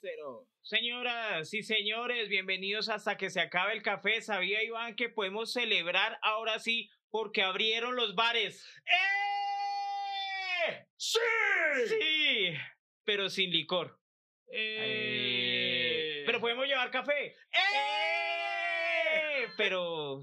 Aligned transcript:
Cero. 0.00 0.46
Señoras 0.60 1.54
y 1.54 1.62
señores, 1.62 2.28
bienvenidos 2.28 2.90
hasta 2.90 3.16
que 3.16 3.30
se 3.30 3.40
acabe 3.40 3.72
el 3.72 3.82
café. 3.82 4.20
¿Sabía 4.20 4.62
Iván 4.62 4.94
que 4.94 5.08
podemos 5.08 5.52
celebrar 5.52 6.18
ahora 6.22 6.58
sí 6.58 6.90
porque 7.10 7.42
abrieron 7.42 7.96
los 7.96 8.14
bares? 8.14 8.62
¡Eh! 10.68 10.86
¡Sí! 10.96 11.18
Sí, 11.88 12.54
pero 13.04 13.30
sin 13.30 13.50
licor. 13.50 13.98
¡Eh! 14.48 16.24
Pero 16.26 16.40
podemos 16.40 16.66
llevar 16.66 16.90
café. 16.90 17.34
¡Eh! 17.52 19.46
Pero 19.56 20.20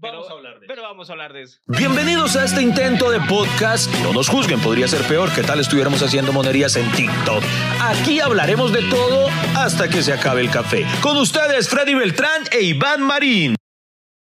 Vamos 0.00 0.26
pero- 0.26 0.30
a 0.30 0.38
hablar 0.38 0.60
de 0.60 0.66
Pero 0.68 0.82
vamos 0.82 1.10
a 1.10 1.12
hablar 1.12 1.32
de 1.32 1.42
eso. 1.42 1.58
Bienvenidos 1.66 2.36
a 2.36 2.44
este 2.44 2.62
intento 2.62 3.10
de 3.10 3.18
podcast. 3.22 3.92
No 4.02 4.12
nos 4.12 4.28
juzguen, 4.28 4.60
podría 4.60 4.86
ser 4.86 5.02
peor 5.02 5.28
que 5.34 5.42
tal 5.42 5.58
estuviéramos 5.58 6.00
haciendo 6.02 6.32
monerías 6.32 6.76
en 6.76 6.88
TikTok. 6.92 7.42
Aquí 7.80 8.20
hablaremos 8.20 8.72
de 8.72 8.82
todo 8.84 9.26
hasta 9.56 9.88
que 9.88 10.02
se 10.02 10.12
acabe 10.12 10.40
el 10.42 10.50
café. 10.50 10.86
Con 11.00 11.16
ustedes, 11.16 11.68
Freddy 11.68 11.94
Beltrán 11.94 12.44
e 12.52 12.60
Iván 12.62 13.02
Marín. 13.02 13.57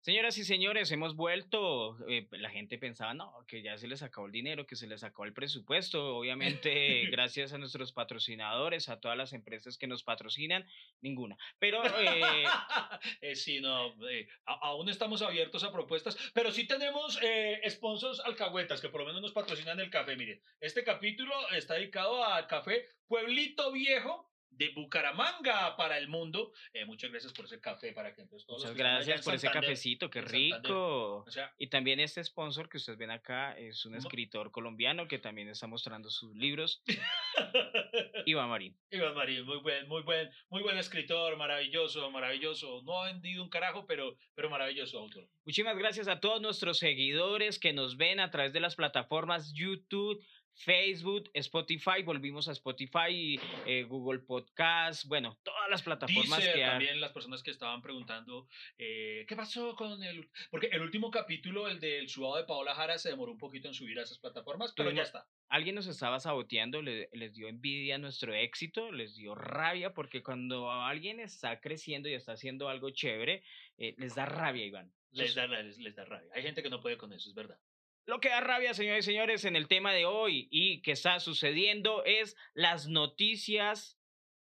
Señoras 0.02 0.36
y 0.36 0.42
señores, 0.44 0.90
hemos 0.90 1.14
vuelto. 1.14 1.96
eh, 2.08 2.26
la 2.32 2.50
gente 2.50 2.76
pensaba, 2.76 3.14
no, 3.14 3.44
que 3.46 3.62
ya 3.62 3.78
se 3.78 3.86
les 3.86 4.02
acabó 4.02 4.26
el 4.26 4.32
dinero, 4.32 4.66
que 4.66 4.74
se 4.74 4.88
les 4.88 5.04
acabó 5.04 5.26
el 5.26 5.32
presupuesto. 5.32 6.16
Obviamente, 6.16 7.06
gracias 7.12 7.52
a 7.52 7.58
nuestros 7.58 7.92
patrocinadores, 7.92 8.88
a 8.88 8.98
todas 8.98 9.16
las 9.16 9.32
empresas 9.32 9.78
que 9.78 9.86
nos 9.86 10.02
patrocinan, 10.02 10.66
ninguna. 11.02 11.38
Pero 11.60 11.84
eh, 11.84 12.20
Eh, 13.20 13.36
sí, 13.36 13.60
no, 13.60 13.94
eh, 14.10 14.26
aún 14.44 14.88
estamos 14.88 15.22
abiertos 15.22 15.62
a 15.62 15.70
propuestas, 15.70 16.16
pero 16.34 16.50
sí 16.50 16.66
tenemos 16.66 17.20
sponsors 17.68 18.18
alcahuetas 18.20 18.80
que 18.80 18.88
por 18.88 19.02
lo 19.02 19.06
menos 19.06 19.22
nos 19.22 19.32
patrocinan 19.32 19.78
el 19.78 19.90
café. 19.90 20.16
Mire, 20.16 20.42
este 20.60 20.82
capítulo 20.82 21.32
está 21.50 21.74
dedicado 21.74 22.24
al 22.24 22.48
café 22.48 22.86
Pueblito 23.06 23.70
Viejo 23.70 24.31
de 24.52 24.70
Bucaramanga 24.70 25.76
para 25.76 25.98
el 25.98 26.08
mundo. 26.08 26.52
Eh, 26.72 26.84
muchas 26.84 27.10
gracias 27.10 27.32
por 27.32 27.46
ese 27.46 27.60
café 27.60 27.92
para 27.92 28.14
que 28.14 28.22
entonces 28.22 28.46
todos 28.46 28.60
muchas 28.60 28.70
los 28.70 28.78
gracias 28.78 29.24
por 29.24 29.34
ese 29.34 29.50
cafecito, 29.50 30.10
qué 30.10 30.22
rico. 30.22 31.24
O 31.26 31.30
sea, 31.30 31.52
Y 31.58 31.68
también 31.68 32.00
este 32.00 32.22
sponsor 32.22 32.68
que 32.68 32.76
ustedes 32.76 32.98
ven 32.98 33.10
acá 33.10 33.52
es 33.58 33.84
un 33.84 33.94
escritor 33.94 34.50
colombiano 34.50 35.08
que 35.08 35.18
también 35.18 35.48
está 35.48 35.66
mostrando 35.66 36.10
sus 36.10 36.34
libros, 36.36 36.82
Iván 38.26 38.48
Marín. 38.48 38.78
Iván 38.90 39.14
Marín, 39.14 39.44
muy 39.44 39.58
buen, 39.58 39.88
muy 39.88 40.02
buen, 40.02 40.30
muy 40.50 40.62
buen 40.62 40.78
escritor, 40.78 41.36
maravilloso, 41.36 42.10
maravilloso. 42.10 42.82
No 42.84 43.02
ha 43.02 43.06
vendido 43.06 43.42
un 43.42 43.50
carajo, 43.50 43.86
pero, 43.86 44.16
pero 44.34 44.50
maravilloso 44.50 44.98
autor. 44.98 45.28
Muchísimas 45.44 45.76
gracias 45.76 46.08
a 46.08 46.20
todos 46.20 46.40
nuestros 46.40 46.78
seguidores 46.78 47.58
que 47.58 47.72
nos 47.72 47.96
ven 47.96 48.20
a 48.20 48.30
través 48.30 48.52
de 48.52 48.60
las 48.60 48.76
plataformas 48.76 49.52
YouTube, 49.54 50.22
Facebook, 50.54 51.30
Spotify. 51.34 52.02
Volvimos 52.04 52.48
a 52.48 52.52
Spotify, 52.52 53.38
eh, 53.66 53.84
Google 53.84 54.20
Podcast, 54.20 55.06
bueno, 55.06 55.38
todas 55.42 55.68
las 55.70 55.82
plataformas 55.82 56.38
Dice 56.40 56.52
que 56.52 56.64
hay. 56.64 56.70
también 56.70 57.00
las 57.00 57.12
personas 57.12 57.42
que 57.42 57.50
estaban 57.50 57.82
preguntando 57.82 58.48
eh, 58.78 59.24
qué 59.28 59.34
pasó 59.36 59.74
con 59.76 60.02
el 60.02 60.28
porque 60.50 60.66
el 60.68 60.82
último 60.82 61.10
capítulo 61.10 61.68
el 61.68 61.80
del 61.80 62.08
subado 62.08 62.36
de 62.36 62.44
Paola 62.44 62.74
Jara 62.74 62.98
se 62.98 63.08
demoró 63.10 63.32
un 63.32 63.38
poquito 63.38 63.68
en 63.68 63.74
subir 63.74 63.98
a 63.98 64.02
esas 64.02 64.18
plataformas 64.18 64.72
pero 64.76 64.90
ya 64.90 65.02
está 65.02 65.26
Alguien 65.48 65.74
nos 65.74 65.86
estaba 65.86 66.18
saboteando, 66.18 66.80
le- 66.80 67.10
les 67.12 67.34
dio 67.34 67.46
envidia 67.46 67.98
nuestro 67.98 68.32
éxito, 68.34 68.90
les 68.90 69.16
dio 69.16 69.34
rabia, 69.34 69.92
porque 69.92 70.22
cuando 70.22 70.70
alguien 70.70 71.20
está 71.20 71.60
creciendo 71.60 72.08
y 72.08 72.14
está 72.14 72.32
haciendo 72.32 72.70
algo 72.70 72.88
chévere, 72.88 73.42
eh, 73.76 73.94
les 73.98 74.14
da 74.14 74.24
rabia, 74.24 74.64
Iván. 74.64 74.90
les 75.10 75.34
da 75.34 75.46
les, 75.46 75.76
les 75.76 75.94
da 75.94 76.06
rabia 76.06 76.30
hay 76.34 76.42
gente 76.42 76.62
que 76.62 76.70
no 76.70 76.80
puede 76.80 76.96
con 76.96 77.12
eso 77.12 77.28
es 77.28 77.34
verdad 77.34 77.58
Lo 78.04 78.20
que 78.20 78.30
da 78.30 78.40
rabia, 78.40 78.74
señores 78.74 79.06
y 79.06 79.10
señores, 79.12 79.44
en 79.44 79.54
el 79.54 79.68
tema 79.68 79.92
de 79.92 80.06
hoy 80.06 80.48
y 80.50 80.82
que 80.82 80.90
está 80.90 81.20
sucediendo 81.20 82.04
es 82.04 82.36
las 82.52 82.88
noticias 82.88 83.96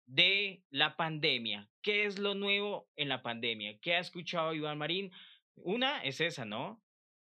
de 0.07 0.63
la 0.71 0.95
pandemia. 0.95 1.69
¿Qué 1.83 2.05
es 2.05 2.17
lo 2.17 2.33
nuevo 2.33 2.89
en 2.95 3.09
la 3.09 3.21
pandemia? 3.21 3.77
¿Qué 3.79 3.93
ha 3.95 3.99
escuchado 3.99 4.55
Iván 4.55 4.79
Marín? 4.79 5.11
Una 5.55 6.03
es 6.03 6.19
esa, 6.19 6.45
¿no? 6.45 6.83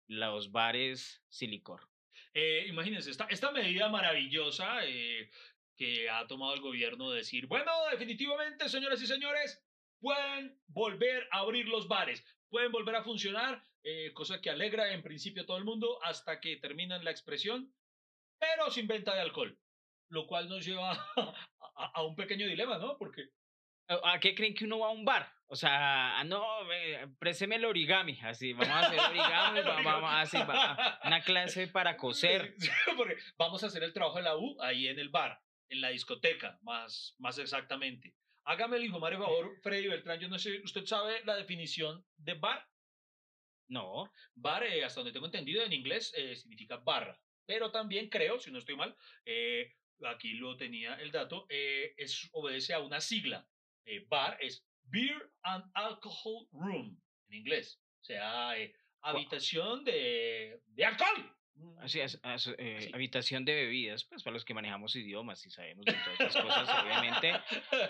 Los 0.08 0.54
bares 0.54 1.22
sin 1.28 1.52
licor. 1.52 1.90
Eh, 2.34 2.66
imagínense 2.68 3.12
esta, 3.12 3.52
medida 3.52 3.90
maravillosa 3.90 4.86
eh, 4.86 5.30
que 5.75 6.09
ha 6.09 6.28
tomado 6.28 6.54
el 6.54 6.62
gobierno 6.62 7.12
de 7.12 7.20
decir 7.20 7.48
bueno 7.48 7.72
definitivamente 7.92 8.68
señoras 8.68 9.02
y 9.02 9.08
señores 9.08 9.64
pueden 10.00 10.58
volver 10.68 11.28
a 11.31 11.40
abrir 11.40 11.68
los 11.68 11.88
bares 11.88 12.25
pueden 12.50 12.72
volver 12.74 12.96
a 12.96 13.04
funcionar 13.04 13.64
eh, 13.85 14.12
cosa 14.13 14.41
que 14.41 14.50
alegra 14.50 14.91
en 14.94 15.01
principio 15.03 15.44
a 15.44 15.46
todo 15.46 15.57
el 15.57 15.63
mundo 15.63 16.00
hasta 16.03 16.40
que 16.41 16.57
terminan 16.57 17.03
la 17.06 17.12
expresión 17.12 17.72
pero 18.40 18.69
sin 18.72 18.88
venta 18.88 19.13
de 19.16 19.22
alcohol 19.22 19.57
lo 20.09 20.28
cual 20.28 20.50
nos 20.50 20.66
lleva 20.66 20.91
a, 21.16 21.34
a- 21.78 21.91
a 21.95 22.03
un 22.03 22.16
pequeño 22.16 22.47
dilema 22.47 22.78
no 22.78 22.97
porque 22.97 23.29
¿A 23.88 24.19
qué 24.19 24.34
creen 24.34 24.56
que 24.56 24.66
uno 24.66 24.79
va 24.79 24.88
a 24.88 24.91
un 24.91 25.06
bar? 25.06 25.31
O 25.45 25.56
sea, 25.56 26.18
ah, 26.18 26.24
no, 26.24 26.44
eh, 26.74 27.06
el 27.22 27.66
origami, 27.66 28.19
así, 28.24 28.51
vamos 28.51 28.69
a 28.69 28.79
hacer 28.79 29.00
origami, 29.00 29.59
vamos 29.84 30.09
a 30.12 30.22
hacer 30.22 30.50
va- 30.50 31.00
una 31.03 31.22
clase 31.22 31.68
para 31.68 31.95
coser. 32.03 32.56
Porque 32.97 33.16
vamos 33.38 33.63
a 33.63 33.68
hacer 33.68 33.84
el 33.84 33.94
trabajo 33.94 34.18
de 34.18 34.24
la 34.24 34.38
U 34.38 34.57
ahí 34.59 34.88
en 34.88 34.97
el 34.97 35.09
bar, 35.09 35.40
en 35.69 35.81
la 35.81 35.90
discoteca, 35.90 36.57
más, 36.63 37.13
más 37.19 37.38
exactamente. 37.38 38.16
Hágame 38.45 38.78
el 38.78 38.85
hijo, 38.85 39.00
por 39.00 39.13
favor, 39.13 39.51
Freddy 39.62 39.85
Beltrán, 39.88 40.19
yo 40.19 40.29
no 40.29 40.40
sé, 40.40 40.62
¿usted 40.63 40.84
sabe 40.85 41.24
la 41.24 41.35
definición 41.35 42.03
de 42.18 42.34
bar? 42.34 42.68
No, 43.68 44.12
Bar, 44.36 44.64
eh, 44.64 44.84
hasta 44.84 45.00
donde 45.00 45.14
tengo 45.14 45.26
entendido, 45.26 45.64
en 45.64 45.74
inglés 45.74 46.14
eh, 46.16 46.36
significa 46.36 46.78
barra, 46.78 47.20
pero 47.46 47.72
también 47.72 48.09
creo, 48.09 48.40
si 48.40 48.52
no 48.52 48.59
estoy 48.59 48.76
mal, 48.76 48.96
eh, 49.26 49.74
aquí 50.03 50.34
lo 50.34 50.56
tenía 50.58 50.96
el 50.96 51.12
dato, 51.12 51.46
eh, 51.50 51.94
es, 51.98 52.30
obedece 52.34 52.74
a 52.74 52.80
una 52.80 53.02
sigla. 53.02 53.48
Eh, 53.86 54.06
bar 54.08 54.38
es 54.42 54.66
Beer 54.84 55.31
and 55.44 55.64
Alcohol 55.74 56.48
Room, 56.52 57.02
en 57.28 57.34
inglés, 57.34 57.81
o 58.02 58.04
sea, 58.04 58.58
eh, 58.58 58.74
habitación 59.02 59.84
de, 59.84 60.62
de 60.66 60.86
alcohol. 60.86 61.36
Así 61.80 62.00
es, 62.00 62.20
as- 62.24 62.54
eh, 62.58 62.78
Sí. 62.82 62.92
habitación 62.94 63.46
de 63.46 63.54
bebidas, 63.54 64.04
pues 64.06 64.24
para 64.24 64.34
los 64.34 64.44
que 64.46 64.54
manejamos 64.54 64.96
idiomas 64.96 65.46
y 65.46 65.50
sabemos 65.52 65.86
de 65.86 65.94
todas 65.94 66.20
esas 66.20 66.44
cosas, 66.44 66.84
obviamente, 66.84 67.34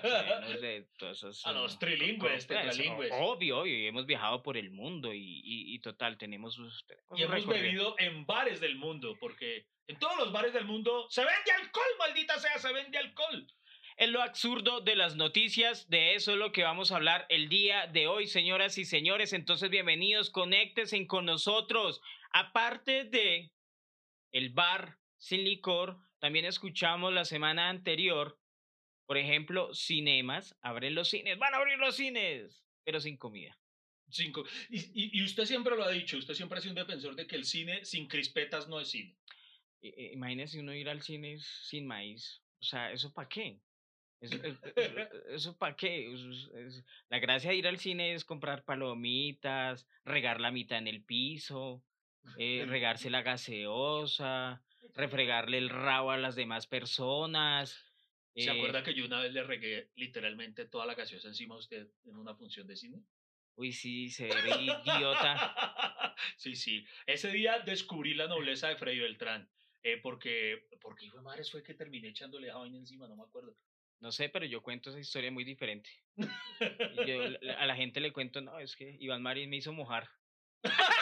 sabemos 0.01 0.61
de 0.61 0.87
todas 0.97 1.17
esas... 1.17 1.45
A 1.45 1.51
los 1.51 1.73
eh, 1.73 1.77
trilingües, 1.79 2.19
pues, 2.31 2.47
tetralingües. 2.47 3.11
Obvio, 3.13 3.59
obvio, 3.59 3.75
y 3.77 3.87
hemos 3.87 4.05
viajado 4.05 4.43
por 4.43 4.57
el 4.57 4.71
mundo 4.71 5.13
y, 5.13 5.19
y, 5.43 5.73
y 5.75 5.79
total, 5.79 6.17
tenemos... 6.17 6.55
tenemos 6.87 7.19
Y 7.19 7.23
hemos 7.23 7.45
bebido 7.47 7.95
en 7.99 8.25
bares 8.25 8.59
del 8.59 8.75
mundo, 8.75 9.15
porque 9.19 9.65
en 9.87 9.97
todos 9.99 10.17
los 10.17 10.31
bares 10.31 10.53
del 10.53 10.65
mundo 10.65 11.07
se 11.09 11.21
vende 11.21 11.51
alcohol, 11.61 11.85
maldita 11.99 12.39
sea, 12.39 12.57
se 12.57 12.71
vende 12.73 12.97
alcohol. 12.97 13.47
Es 13.97 14.09
lo 14.09 14.21
absurdo 14.21 14.81
de 14.81 14.97
las 14.97 15.15
noticias, 15.15 15.89
de 15.89 16.15
eso 16.15 16.33
es 16.33 16.37
lo 16.37 16.51
que 16.51 16.63
vamos 16.63 16.91
a 16.91 16.97
hablar 16.97 17.25
el 17.29 17.47
día 17.47 17.87
de 17.87 18.07
hoy, 18.07 18.27
señoras 18.27 18.77
y 18.77 18.83
señores. 18.83 19.31
Entonces, 19.31 19.69
bienvenidos, 19.69 20.29
conéctense 20.31 21.07
con 21.07 21.23
nosotros. 21.25 22.01
Aparte 22.31 23.05
de 23.05 23.51
el 24.35 24.49
bar 24.49 24.99
sin 25.17 25.45
licor, 25.45 25.97
también 26.19 26.43
escuchamos 26.45 27.13
la 27.13 27.23
semana 27.23 27.69
anterior, 27.69 28.37
por 29.05 29.17
ejemplo, 29.17 29.73
cinemas, 29.73 30.57
abren 30.61 30.93
los 30.93 31.07
cines, 31.09 31.37
van 31.37 31.53
a 31.53 31.57
abrir 31.57 31.77
los 31.79 31.95
cines, 31.95 32.65
pero 32.83 32.99
sin 32.99 33.15
comida. 33.15 33.57
Cinco. 34.09 34.43
Y, 34.69 34.79
y- 34.93 35.19
y 35.19 35.23
usted 35.23 35.45
siempre 35.45 35.75
lo 35.77 35.83
ha 35.85 35.89
dicho, 35.89 36.17
usted 36.17 36.33
siempre 36.33 36.57
ha 36.57 36.61
sido 36.61 36.73
un 36.73 36.75
defensor 36.85 37.15
de 37.15 37.25
que 37.25 37.37
el 37.37 37.45
cine 37.45 37.85
sin 37.85 38.07
crispetas 38.07 38.67
no 38.67 38.79
es 38.81 38.89
cine. 38.89 39.17
I- 39.81 39.87
i- 39.87 40.13
Imagínense 40.13 40.59
uno 40.59 40.75
ir 40.75 40.89
al 40.89 41.01
cine 41.01 41.37
sin 41.39 41.87
maíz, 41.87 42.43
o 42.59 42.63
sea, 42.63 42.91
¿eso 42.91 43.13
para 43.13 43.29
qué? 43.29 43.61
Eso, 44.21 44.37
eso, 45.29 45.57
para 45.57 45.75
qué? 45.75 46.11
Eso 46.13 46.29
es- 46.31 46.49
es- 46.55 46.83
la 47.09 47.19
gracia 47.19 47.51
de 47.51 47.57
ir 47.57 47.67
al 47.67 47.77
cine 47.79 48.13
es 48.13 48.25
comprar 48.25 48.63
palomitas, 48.65 49.87
regar 50.03 50.41
la 50.41 50.51
mitad 50.51 50.77
en 50.79 50.87
el 50.87 51.03
piso, 51.03 51.83
eh, 52.37 52.65
regarse 52.67 53.09
la 53.09 53.21
gaseosa, 53.21 54.61
refregarle 54.93 55.57
el 55.57 55.69
rabo 55.69 56.11
a 56.11 56.17
las 56.17 56.35
demás 56.35 56.67
personas. 56.67 57.83
¿Se 58.35 58.45
eh, 58.45 58.49
acuerda 58.49 58.83
que 58.83 58.93
yo 58.93 59.05
una 59.05 59.21
vez 59.21 59.31
le 59.31 59.43
regué 59.43 59.91
literalmente 59.95 60.65
toda 60.65 60.85
la 60.85 60.95
gaseosa 60.95 61.27
encima 61.27 61.55
a 61.55 61.59
usted 61.59 61.87
en 62.05 62.17
una 62.17 62.35
función 62.35 62.67
de 62.67 62.75
cine? 62.75 63.01
Uy, 63.55 63.71
sí, 63.71 64.09
se 64.09 64.27
ve 64.27 64.61
idiota. 64.61 66.15
sí, 66.37 66.55
sí. 66.55 66.85
Ese 67.05 67.31
día 67.31 67.59
descubrí 67.59 68.13
la 68.13 68.27
nobleza 68.27 68.67
de 68.67 68.75
Freddy 68.75 68.99
Beltrán. 68.99 69.49
eh, 69.83 69.97
porque, 70.01 70.67
porque 70.81 71.05
hijo 71.05 71.17
de 71.17 71.23
madres 71.23 71.49
fue 71.49 71.63
que 71.63 71.73
terminé 71.73 72.09
echándole 72.09 72.47
esa 72.47 72.57
vaina 72.57 72.77
encima, 72.77 73.07
no 73.07 73.15
me 73.15 73.23
acuerdo. 73.23 73.55
No 73.99 74.11
sé, 74.11 74.29
pero 74.29 74.45
yo 74.45 74.61
cuento 74.61 74.89
esa 74.89 74.99
historia 74.99 75.31
muy 75.31 75.43
diferente. 75.43 75.89
Yo 77.07 77.23
a 77.57 77.65
la 77.65 77.75
gente 77.75 77.99
le 77.99 78.11
cuento, 78.11 78.41
no, 78.41 78.59
es 78.59 78.75
que 78.75 78.97
Iván 78.99 79.21
Marín 79.21 79.49
me 79.49 79.57
hizo 79.57 79.73
mojar. 79.73 80.09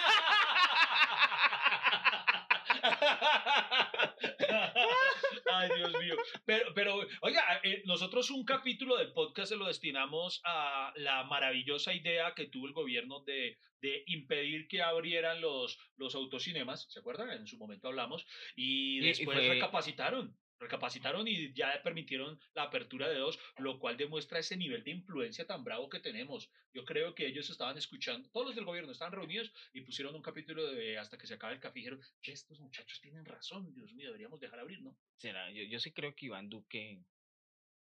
Ay, 5.63 5.77
Dios 5.77 5.93
mío. 6.01 6.15
Pero, 6.45 6.73
pero 6.73 6.99
oiga, 7.21 7.59
eh, 7.63 7.81
nosotros 7.85 8.29
un 8.31 8.45
capítulo 8.45 8.97
del 8.97 9.13
podcast 9.13 9.49
se 9.49 9.57
lo 9.57 9.65
destinamos 9.67 10.41
a 10.45 10.91
la 10.95 11.23
maravillosa 11.23 11.93
idea 11.93 12.33
que 12.35 12.47
tuvo 12.47 12.67
el 12.67 12.73
gobierno 12.73 13.21
de, 13.21 13.57
de 13.81 14.03
impedir 14.07 14.67
que 14.67 14.81
abrieran 14.81 15.41
los, 15.41 15.77
los 15.97 16.15
autocinemas, 16.15 16.85
¿se 16.91 16.99
acuerdan? 16.99 17.29
En 17.31 17.47
su 17.47 17.57
momento 17.57 17.87
hablamos, 17.87 18.25
y 18.55 18.97
y 18.97 19.01
después 19.01 19.37
fue- 19.37 19.49
recapacitaron. 19.49 20.37
Recapacitaron 20.59 21.27
y 21.27 21.53
ya 21.53 21.81
permitieron 21.83 22.39
la 22.53 22.63
apertura 22.63 23.09
de 23.09 23.17
dos, 23.17 23.39
lo 23.57 23.79
cual 23.79 23.97
demuestra 23.97 24.39
ese 24.39 24.57
nivel 24.57 24.83
de 24.83 24.91
influencia 24.91 25.45
tan 25.45 25.63
bravo 25.63 25.89
que 25.89 25.99
tenemos. 25.99 26.49
Yo 26.73 26.85
creo 26.85 27.13
que 27.15 27.27
ellos 27.27 27.49
estaban 27.49 27.77
escuchando, 27.77 28.29
todos 28.31 28.47
los 28.47 28.55
del 28.55 28.65
gobierno 28.65 28.91
estaban 28.91 29.13
reunidos 29.13 29.51
y 29.73 29.81
pusieron 29.81 30.15
un 30.15 30.21
capítulo 30.21 30.65
de 30.71 30.97
hasta 30.97 31.17
que 31.17 31.27
se 31.27 31.35
acabe 31.35 31.53
el 31.53 31.59
café 31.59 31.79
y 31.79 31.81
dijeron, 31.81 32.01
estos 32.21 32.59
muchachos 32.59 32.99
tienen 33.01 33.25
razón, 33.25 33.73
Dios 33.73 33.93
mío, 33.93 34.07
deberíamos 34.07 34.39
dejar 34.39 34.59
abrir, 34.59 34.81
¿no? 34.81 34.97
Será, 35.17 35.51
yo, 35.51 35.63
yo 35.63 35.79
sí 35.79 35.91
creo 35.91 36.15
que 36.15 36.27
Iván 36.27 36.49
Duque 36.49 37.03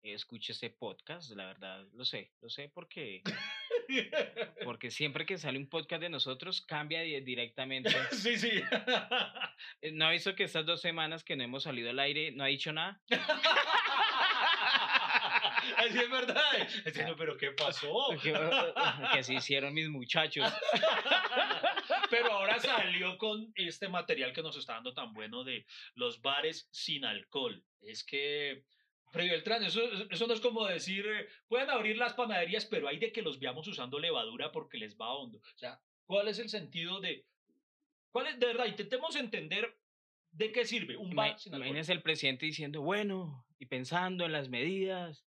escuche 0.03 0.53
ese 0.53 0.71
podcast, 0.71 1.31
la 1.33 1.47
verdad, 1.47 1.87
lo 1.93 2.05
sé, 2.05 2.33
lo 2.41 2.49
sé 2.49 2.71
porque 2.73 3.23
porque 4.65 4.91
siempre 4.91 5.27
que 5.27 5.39
sale 5.39 5.59
un 5.59 5.69
podcast 5.69 6.03
de 6.03 6.11
nosotros 6.11 6.61
cambia 6.62 7.00
directamente. 7.03 7.91
Sí, 8.12 8.39
sí. 8.39 8.50
Eh, 9.83 9.91
¿No 9.91 10.06
ha 10.06 10.12
visto 10.12 10.37
que 10.37 10.45
estas 10.45 10.65
dos 10.65 10.81
semanas 10.81 11.25
que 11.25 11.35
no 11.35 11.43
hemos 11.43 11.65
salido 11.65 11.91
al 11.91 11.99
aire 11.99 12.31
no 12.31 12.45
ha 12.45 12.47
dicho 12.47 12.73
nada? 12.73 13.00
Así 15.77 15.99
es 15.99 16.11
verdad. 16.11 16.69
Pero 17.17 17.37
¿qué 17.37 17.50
pasó? 17.50 18.09
Que, 18.23 18.33
que 19.12 19.23
se 19.25 19.35
hicieron 19.35 19.75
mis 19.75 19.89
muchachos. 19.89 20.53
Pero 22.09 22.33
ahora 22.33 22.61
salió 22.61 23.19
con 23.19 23.53
este 23.56 23.89
material 23.89 24.33
que 24.33 24.43
nos 24.43 24.56
está 24.56 24.75
dando 24.75 24.95
tan 24.95 25.12
bueno 25.12 25.43
de 25.43 25.67
los 25.95 26.23
bares 26.23 26.69
sin 26.71 27.05
alcohol. 27.05 27.61
Es 27.81 28.05
que 28.05 28.62
Freddy 29.11 29.31
Beltrán, 29.31 29.65
eso, 29.65 29.81
eso 30.11 30.27
no 30.27 30.35
es 30.35 30.41
como 30.41 30.67
decir, 30.67 31.07
eh, 31.07 31.29
pueden 31.49 31.71
abrir 31.71 31.97
las 31.97 32.15
panaderías, 32.15 32.67
pero 32.67 32.89
hay 32.89 32.99
de 32.99 33.13
que 33.13 33.23
los 33.23 33.39
veamos 33.39 33.67
usando 33.67 33.99
levadura 33.99 34.53
porque 34.53 34.79
les 34.79 34.97
va 34.97 35.15
hondo. 35.15 35.39
O 35.39 35.59
sea, 35.59 35.81
¿cuál 36.07 36.29
es 36.29 36.39
el 36.39 36.49
sentido 36.49 37.01
de... 37.01 37.27
¿Cuál 38.11 38.29
es, 38.29 38.39
de 38.39 38.47
verdad, 38.47 38.67
intentemos 38.67 39.17
entender 39.17 39.79
de 40.33 40.53
qué 40.53 40.65
sirve 40.65 40.97
un 40.97 41.15
bar 41.15 41.39
sin 41.39 41.55
alcohol. 41.55 41.67
Imagínese 41.69 41.93
el 41.93 42.03
presidente 42.03 42.47
diciendo, 42.47 42.83
bueno, 42.83 43.47
y 43.59 43.67
pensando 43.67 44.25
en 44.25 44.33
las 44.33 44.49
medidas, 44.49 45.25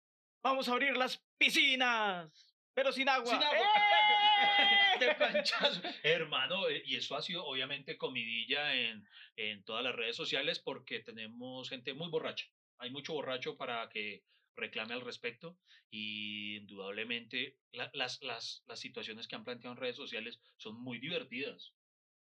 vamos 0.43 0.69
a 0.69 0.73
abrir 0.73 0.96
las 0.96 1.25
piscinas, 1.38 2.56
pero 2.75 2.93
sin 2.93 3.08
agua. 3.08 3.26
Sin 3.26 3.43
agua. 3.43 3.58
¡Eh! 3.58 4.99
de 5.00 5.14
planchazo. 5.14 5.81
Hermano, 6.02 6.69
eh, 6.69 6.82
y 6.87 6.96
eso 6.96 7.17
ha 7.17 7.23
sido 7.23 7.44
obviamente 7.44 7.96
comidilla 7.96 8.75
en, 8.75 9.06
en 9.37 9.64
todas 9.64 9.84
las 9.84 9.94
redes 9.94 10.17
sociales 10.17 10.58
porque 10.58 11.00
tenemos 11.00 11.69
gente 11.69 11.94
muy 11.94 12.08
borracha 12.08 12.46
hay 12.78 12.90
mucho 12.90 13.14
borracho 13.14 13.56
para 13.56 13.88
que 13.88 14.23
reclame 14.56 14.94
al 14.94 15.02
respecto 15.02 15.58
y 15.90 16.56
indudablemente 16.56 17.58
las, 17.73 18.20
las, 18.23 18.62
las 18.67 18.81
situaciones 18.81 19.28
que 19.28 19.37
han 19.37 19.44
planteado 19.44 19.75
en 19.75 19.81
redes 19.81 19.96
sociales 19.96 20.40
son 20.56 20.81
muy 20.81 20.99
divertidas. 20.99 21.75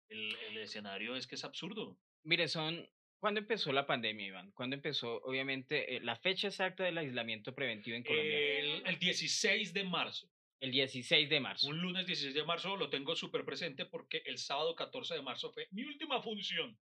El, 0.08 0.34
el 0.48 0.58
escenario 0.58 1.16
es 1.16 1.26
que 1.26 1.34
es 1.34 1.44
absurdo. 1.44 1.98
Mire, 2.22 2.48
son... 2.48 2.88
¿Cuándo 3.18 3.40
empezó 3.40 3.72
la 3.72 3.84
pandemia, 3.84 4.28
Iván? 4.28 4.52
¿Cuándo 4.52 4.76
empezó, 4.76 5.16
obviamente, 5.24 5.96
eh, 5.96 6.00
la 6.00 6.14
fecha 6.14 6.46
exacta 6.46 6.84
del 6.84 6.98
aislamiento 6.98 7.52
preventivo 7.52 7.96
en 7.96 8.04
Colombia? 8.04 8.38
El, 8.38 8.86
el 8.86 8.98
16 9.00 9.72
de 9.72 9.82
marzo. 9.82 10.30
El 10.60 10.70
16 10.70 11.28
de 11.28 11.40
marzo. 11.40 11.68
Un 11.68 11.80
lunes 11.80 12.06
16 12.06 12.34
de 12.34 12.44
marzo 12.44 12.76
lo 12.76 12.90
tengo 12.90 13.16
súper 13.16 13.44
presente 13.44 13.86
porque 13.86 14.22
el 14.24 14.38
sábado 14.38 14.76
14 14.76 15.14
de 15.14 15.22
marzo 15.22 15.52
fue 15.52 15.66
mi 15.72 15.84
última 15.84 16.22
función. 16.22 16.78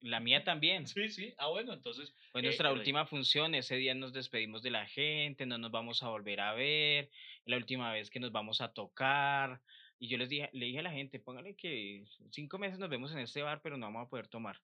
La 0.00 0.20
mía 0.20 0.44
también. 0.44 0.86
Sí, 0.86 1.08
sí. 1.08 1.34
Ah, 1.38 1.48
bueno, 1.48 1.72
entonces. 1.72 2.14
Fue 2.32 2.42
nuestra 2.42 2.72
última 2.72 3.06
función. 3.06 3.54
Ese 3.54 3.76
día 3.76 3.94
nos 3.94 4.12
despedimos 4.12 4.62
de 4.62 4.70
la 4.70 4.86
gente, 4.86 5.46
no 5.46 5.58
nos 5.58 5.70
vamos 5.70 6.02
a 6.02 6.08
volver 6.08 6.40
a 6.40 6.54
ver. 6.54 7.10
La 7.44 7.56
última 7.56 7.92
vez 7.92 8.10
que 8.10 8.20
nos 8.20 8.32
vamos 8.32 8.60
a 8.60 8.72
tocar. 8.72 9.60
Y 9.98 10.08
yo 10.08 10.16
les 10.16 10.28
dije, 10.28 10.48
le 10.52 10.66
dije 10.66 10.78
a 10.78 10.82
la 10.82 10.92
gente, 10.92 11.20
póngale 11.20 11.54
que 11.54 12.04
cinco 12.30 12.58
meses 12.58 12.78
nos 12.78 12.88
vemos 12.88 13.12
en 13.12 13.18
este 13.18 13.42
bar, 13.42 13.60
pero 13.62 13.76
no 13.76 13.86
vamos 13.86 14.06
a 14.06 14.08
poder 14.08 14.28
tomar. 14.28 14.60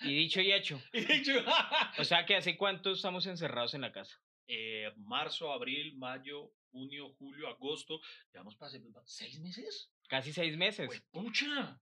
y 0.00 0.14
dicho 0.14 0.40
y 0.40 0.52
hecho. 0.52 0.80
Y 0.92 1.00
dicho. 1.04 1.32
o 1.98 2.04
sea 2.04 2.26
que 2.26 2.36
hace 2.36 2.56
cuánto 2.56 2.90
estamos 2.90 3.26
encerrados 3.26 3.74
en 3.74 3.80
la 3.80 3.92
casa. 3.92 4.20
Eh, 4.46 4.92
marzo, 4.96 5.52
abril, 5.52 5.96
mayo, 5.96 6.52
junio, 6.70 7.14
julio, 7.18 7.48
agosto. 7.48 8.00
Llevamos 8.32 8.56
para 8.56 8.70
seis 9.04 9.38
meses. 9.40 9.90
Casi 10.08 10.32
seis 10.32 10.56
meses. 10.56 10.86
Pues, 10.86 11.00
pucha. 11.10 11.80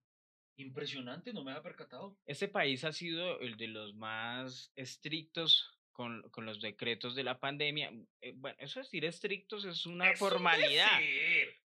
Impresionante, 0.57 1.33
no 1.33 1.45
me 1.45 1.53
había 1.53 1.63
percatado. 1.63 2.17
Este 2.27 2.49
país 2.49 2.85
ha 2.85 2.93
sido 2.93 3.41
el 3.41 3.57
de 3.57 3.69
los 3.69 3.95
más 3.95 4.73
estrictos 4.77 5.79
con, 5.93 6.23
con 6.31 6.47
los 6.47 6.61
decretos 6.61 7.15
de 7.15 7.25
la 7.25 7.39
pandemia. 7.41 7.93
Eh, 8.21 8.33
bueno, 8.37 8.57
eso 8.61 8.81
decir 8.81 9.05
estrictos 9.05 9.65
es 9.65 9.87
una 9.87 10.11
Es 10.11 10.21
un 10.21 10.29
formalidad. 10.29 11.01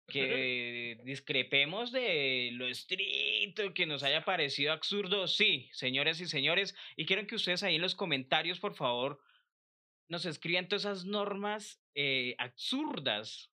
Que 0.07 0.99
discrepemos 1.03 1.91
de 1.91 2.51
lo 2.53 2.67
estricto, 2.67 3.73
que 3.73 3.87
nos 3.87 4.03
haya 4.03 4.23
parecido 4.23 4.71
absurdo. 4.71 5.27
Sí, 5.27 5.67
señores 5.71 6.21
y 6.21 6.27
señores. 6.27 6.75
Y 6.95 7.07
quiero 7.07 7.25
que 7.25 7.33
ustedes 7.33 7.63
ahí 7.63 7.77
en 7.77 7.81
los 7.81 7.95
comentarios, 7.95 8.59
por 8.59 8.75
favor, 8.75 9.19
nos 10.07 10.27
escriban 10.27 10.67
todas 10.67 10.83
esas 10.85 11.05
normas 11.05 11.81
eh, 11.95 12.35
absurdas 12.37 13.51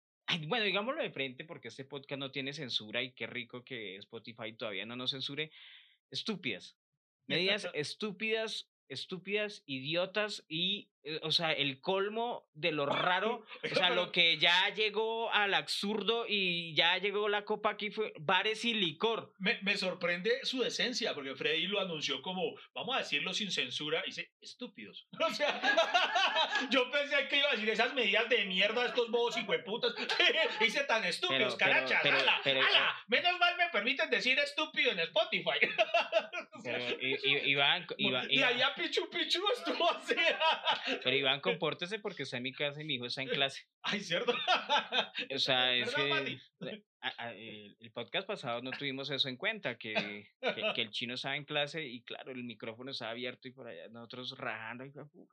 bueno, 0.48 0.66
digámoslo 0.66 1.02
de 1.02 1.12
frente 1.12 1.46
porque 1.46 1.68
este 1.68 1.86
podcast 1.86 2.20
no 2.20 2.32
tiene 2.32 2.54
censura 2.54 3.02
y 3.04 3.12
qué 3.14 3.28
rico 3.28 3.64
que 3.64 3.98
Spotify 3.98 4.54
todavía 4.54 4.86
no 4.86 4.96
nos 4.96 5.12
censure. 5.12 5.52
Estúpidas. 6.12 6.78
Medidas 7.28 7.68
estúpidas, 7.74 8.70
estúpidas, 8.88 9.64
idiotas 9.66 10.46
y, 10.48 10.90
o 11.22 11.32
sea, 11.32 11.52
el 11.54 11.80
colmo 11.82 12.48
de 12.54 12.72
lo 12.72 12.86
raro, 12.86 13.46
o 13.64 13.76
sea, 13.76 13.90
lo 13.92 14.12
que 14.12 14.38
ya 14.38 14.70
llegó 14.74 15.32
al 15.32 15.54
absurdo 15.54 16.26
y 16.28 16.74
ya 16.76 16.98
llegó 16.98 17.30
la 17.30 17.46
copa 17.46 17.72
aquí 17.72 17.92
fue 17.92 18.14
bares 18.20 18.66
y 18.66 18.74
licor. 18.74 19.34
Me, 19.40 19.60
me 19.62 19.78
sorprende 19.78 20.40
su 20.44 20.62
decencia, 20.62 21.14
porque 21.14 21.36
Freddy 21.36 21.68
lo 21.68 21.80
anunció 21.80 22.22
como, 22.22 22.42
vamos 22.74 22.96
a 22.96 23.00
decirlo 23.00 23.34
sin 23.34 23.52
censura, 23.52 24.02
y 24.06 24.10
dice, 24.10 24.32
estúpidos. 24.42 25.08
O 25.20 25.34
sea, 25.34 25.60
yo 26.70 26.90
pensé 26.92 27.28
que 27.28 27.38
iba 27.38 27.50
a 27.50 27.52
decir 27.52 27.70
esas 27.70 27.94
medidas 27.94 28.30
de 28.30 28.46
mierda 28.46 28.82
de 28.84 28.88
estos 28.90 29.10
bobos 29.10 29.36
y 29.38 29.42
hueputas. 29.42 29.94
Dice 30.60 30.84
tan 30.86 31.04
estúpidos, 31.04 31.56
pero- 31.56 31.72
carachas, 31.72 32.00
pero- 32.04 32.18
ala, 32.20 32.40
pero- 32.44 32.62
ala. 32.62 32.96
Menos 33.08 33.40
mal 33.40 33.56
me 33.58 33.70
permiten 33.70 34.10
decir 34.10 34.38
estúpido 34.40 34.92
en 34.92 35.00
Spotify. 35.00 35.60
O 36.54 36.62
sea, 36.62 36.78
Pero, 36.78 37.02
i- 37.02 37.18
i- 37.24 37.50
Iván, 37.52 37.86
Iván, 37.98 38.28
y 38.30 38.38
Iván- 38.40 38.54
allá 38.54 38.74
Pichu 38.76 39.10
Pichu 39.10 39.42
estuvo 39.58 39.92
así. 39.92 40.16
pero 41.04 41.16
Iván, 41.16 41.40
compórtese 41.42 42.00
porque 42.00 42.24
está 42.24 42.38
en 42.38 42.44
mi 42.44 42.54
casa 42.54 42.82
y 42.82 42.86
mi 42.86 42.96
hijo 42.96 43.06
está 43.06 43.22
en 43.22 43.30
clase. 43.30 43.64
Ay, 43.84 44.00
¿cierto? 44.02 44.34
O 45.36 45.40
sea, 45.40 45.74
es 45.76 45.88
¿Verdad, 45.96 46.04
que 46.04 46.10
Mati? 46.10 46.84
a- 47.02 47.14
a- 47.26 47.34
el, 47.34 47.76
el 47.80 47.92
podcast 47.92 48.28
pasado 48.28 48.62
no 48.62 48.72
tuvimos 48.72 49.10
eso 49.10 49.30
en 49.30 49.38
cuenta, 49.38 49.78
que, 49.78 50.28
que, 50.42 50.72
que 50.76 50.82
el 50.82 50.90
chino 50.92 51.14
estaba 51.14 51.36
en 51.36 51.46
clase 51.46 51.86
y 51.86 52.02
claro, 52.04 52.32
el 52.32 52.44
micrófono 52.44 52.92
estaba 52.92 53.12
abierto 53.12 53.48
y 53.48 53.52
por 53.52 53.68
allá 53.68 53.88
nosotros 53.90 54.36
rajando, 54.38 54.86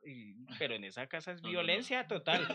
y, 0.05 0.35
pero 0.59 0.75
en 0.75 0.83
esa 0.85 1.07
casa 1.07 1.31
es 1.31 1.41
No, 1.41 1.47
no, 1.49 1.53
no. 1.53 1.59
violencia 1.59 2.07
total. 2.07 2.45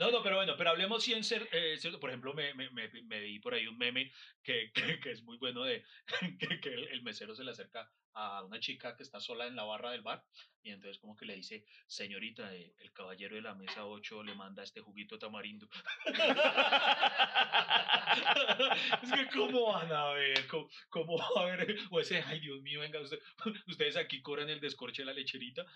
No, 0.00 0.10
no, 0.10 0.22
pero 0.22 0.36
bueno, 0.36 0.54
pero 0.56 0.70
hablemos 0.70 1.04
sí 1.04 1.12
en 1.12 1.22
ser, 1.22 1.46
eh, 1.52 1.76
por 2.00 2.08
ejemplo, 2.08 2.32
me, 2.32 2.54
me, 2.54 2.70
me, 2.70 2.88
me 3.02 3.20
vi 3.20 3.38
por 3.38 3.52
ahí 3.52 3.66
un 3.66 3.76
meme 3.76 4.10
que, 4.42 4.72
que, 5.04 5.10
es 5.10 5.22
muy 5.22 5.36
bueno 5.36 5.62
de 5.62 5.84
que, 6.62 6.72
el 6.72 7.02
mesero 7.02 7.34
se 7.34 7.44
le 7.44 7.50
acerca 7.50 7.92
a 8.14 8.42
una 8.42 8.58
chica 8.60 8.96
que 8.96 9.02
está 9.02 9.20
sola 9.20 9.46
en 9.46 9.56
la 9.56 9.64
barra 9.64 9.90
del 9.90 10.00
bar 10.00 10.24
y 10.62 10.70
entonces 10.70 10.98
como 10.98 11.14
que 11.14 11.26
le 11.26 11.34
dice, 11.34 11.66
señorita, 11.86 12.56
eh, 12.56 12.74
el 12.78 12.94
caballero 12.94 13.34
de 13.36 13.42
la 13.42 13.54
mesa 13.54 13.84
8 13.84 14.22
le 14.22 14.34
manda 14.34 14.62
este 14.62 14.80
juguito 14.80 15.18
tamarindo. 15.18 15.68
es 19.02 19.12
que 19.12 19.28
cómo 19.36 19.74
van 19.74 19.92
a 19.92 20.14
ver, 20.14 20.46
cómo, 20.46 20.70
cómo 20.88 21.18
va 21.18 21.42
a 21.42 21.56
ver, 21.56 21.76
o 21.90 22.00
ese, 22.00 22.22
ay 22.26 22.40
Dios 22.40 22.62
mío, 22.62 22.80
venga, 22.80 23.00
usted- 23.00 23.20
ustedes 23.66 23.98
aquí 23.98 24.22
cobran 24.22 24.48
el 24.48 24.60
descorche 24.60 25.02
de 25.02 25.06
la 25.06 25.12
lecherita. 25.12 25.66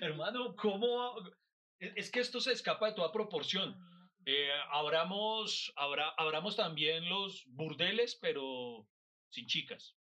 Hermano, 0.00 0.54
¿cómo? 0.54 1.20
va- 1.20 1.30
Es 1.80 2.10
que 2.10 2.20
esto 2.20 2.40
se 2.40 2.52
escapa 2.52 2.88
de 2.88 2.94
toda 2.94 3.10
proporción. 3.12 3.76
Eh, 4.26 4.50
abramos, 4.70 5.72
abra- 5.76 6.14
abramos 6.16 6.54
también 6.56 7.08
los 7.08 7.44
burdeles, 7.46 8.16
pero 8.20 8.86
sin 9.30 9.46
chicas. 9.46 9.96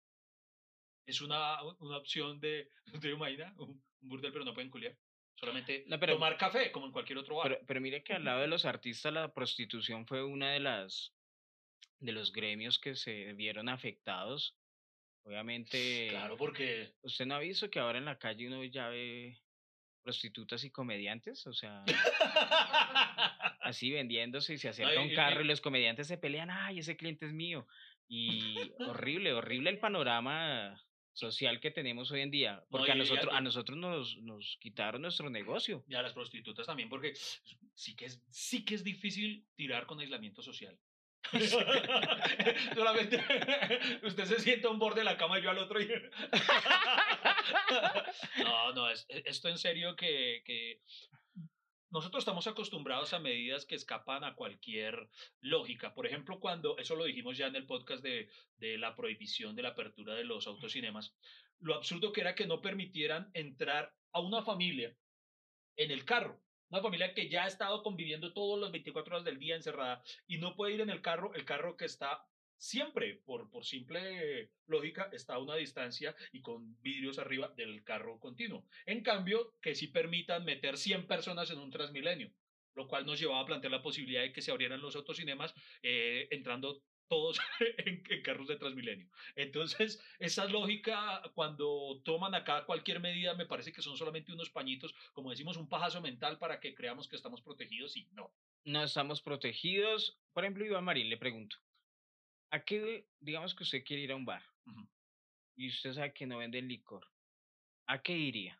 Es 1.07 1.21
una, 1.21 1.63
una 1.81 1.99
opción 1.99 2.41
de, 2.41 2.71
¿te 3.03 3.11
imaginas? 3.11 3.53
Un, 3.59 3.71
un 4.01 4.09
burdel, 4.09 4.33
pero 4.33 4.45
no 4.45 4.55
pueden 4.55 4.71
culiar. 4.71 4.97
Solamente 5.37 5.85
No, 5.89 5.99
pero- 5.99 6.15
tomar 6.15 6.39
café, 6.39 6.71
como 6.71 6.87
en 6.87 6.93
cualquier 6.93 7.19
otro 7.19 7.37
bar. 7.37 7.49
Pero, 7.49 7.67
pero 7.67 7.81
mire 7.81 8.05
que 8.05 8.15
al 8.15 8.25
lado 8.25 8.41
de 8.41 8.47
los 8.47 8.65
artistas 8.65 9.13
la 9.13 9.35
prostitución 9.35 10.07
fue 10.07 10.23
una 10.25 10.53
de 10.53 10.61
las 10.61 11.13
de 11.99 12.13
los 12.13 12.33
gremios 12.33 12.79
que 12.79 12.95
se 12.97 13.33
vieron 13.33 13.69
afectados. 13.69 14.57
Obviamente, 15.25 16.09
claro, 16.11 16.37
porque... 16.37 16.95
¿usted 17.03 17.25
no 17.25 17.35
ha 17.37 17.39
visto 17.39 17.71
que 17.71 17.79
ahora 17.81 17.99
en 17.99 18.05
la 18.05 18.19
calle 18.19 18.47
uno 18.47 18.63
ya 18.65 18.89
ve 18.89 19.41
prostitutas 20.05 20.63
y 20.63 20.71
comediantes? 20.71 21.47
O 21.49 21.53
sea, 21.53 21.83
así 23.63 23.91
vendiéndose 23.91 24.55
y 24.55 24.59
se 24.59 24.69
acerca 24.69 25.01
un 25.01 25.13
carro 25.15 25.43
y 25.43 25.47
los 25.47 25.61
comediantes 25.61 26.07
se 26.07 26.19
pelean, 26.19 26.51
ay, 26.51 26.79
ese 26.79 26.97
cliente 26.97 27.27
es 27.27 27.33
mío. 27.33 27.67
Y 28.07 28.73
horrible, 28.87 29.33
horrible 29.33 29.71
el 29.71 29.79
panorama 29.79 30.81
social 31.15 31.61
que 31.61 31.71
tenemos 31.71 32.11
hoy 32.11 32.21
en 32.21 32.31
día, 32.31 32.65
porque 32.71 32.93
a 32.93 32.95
nosotros, 32.95 33.33
a 33.33 33.41
nosotros 33.41 33.79
nos, 33.79 34.17
nos 34.19 34.59
quitaron 34.61 35.03
nuestro 35.03 35.31
negocio. 35.31 35.85
Y 35.89 35.95
a 35.95 36.03
las 36.03 36.13
prostitutas 36.13 36.67
también, 36.67 36.89
porque 36.89 37.15
sí 37.75 37.97
que, 37.97 38.05
es, 38.07 38.23
sí 38.31 38.65
que 38.65 38.75
es 38.75 38.85
difícil 38.85 39.47
tirar 39.55 39.87
con 39.87 40.01
aislamiento 40.01 40.43
social. 40.43 40.79
Solamente 42.75 43.25
usted 44.03 44.25
se 44.25 44.41
sienta 44.41 44.69
a 44.69 44.71
un 44.71 44.79
borde 44.79 45.01
de 45.01 45.05
la 45.05 45.17
cama 45.17 45.39
y 45.39 45.43
yo 45.43 45.51
al 45.51 45.59
otro. 45.59 45.81
y- 45.81 45.89
no, 48.45 48.73
no, 48.73 48.91
es, 48.91 49.07
e- 49.09 49.23
esto 49.27 49.49
en 49.49 49.59
serio 49.59 49.97
que, 49.97 50.43
que 50.45 50.81
nosotros 51.91 52.23
estamos 52.23 52.47
acostumbrados 52.47 53.13
a 53.13 53.21
medidas 53.21 53.67
que 53.67 53.77
escapan 53.77 54.25
a 54.25 54.35
cualquier 54.35 55.09
lógica. 55.41 55.95
Por 55.95 56.07
ejemplo, 56.07 56.41
cuando, 56.41 56.77
eso 56.79 56.97
lo 56.97 57.05
dijimos 57.05 57.39
ya 57.39 57.47
en 57.47 57.57
el 57.57 57.67
podcast 57.67 58.03
de, 58.03 58.29
de 58.57 58.79
la 58.79 58.97
prohibición 58.97 59.55
de 59.55 59.63
la 59.63 59.71
apertura 59.71 60.15
de 60.15 60.25
los 60.25 60.47
autocinemas, 60.47 61.15
lo 61.61 61.75
absurdo 61.75 62.13
que 62.13 62.21
era 62.23 62.35
que 62.35 62.47
no 62.47 62.61
permitieran 62.61 63.31
entrar 63.33 63.95
a 64.13 64.21
una 64.21 64.43
familia 64.43 64.97
en 65.77 65.91
el 65.91 66.05
carro. 66.05 66.41
Una 66.71 66.83
familia 66.83 67.15
que 67.15 67.29
ya 67.29 67.45
ha 67.45 67.47
estado 67.47 67.83
conviviendo 67.83 68.33
todas 68.33 68.61
las 68.61 68.73
24 68.73 69.15
horas 69.15 69.25
del 69.25 69.39
día 69.39 69.55
encerrada 69.55 70.03
y 70.27 70.39
no 70.39 70.57
puede 70.57 70.75
ir 70.75 70.81
en 70.81 70.91
el 70.91 71.01
carro, 71.01 71.33
el 71.35 71.45
carro 71.45 71.77
que 71.77 71.85
está 71.85 72.27
siempre, 72.57 73.21
por, 73.25 73.51
por 73.51 73.65
simple 73.65 74.51
lógica, 74.67 75.09
está 75.13 75.35
a 75.35 75.39
una 75.39 75.57
distancia 75.57 76.15
y 76.33 76.41
con 76.41 76.81
vidrios 76.81 77.19
arriba 77.19 77.49
del 77.57 77.85
carro 77.85 78.19
continuo. 78.19 78.67
En 78.87 79.03
cambio, 79.03 79.55
que 79.61 79.75
sí 79.75 79.89
permitan 79.89 80.45
meter 80.45 80.77
100 80.77 81.07
personas 81.07 81.51
en 81.51 81.59
un 81.59 81.71
Transmilenio, 81.71 82.33
lo 82.75 82.89
cual 82.89 83.07
nos 83.07 83.19
llevaba 83.19 83.41
a 83.41 83.47
plantear 83.47 83.71
la 83.71 83.83
posibilidad 83.83 84.23
de 84.23 84.33
que 84.33 84.43
se 84.43 84.51
abrieran 84.51 84.81
los 84.81 84.97
autocinemas 84.97 85.55
eh, 85.83 86.29
entrando 86.31 86.83
todos 87.09 87.39
en, 87.79 88.03
en 88.09 88.23
carros 88.23 88.49
de 88.49 88.57
Transmilenio. 88.57 89.09
Entonces, 89.37 90.03
esa 90.19 90.47
lógica, 90.47 91.23
cuando 91.35 92.01
toman 92.05 92.35
acá 92.35 92.65
cualquier 92.65 93.01
medida, 93.01 93.35
me 93.35 93.47
parece 93.47 93.73
que 93.73 93.83
son 93.83 93.97
solamente 93.97 94.33
unos 94.33 94.51
pañitos, 94.51 94.95
como 95.13 95.31
decimos, 95.31 95.57
un 95.57 95.69
pajazo 95.69 96.01
mental 96.01 96.39
para 96.39 96.61
que 96.61 96.75
creamos 96.75 97.09
que 97.09 97.17
estamos 97.17 97.43
protegidos 97.43 97.97
y 97.97 98.09
no. 98.13 98.33
No 98.65 98.83
estamos 98.83 99.21
protegidos. 99.21 100.19
Por 100.33 100.45
ejemplo, 100.45 100.65
Iván 100.65 100.85
Marín, 100.85 101.11
le 101.11 101.19
pregunto, 101.19 101.57
¿a 102.55 102.65
qué, 102.65 103.09
digamos 103.19 103.53
que 103.53 103.65
usted 103.65 103.85
quiere 103.85 104.05
ir 104.05 104.13
a 104.13 104.17
un 104.17 104.25
bar 104.25 104.43
y 105.57 105.69
usted 105.69 105.93
sabe 105.93 106.15
que 106.15 106.25
no 106.25 106.39
venden 106.39 106.69
licor? 106.69 107.05
¿A 107.87 108.01
qué 108.01 108.17
iría? 108.17 108.57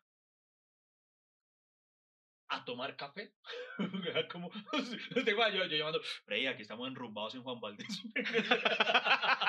a 2.49 2.63
tomar 2.63 2.95
café. 2.95 3.33
Como, 4.31 4.51
yo, 5.15 5.65
yo 5.65 5.77
llamando, 5.77 6.01
Frey, 6.25 6.47
aquí 6.47 6.61
estamos 6.61 6.87
enrumbados 6.87 7.35
en 7.35 7.43
Juan 7.43 7.59
Valdez. 7.59 7.87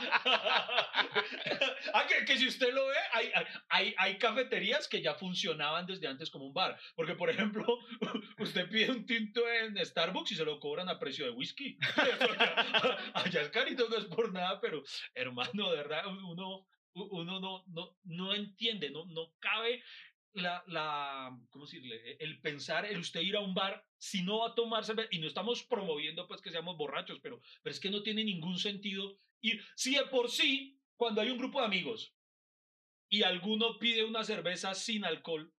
ah, 1.94 2.06
que, 2.08 2.24
que 2.24 2.38
si 2.38 2.48
usted 2.48 2.72
lo 2.72 2.86
ve, 2.86 2.94
hay, 3.12 3.30
hay- 3.68 3.94
hay, 3.96 4.18
cafeterías 4.18 4.88
que 4.88 5.02
ya 5.02 5.14
funcionaban 5.14 5.86
desde 5.86 6.06
antes 6.06 6.30
como 6.30 6.46
un 6.46 6.54
bar. 6.54 6.78
Porque, 6.94 7.14
por 7.14 7.30
ejemplo, 7.30 7.64
usted 8.38 8.68
pide 8.68 8.90
un 8.90 9.06
tinto 9.06 9.48
en 9.48 9.76
Starbucks 9.84 10.32
y 10.32 10.36
se 10.36 10.44
lo 10.44 10.60
cobran 10.60 10.88
a 10.88 10.98
precio 10.98 11.24
de 11.24 11.30
whisky. 11.32 11.78
Allá 13.14 13.42
es 13.42 13.48
carito, 13.50 13.88
no 13.88 13.96
es 13.96 14.04
por 14.06 14.32
nada, 14.32 14.60
pero 14.60 14.82
hermano, 15.14 15.70
de 15.70 15.76
verdad, 15.76 16.06
uno, 16.06 16.66
uno 16.94 17.40
no, 17.40 17.64
no, 17.68 17.96
no 18.04 18.34
entiende, 18.34 18.90
no, 18.90 19.04
no 19.06 19.34
cabe 19.38 19.82
la, 20.34 20.62
la, 20.68 21.36
¿cómo 21.50 21.64
decirle? 21.64 22.16
El 22.20 22.40
pensar, 22.40 22.84
el 22.86 22.98
usted 23.00 23.20
ir 23.20 23.36
a 23.36 23.40
un 23.40 23.54
bar, 23.54 23.84
si 23.98 24.22
no 24.22 24.38
va 24.40 24.48
a 24.48 24.54
tomar 24.54 24.84
cerveza, 24.84 25.08
y 25.10 25.18
no 25.18 25.26
estamos 25.26 25.64
promoviendo 25.64 26.26
pues 26.26 26.40
que 26.40 26.50
seamos 26.50 26.76
borrachos, 26.76 27.18
pero, 27.20 27.40
pero 27.62 27.72
es 27.72 27.80
que 27.80 27.90
no 27.90 28.02
tiene 28.02 28.24
ningún 28.24 28.58
sentido 28.58 29.16
ir, 29.42 29.62
si 29.76 29.94
de 29.94 30.04
por 30.06 30.30
sí, 30.30 30.80
cuando 30.96 31.20
hay 31.20 31.30
un 31.30 31.38
grupo 31.38 31.60
de 31.60 31.66
amigos 31.66 32.14
y 33.08 33.22
alguno 33.22 33.78
pide 33.78 34.04
una 34.04 34.22
cerveza 34.24 34.74
sin 34.74 35.04
alcohol, 35.04 35.52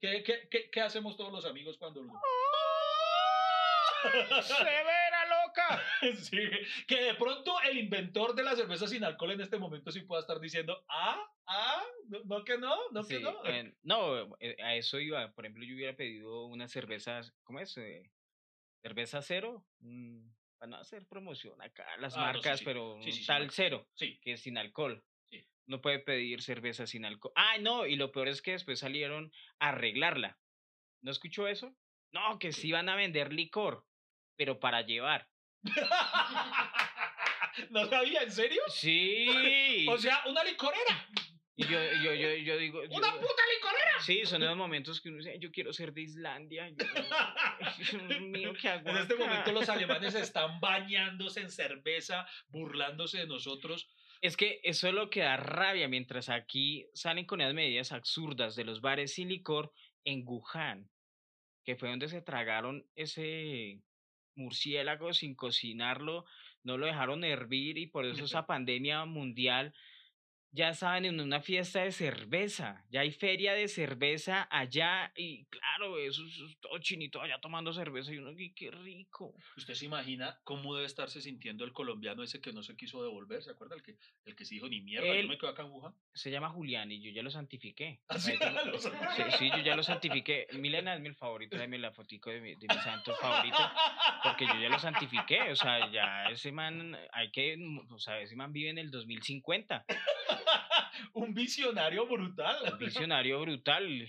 ¿qué, 0.00 0.22
qué, 0.22 0.48
qué, 0.50 0.70
qué 0.70 0.80
hacemos 0.80 1.16
todos 1.16 1.32
los 1.32 1.44
amigos 1.44 1.76
cuando... 1.78 2.02
¡Severa 4.42 5.24
loca! 5.26 5.82
Sí, 6.22 6.38
que 6.86 7.02
de 7.02 7.14
pronto 7.14 7.60
el 7.62 7.78
inventor 7.78 8.34
de 8.34 8.44
la 8.44 8.54
cerveza 8.54 8.86
sin 8.86 9.02
alcohol 9.04 9.32
en 9.32 9.40
este 9.40 9.58
momento 9.58 9.90
sí 9.90 10.02
pueda 10.02 10.20
estar 10.20 10.38
diciendo, 10.40 10.84
ah, 10.88 11.20
ah, 11.46 11.82
no, 12.08 12.20
no 12.24 12.44
que 12.44 12.56
no, 12.58 12.76
no 12.92 13.04
que 13.04 13.16
Sí, 13.16 13.22
no. 13.22 13.44
en- 13.44 13.76
no, 13.82 14.36
eh, 14.38 14.56
a 14.62 14.76
eso 14.76 15.00
iba. 15.00 15.32
Por 15.32 15.44
ejemplo, 15.44 15.64
yo 15.64 15.74
hubiera 15.74 15.96
pedido 15.96 16.46
una 16.46 16.68
cerveza, 16.68 17.20
¿cómo 17.42 17.58
es? 17.60 17.76
Eh, 17.76 18.10
cerveza 18.82 19.20
cero, 19.22 19.66
para 20.58 20.70
no 20.70 20.76
hacer 20.76 21.06
promoción 21.06 21.60
acá, 21.62 21.86
las 21.98 22.14
Ah, 22.16 22.18
no, 22.18 22.26
sí, 22.26 22.32
marcas, 22.34 22.58
sí. 22.58 22.64
pero 22.64 22.98
Sí, 23.02 23.26
tal 23.26 23.50
cero, 23.50 23.88
Sí, 23.94 24.18
que 24.22 24.32
es 24.32 24.42
sin 24.42 24.58
alcohol. 24.58 25.02
Sí. 25.30 25.44
No 25.66 25.80
puede 25.80 25.98
pedir 26.00 26.42
cerveza 26.42 26.86
sin 26.86 27.04
alcohol. 27.04 27.32
Ah, 27.36 27.56
no, 27.60 27.86
y 27.86 27.96
lo 27.96 28.10
peor 28.12 28.28
es 28.28 28.42
que 28.42 28.52
después 28.52 28.78
salieron 28.80 29.32
a 29.60 29.68
arreglarla. 29.70 30.38
¿No 31.02 31.10
escuchó 31.10 31.46
eso? 31.46 31.74
No, 32.12 32.38
que 32.38 32.52
sí 32.52 32.72
van 32.72 32.88
a 32.88 32.96
vender 32.96 33.32
licor, 33.32 33.84
pero 34.36 34.58
para 34.58 34.82
llevar. 34.82 35.28
¿No 37.70 37.86
sabía? 37.86 38.22
¿En 38.22 38.32
serio? 38.32 38.62
Sí. 38.68 39.86
O 39.88 39.96
sea, 39.98 40.22
una 40.26 40.44
licorera. 40.44 41.08
y 41.56 41.64
yo, 41.64 41.78
yo, 42.02 42.14
yo, 42.14 42.34
yo 42.34 42.56
digo. 42.58 42.84
yo- 42.84 42.96
¡Una 42.96 43.12
puta 43.12 43.42
licorera! 43.54 43.67
Sí, 44.00 44.24
son 44.24 44.42
esos 44.42 44.56
momentos 44.56 45.00
que 45.00 45.08
uno 45.08 45.18
dice, 45.18 45.38
yo 45.38 45.50
quiero 45.50 45.72
ser 45.72 45.92
de 45.92 46.02
Islandia. 46.02 46.68
yo- 46.68 46.76
Dios 47.78 48.20
mío, 48.20 48.52
qué 48.60 48.68
En 48.68 48.96
este 48.96 49.14
momento 49.16 49.52
los 49.52 49.68
alemanes 49.68 50.14
están 50.32 50.60
bañándose 50.60 51.40
en 51.40 51.50
cerveza, 51.50 52.26
burlándose 52.48 53.18
de 53.18 53.26
nosotros. 53.26 53.88
Es 54.20 54.36
que 54.36 54.60
eso 54.64 54.88
es 54.88 54.94
lo 54.94 55.10
que 55.10 55.20
da 55.20 55.36
rabia, 55.36 55.88
mientras 55.88 56.28
aquí 56.28 56.86
salen 56.92 57.24
con 57.24 57.40
esas 57.40 57.54
medidas 57.54 57.92
absurdas 57.92 58.56
de 58.56 58.64
los 58.64 58.80
bares 58.80 59.14
sin 59.14 59.28
licor 59.28 59.72
en 60.04 60.22
Wuhan, 60.26 60.90
que 61.64 61.76
fue 61.76 61.88
donde 61.88 62.08
se 62.08 62.20
tragaron 62.22 62.84
ese 62.96 63.80
murciélago 64.34 65.12
sin 65.12 65.34
cocinarlo, 65.34 66.24
no 66.64 66.78
lo 66.78 66.86
dejaron 66.86 67.24
hervir 67.24 67.78
y 67.78 67.86
por 67.86 68.04
eso 68.06 68.24
esa 68.24 68.46
pandemia 68.46 69.04
mundial 69.04 69.74
ya 70.50 70.70
estaban 70.70 71.04
en 71.04 71.20
una 71.20 71.40
fiesta 71.40 71.82
de 71.84 71.92
cerveza, 71.92 72.84
ya 72.90 73.00
hay 73.00 73.12
feria 73.12 73.52
de 73.54 73.68
cerveza 73.68 74.48
allá 74.50 75.12
y 75.14 75.44
claro, 75.46 75.98
eso 75.98 76.24
es 76.24 76.58
todo 76.60 76.78
chinito 76.78 77.20
allá 77.20 77.38
tomando 77.40 77.72
cerveza 77.72 78.12
y 78.12 78.18
uno, 78.18 78.30
"Ay, 78.36 78.52
qué 78.54 78.70
rico. 78.70 79.34
¿Usted 79.56 79.74
se 79.74 79.84
imagina 79.84 80.40
cómo 80.44 80.74
debe 80.74 80.86
estarse 80.86 81.20
sintiendo 81.20 81.64
el 81.64 81.72
colombiano 81.72 82.22
ese 82.22 82.40
que 82.40 82.52
no 82.52 82.62
se 82.62 82.76
quiso 82.76 83.02
devolver? 83.02 83.42
¿Se 83.42 83.50
acuerda? 83.50 83.76
El 83.76 83.82
que, 83.82 83.96
el 84.24 84.34
que 84.34 84.44
se 84.44 84.54
dijo 84.54 84.68
ni 84.68 84.80
mierda, 84.80 85.06
Él- 85.08 85.22
yo 85.22 85.28
me 85.28 85.38
quedo 85.38 85.50
acá 85.50 85.62
en 85.62 85.70
Wuhan. 85.70 85.94
Se 86.14 86.30
llama 86.30 86.48
Julián 86.50 86.90
y 86.90 87.00
yo 87.00 87.10
ya 87.10 87.22
lo 87.22 87.30
santifiqué. 87.30 88.00
¿Ah, 88.08 88.18
sí? 88.18 88.32
Lo 88.72 88.78
Sí, 88.78 88.90
sí, 89.38 89.50
yo 89.50 89.58
ya 89.58 89.76
lo 89.76 89.82
santifiqué. 89.82 90.46
Milena 90.54 90.94
es 90.94 91.00
mi 91.00 91.12
favorito, 91.14 91.56
dame 91.56 91.78
la 91.78 91.92
fotico 91.92 92.30
de 92.30 92.40
mi, 92.40 92.54
de 92.54 92.66
mi 92.68 92.80
santo 92.82 93.14
favorito, 93.16 93.58
porque 94.22 94.46
yo 94.46 94.60
ya 94.60 94.68
lo 94.68 94.78
santifiqué, 94.78 95.50
o 95.52 95.56
sea, 95.56 95.90
ya 95.90 96.24
ese 96.30 96.50
man, 96.52 96.96
hay 97.12 97.30
que, 97.30 97.56
o 97.90 97.98
sea, 97.98 98.20
ese 98.20 98.34
man 98.36 98.52
vive 98.52 98.70
en 98.70 98.78
el 98.78 98.90
2050, 98.90 99.84
Un 101.14 101.34
visionario 101.34 102.06
brutal. 102.06 102.56
un 102.72 102.78
visionario 102.78 103.40
brutal. 103.40 104.08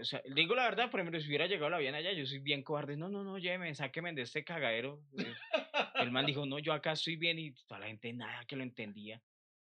o 0.00 0.04
sea, 0.04 0.22
digo 0.34 0.54
la 0.54 0.64
verdad, 0.64 0.90
por 0.90 1.00
ejemplo, 1.00 1.20
si 1.20 1.28
hubiera 1.28 1.46
llegado 1.46 1.70
la 1.70 1.78
bien 1.78 1.94
allá, 1.94 2.12
yo 2.12 2.26
soy 2.26 2.38
bien 2.38 2.62
cobarde, 2.62 2.96
no, 2.96 3.08
no, 3.08 3.24
no, 3.24 3.38
lléveme, 3.38 3.74
sáqueme 3.74 4.12
de 4.12 4.22
este 4.22 4.44
cagadero. 4.44 5.00
El 5.94 6.10
man 6.10 6.26
dijo, 6.26 6.46
no, 6.46 6.58
yo 6.58 6.72
acá 6.72 6.92
estoy 6.92 7.16
bien 7.16 7.38
y 7.38 7.52
toda 7.52 7.80
la 7.80 7.86
gente 7.86 8.12
nada 8.12 8.44
que 8.46 8.56
lo 8.56 8.62
entendía. 8.62 9.20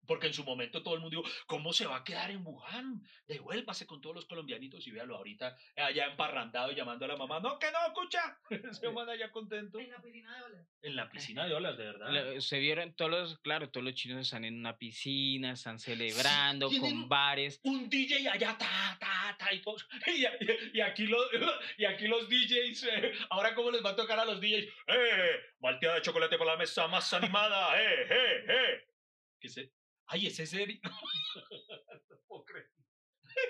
Porque 0.09 0.27
en 0.27 0.33
su 0.35 0.43
momento 0.43 0.83
todo 0.83 0.95
el 0.95 1.01
mundo 1.01 1.21
dijo, 1.23 1.31
¿cómo 1.47 1.73
se 1.73 1.87
va 1.87 1.99
a 1.99 2.03
quedar 2.05 2.31
en 2.31 2.45
Wuhan? 2.45 3.01
Devuélvase 3.27 3.87
con 3.87 4.01
todos 4.01 4.17
los 4.17 4.25
colombianitos 4.27 4.85
y 4.87 4.91
véalo 4.91 5.15
ahorita 5.17 5.55
allá 5.77 6.07
emparrandado 6.07 6.73
llamando 6.73 7.05
a 7.05 7.09
la 7.09 7.17
mamá, 7.17 7.39
no, 7.41 7.59
que 7.59 7.67
no, 7.71 7.79
escucha. 7.87 8.41
Se 8.81 8.89
van 8.89 9.09
allá 9.09 9.31
contento. 9.31 9.79
En 9.79 9.91
la 9.91 10.01
piscina 10.01 10.35
de 10.35 10.43
olas. 10.45 10.67
En 10.83 10.97
la 10.97 11.11
piscina 11.11 11.47
de 11.47 11.55
olas, 11.55 11.77
de 11.77 11.85
verdad. 11.85 12.11
La- 12.11 12.41
Se 12.41 12.59
vieron 12.59 12.95
todos 12.95 13.11
los, 13.11 13.39
claro, 13.41 13.71
todos 13.71 13.85
los 13.85 13.95
chinos 13.95 14.23
están 14.27 14.45
en 14.47 14.59
una 14.59 14.79
piscina, 14.79 15.53
están 15.53 15.79
celebrando 15.79 16.71
con 16.81 17.09
bares. 17.09 17.61
un 17.65 17.89
DJ 17.91 18.29
allá, 18.31 18.57
ta, 18.57 18.97
ta, 18.99 19.37
ta, 19.39 19.53
y, 19.53 19.61
todos- 19.61 19.87
y, 20.07 20.25
y- 20.25 20.71
y 20.75 20.81
aquí, 20.81 21.07
los, 21.07 21.29
y 21.77 21.85
aquí 21.85 22.09
los 22.09 22.29
DJs, 22.31 22.83
eh, 22.85 23.13
ahora 23.29 23.55
cómo 23.55 23.71
les 23.71 23.85
va 23.85 23.91
a 23.91 23.97
tocar 23.97 24.19
a 24.19 24.25
los 24.25 24.41
DJs, 24.41 24.67
¡eh! 24.87 25.41
Malteada 25.61 25.97
de 25.97 26.03
chocolate 26.03 26.39
para 26.39 26.53
la 26.53 26.57
mesa 26.57 26.87
más 26.89 27.13
animada, 27.13 27.79
¡eh, 27.83 28.07
eh, 28.09 28.45
eh! 28.49 28.85
Que 29.41 29.49
se, 29.49 29.71
¡Ay, 30.09 30.27
es 30.27 30.39
en 30.41 30.47
serio! 30.47 30.79
no 30.83 32.17
puedo 32.27 32.45
creer. 32.45 32.67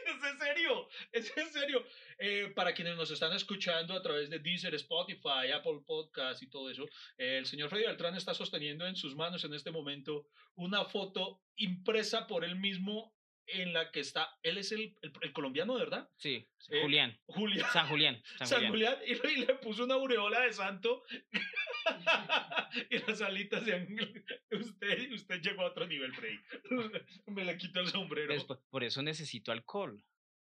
¿Es 0.07 0.23
en 0.33 0.39
serio? 0.39 0.89
¿Es 1.13 1.37
en 1.37 1.49
serio? 1.51 1.85
Eh, 2.19 2.53
para 2.55 2.75
quienes 2.75 2.97
nos 2.97 3.11
están 3.11 3.33
escuchando 3.33 3.95
a 3.95 4.03
través 4.03 4.29
de 4.29 4.39
Deezer, 4.39 4.75
Spotify, 4.75 5.51
Apple 5.55 5.81
Podcast 5.87 6.43
y 6.43 6.51
todo 6.51 6.69
eso, 6.71 6.85
eh, 7.17 7.39
el 7.39 7.47
señor 7.47 7.71
Freddy 7.71 7.87
Beltrán 7.87 8.15
está 8.17 8.35
sosteniendo 8.35 8.87
en 8.87 8.97
sus 8.97 9.15
manos 9.17 9.45
en 9.45 9.55
este 9.55 9.71
momento 9.71 10.27
una 10.57 10.85
foto 10.85 11.41
impresa 11.57 12.27
por 12.27 12.45
él 12.45 12.57
mismo 12.57 13.15
en 13.47 13.73
la 13.73 13.91
que 13.91 14.01
está, 14.01 14.29
él 14.43 14.59
es 14.59 14.73
el, 14.73 14.95
el- 15.01 15.13
el 15.23 15.33
colombiano, 15.33 15.75
¿verdad? 15.77 16.07
Sí, 16.19 16.47
Eh, 16.69 16.83
Julián, 16.83 17.19
Julián. 17.27 17.71
San 17.73 17.89
Julián, 17.89 18.23
San, 18.37 18.47
San 18.47 18.67
Julián. 18.69 18.97
Julián, 18.99 19.23
y, 19.25 19.41
y 19.43 19.47
le 19.47 19.55
puso 19.55 19.85
una 19.85 19.95
aureola 19.95 20.41
de 20.43 20.53
santo 20.53 21.03
y 22.91 22.99
las 22.99 23.21
alitas 23.23 23.65
de 23.65 23.75
ángel. 23.75 24.25
Usted, 24.51 25.13
usted 25.13 25.41
llegó 25.41 25.63
a 25.63 25.67
otro 25.67 25.87
nivel, 25.87 26.13
Freddy. 26.15 26.39
Me 27.27 27.45
le 27.45 27.57
quito 27.57 27.81
el 27.81 27.89
sombrero. 27.89 28.33
Es 28.35 28.45
por, 28.45 28.85
eso 28.85 29.03
necesito 29.03 29.53
alcohol. 29.53 30.03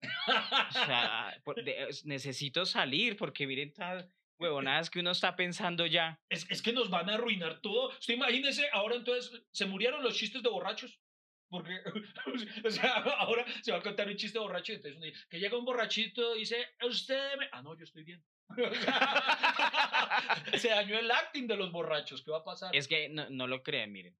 O 0.02 0.73
sea, 0.73 1.40
por- 1.45 1.62
de- 1.62 1.88
es- 1.88 2.05
necesito 2.05 2.64
salir 2.66 3.16
porque 3.16 3.47
miren, 3.47 3.73
ta- 3.73 4.07
huevonadas 4.38 4.90
que 4.90 5.00
uno 5.00 5.12
está 5.12 5.35
pensando 5.35 5.87
ya. 5.87 6.21
Es, 6.28 6.47
es 6.50 6.61
que 6.62 6.73
nos 6.73 6.90
van 6.90 7.09
a 7.11 7.14
arruinar 7.14 7.61
todo. 7.61 7.88
Usted 7.88 8.14
imagínese, 8.14 8.69
ahora 8.73 8.97
entonces 8.97 9.43
se 9.52 9.64
murieron 9.66 10.02
los 10.02 10.14
chistes 10.14 10.43
de 10.43 10.49
borrachos. 10.50 11.00
Porque, 11.48 11.78
o 12.64 12.70
sea, 12.70 12.94
ahora 12.94 13.44
se 13.62 13.72
va 13.72 13.78
a 13.78 13.82
contar 13.82 14.08
un 14.08 14.16
chiste 14.16 14.38
borracho. 14.38 14.72
Entonces, 14.72 15.26
que 15.28 15.38
llega 15.38 15.58
un 15.58 15.64
borrachito 15.64 16.36
y 16.36 16.40
dice, 16.40 16.66
usted 16.82 17.36
me... 17.38 17.48
Ah, 17.52 17.62
no, 17.62 17.76
yo 17.76 17.84
estoy 17.84 18.04
bien. 18.04 18.24
se 20.58 20.68
dañó 20.68 20.98
el 20.98 21.10
acting 21.10 21.46
de 21.46 21.56
los 21.56 21.72
borrachos. 21.72 22.22
¿Qué 22.22 22.30
va 22.30 22.38
a 22.38 22.44
pasar? 22.44 22.74
Es 22.74 22.88
que 22.88 23.08
no, 23.08 23.28
no 23.30 23.46
lo 23.46 23.62
crean, 23.62 23.92
miren. 23.92 24.16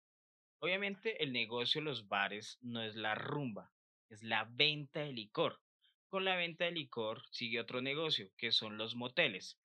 Obviamente 0.59 1.23
el 1.23 1.33
negocio 1.33 1.81
de 1.81 1.85
los 1.85 2.09
bares 2.09 2.59
no 2.63 2.83
es 2.83 2.97
la 2.97 3.15
rumba, 3.15 3.73
es 4.09 4.23
la 4.23 4.49
venta 4.51 5.01
de 5.01 5.13
licor. 5.13 5.61
Con 6.09 6.25
la 6.25 6.37
venta 6.37 6.65
de 6.65 6.73
licor 6.73 7.23
sigue 7.31 7.61
otro 7.61 7.83
negocio, 7.83 8.31
que 8.37 8.53
son 8.53 8.79
los 8.79 8.95
moteles. 8.95 9.59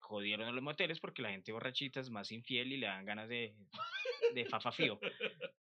Jodieron 0.00 0.48
a 0.48 0.52
los 0.52 0.62
moteles 0.62 1.00
porque 1.00 1.22
la 1.22 1.30
gente 1.30 1.52
borrachita 1.52 2.00
es 2.00 2.10
más 2.10 2.32
infiel 2.32 2.72
y 2.72 2.78
le 2.78 2.86
dan 2.86 3.04
ganas 3.04 3.28
de, 3.28 3.54
de 4.34 4.44
fafafío, 4.46 4.98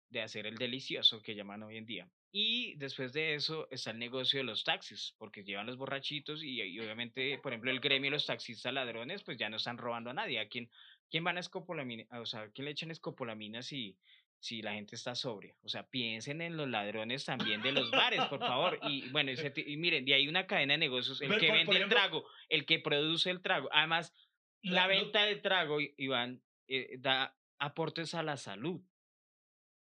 de 0.08 0.22
hacer 0.22 0.46
el 0.46 0.56
delicioso 0.56 1.20
que 1.22 1.34
llaman 1.34 1.62
hoy 1.62 1.76
en 1.76 1.86
día. 1.86 2.08
Y 2.32 2.74
después 2.76 3.12
de 3.12 3.34
eso 3.34 3.66
está 3.70 3.90
el 3.92 3.98
negocio 3.98 4.38
de 4.40 4.44
los 4.44 4.62
taxis, 4.62 5.14
porque 5.18 5.42
llevan 5.42 5.66
los 5.66 5.76
borrachitos 5.76 6.42
y, 6.44 6.60
y 6.62 6.78
obviamente, 6.80 7.38
por 7.38 7.52
ejemplo, 7.52 7.70
el 7.70 7.80
gremio 7.80 8.10
de 8.10 8.16
los 8.16 8.26
taxistas 8.26 8.72
ladrones, 8.74 9.22
pues 9.22 9.38
ya 9.38 9.48
no 9.48 9.56
están 9.56 9.78
robando 9.78 10.10
a 10.10 10.14
nadie. 10.14 10.38
¿A 10.38 10.48
quién, 10.48 10.70
quién 11.10 11.24
van 11.24 11.38
a 11.38 11.40
escopolamina? 11.40 12.04
O 12.20 12.26
sea, 12.26 12.50
¿quién 12.52 12.66
le 12.66 12.72
echan 12.72 12.90
escopolamina 12.90 13.62
si, 13.62 13.96
si 14.38 14.60
la 14.60 14.74
gente 14.74 14.96
está 14.96 15.14
sobria. 15.14 15.56
O 15.62 15.68
sea, 15.68 15.88
piensen 15.88 16.42
en 16.42 16.56
los 16.58 16.68
ladrones 16.68 17.24
también 17.24 17.62
de 17.62 17.72
los 17.72 17.90
bares, 17.90 18.22
por 18.26 18.38
favor. 18.40 18.78
Y 18.82 19.08
bueno, 19.08 19.30
y, 19.32 19.36
se 19.36 19.52
y 19.56 19.76
miren, 19.78 20.04
de 20.04 20.14
ahí 20.14 20.28
una 20.28 20.46
cadena 20.46 20.74
de 20.74 20.78
negocios, 20.78 21.20
el 21.22 21.28
Pero, 21.28 21.40
que 21.40 21.46
por- 21.48 21.56
vende 21.56 21.72
por 21.72 21.82
el 21.82 21.88
trago, 21.88 22.26
el 22.50 22.66
que 22.66 22.78
produce 22.80 23.30
el 23.30 23.40
trago. 23.40 23.68
Además, 23.72 24.12
la, 24.62 24.72
La- 24.72 24.82
no- 24.82 24.88
venta 25.00 25.24
del 25.24 25.40
trago, 25.40 25.78
Iván, 25.96 26.42
eh, 26.68 26.96
da 26.98 27.34
aportes 27.58 28.14
a 28.14 28.22
la 28.22 28.36
salud. 28.36 28.82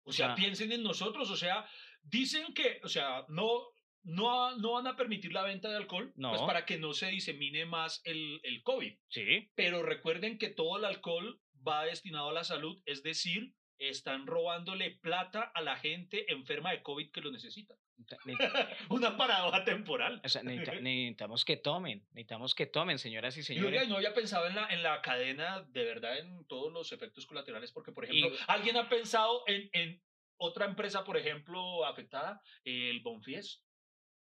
O 0.06 0.12
sea, 0.12 0.34
piensen 0.34 0.72
en 0.72 0.82
nosotros, 0.82 1.30
o 1.30 1.36
sea, 1.36 1.66
dicen 2.02 2.54
que, 2.54 2.80
o 2.84 2.88
sea, 2.88 3.25
no, 3.28 3.64
no, 4.04 4.56
no 4.56 4.72
van 4.72 4.86
a 4.86 4.96
permitir 4.96 5.32
la 5.32 5.42
venta 5.42 5.68
de 5.68 5.76
alcohol, 5.76 6.12
pues 6.14 6.40
No. 6.40 6.46
para 6.46 6.64
que 6.64 6.78
no 6.78 6.92
se 6.92 7.08
disemine 7.08 7.66
más 7.66 8.00
el, 8.04 8.40
el 8.44 8.62
COVID. 8.62 8.94
Sí. 9.08 9.50
Pero 9.56 9.82
recuerden 9.82 10.38
que 10.38 10.48
todo 10.48 10.78
el 10.78 10.84
alcohol 10.84 11.40
va 11.66 11.84
destinado 11.84 12.30
a 12.30 12.32
la 12.32 12.44
salud, 12.44 12.80
es 12.86 13.02
decir, 13.02 13.52
están 13.78 14.26
robándole 14.26 14.92
plata 15.02 15.42
a 15.54 15.60
la 15.60 15.76
gente 15.76 16.32
enferma 16.32 16.70
de 16.70 16.82
COVID 16.82 17.10
que 17.10 17.20
lo 17.20 17.32
necesita. 17.32 17.75
Una 18.91 19.17
paradoja 19.17 19.65
temporal. 19.65 20.21
O 20.25 20.29
sea, 20.29 20.43
necesita- 20.43 20.75
necesitamos 20.81 21.45
que 21.45 21.57
tomen, 21.57 22.00
necesitamos 22.11 22.55
que 22.55 22.67
tomen, 22.67 22.99
señoras 22.99 23.37
y 23.37 23.43
señores. 23.43 23.88
no 23.88 23.97
había 23.97 24.15
pensado 24.15 24.47
en 24.47 24.55
la, 24.55 24.67
en 24.69 24.83
la 24.83 25.00
cadena, 25.03 25.62
de 25.69 25.85
verdad, 25.85 26.19
en 26.19 26.47
todos 26.47 26.73
los 26.73 26.93
efectos 26.93 27.26
colaterales, 27.26 27.73
porque, 27.73 27.93
por 27.93 28.05
ejemplo, 28.05 28.29
Y- 28.29 28.38
¿alguien 28.49 28.76
ha 28.76 28.88
pensado 28.88 29.43
en, 29.47 29.69
en 29.73 30.03
otra 30.38 30.67
empresa, 30.67 31.05
por 31.05 31.17
ejemplo, 31.17 31.85
afectada? 31.85 32.41
El 32.65 33.00
Bonfies. 33.00 33.62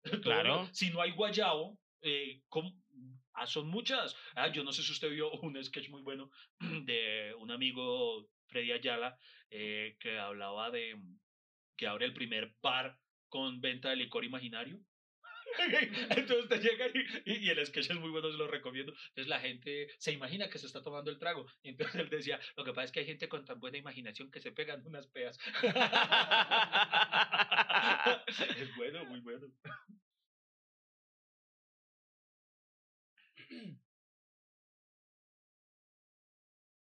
Claro. 0.23 0.69
Si 0.73 0.91
no 0.91 1.01
hay 1.01 1.11
guayabo, 1.13 1.81
eh, 2.03 2.43
¿cómo? 2.49 2.73
Ah, 3.33 3.47
son 3.47 3.69
muchas. 3.69 4.15
Ah, 4.35 4.49
yo 4.49 4.63
no 4.65 4.73
sé 4.73 4.83
si 4.83 4.93
usted 4.93 5.11
vio 5.11 5.31
un 5.33 5.63
sketch 5.63 5.89
muy 5.91 6.03
bueno 6.03 6.31
de 6.61 7.35
un 7.39 7.51
amigo, 7.51 8.29
Freddy 8.47 8.73
Ayala, 8.73 9.19
eh, 9.51 9.97
que 9.99 10.19
hablaba 10.19 10.71
de 10.71 10.97
que 11.77 11.87
abre 11.87 12.07
el 12.07 12.15
primer 12.15 12.55
bar 12.63 12.99
con 13.28 13.61
venta 13.61 13.90
de 13.90 13.97
licor 13.97 14.25
imaginario. 14.25 14.80
Entonces 16.11 16.42
usted 16.45 16.61
llega 16.61 16.87
y, 16.88 17.33
y- 17.33 17.47
y 17.47 17.50
el 17.50 17.64
sketch 17.66 17.90
es 17.90 17.97
muy 18.00 18.11
bueno, 18.11 18.30
se 18.30 18.37
lo 18.37 18.47
recomiendo. 18.49 18.92
Entonces 18.92 19.28
la 19.28 19.40
gente 19.40 19.88
se 19.99 20.12
imagina 20.12 20.49
que 20.50 20.59
se 20.59 20.66
está 20.66 20.83
tomando 20.83 21.11
el 21.11 21.18
trago. 21.18 21.47
Y 21.62 21.71
entonces 21.71 21.95
él 21.97 22.09
decía, 22.11 22.38
lo 22.56 22.64
que 22.64 22.73
pasa 22.73 22.85
es 22.87 22.92
que 22.92 23.00
hay 23.00 23.06
gente 23.06 23.28
con 23.28 23.45
tan 23.45 23.61
buena 23.61 23.78
imaginación 23.78 24.30
que 24.30 24.40
se 24.40 24.52
pegan 24.52 24.85
unas 24.87 25.06
peas. 25.09 25.38
es 28.59 28.76
bueno, 28.76 29.04
muy 29.06 29.21
bueno. 29.21 29.47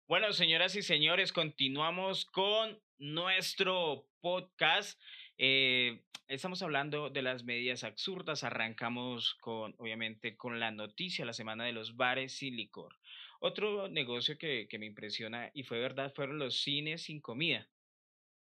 Bueno, 0.06 0.32
señoras 0.32 0.75
y 0.75 0.82
señores, 0.82 1.32
continuamos 1.32 2.25
con 2.25 2.82
nuestro 2.99 4.08
podcast. 4.21 5.00
Eh, 5.43 6.03
estamos 6.29 6.61
hablando 6.61 7.09
de 7.09 7.23
las 7.23 7.45
medidas 7.45 7.83
absurdas. 7.83 8.45
Arrancamos 8.45 9.37
con, 9.41 9.75
obviamente, 9.79 10.37
con 10.37 10.61
la 10.61 10.71
noticia, 10.71 11.25
la 11.25 11.33
semana 11.33 11.65
de 11.65 11.73
los 11.73 11.97
bares 11.97 12.35
sin 12.35 12.57
licor. 12.57 12.99
Otro 13.41 13.89
negocio 13.89 14.37
que, 14.37 14.69
que 14.69 14.79
me 14.79 14.85
impresiona 14.85 15.50
y 15.55 15.63
fue 15.63 15.81
verdad 15.81 16.13
fueron 16.15 16.39
los 16.39 16.61
cines 16.61 17.05
sin 17.05 17.23
comida. 17.23 17.71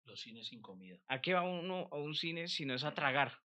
Los 0.05 0.21
cines 0.21 0.49
sin 0.49 0.61
comida. 0.61 0.99
¿A 1.07 1.19
qué 1.19 1.33
va 1.33 1.41
uno 1.41 1.87
a 1.91 1.97
un 1.97 2.13
cine 2.13 2.47
si 2.47 2.63
no 2.63 2.75
es 2.75 2.83
a 2.83 2.93
tragar? 2.93 3.42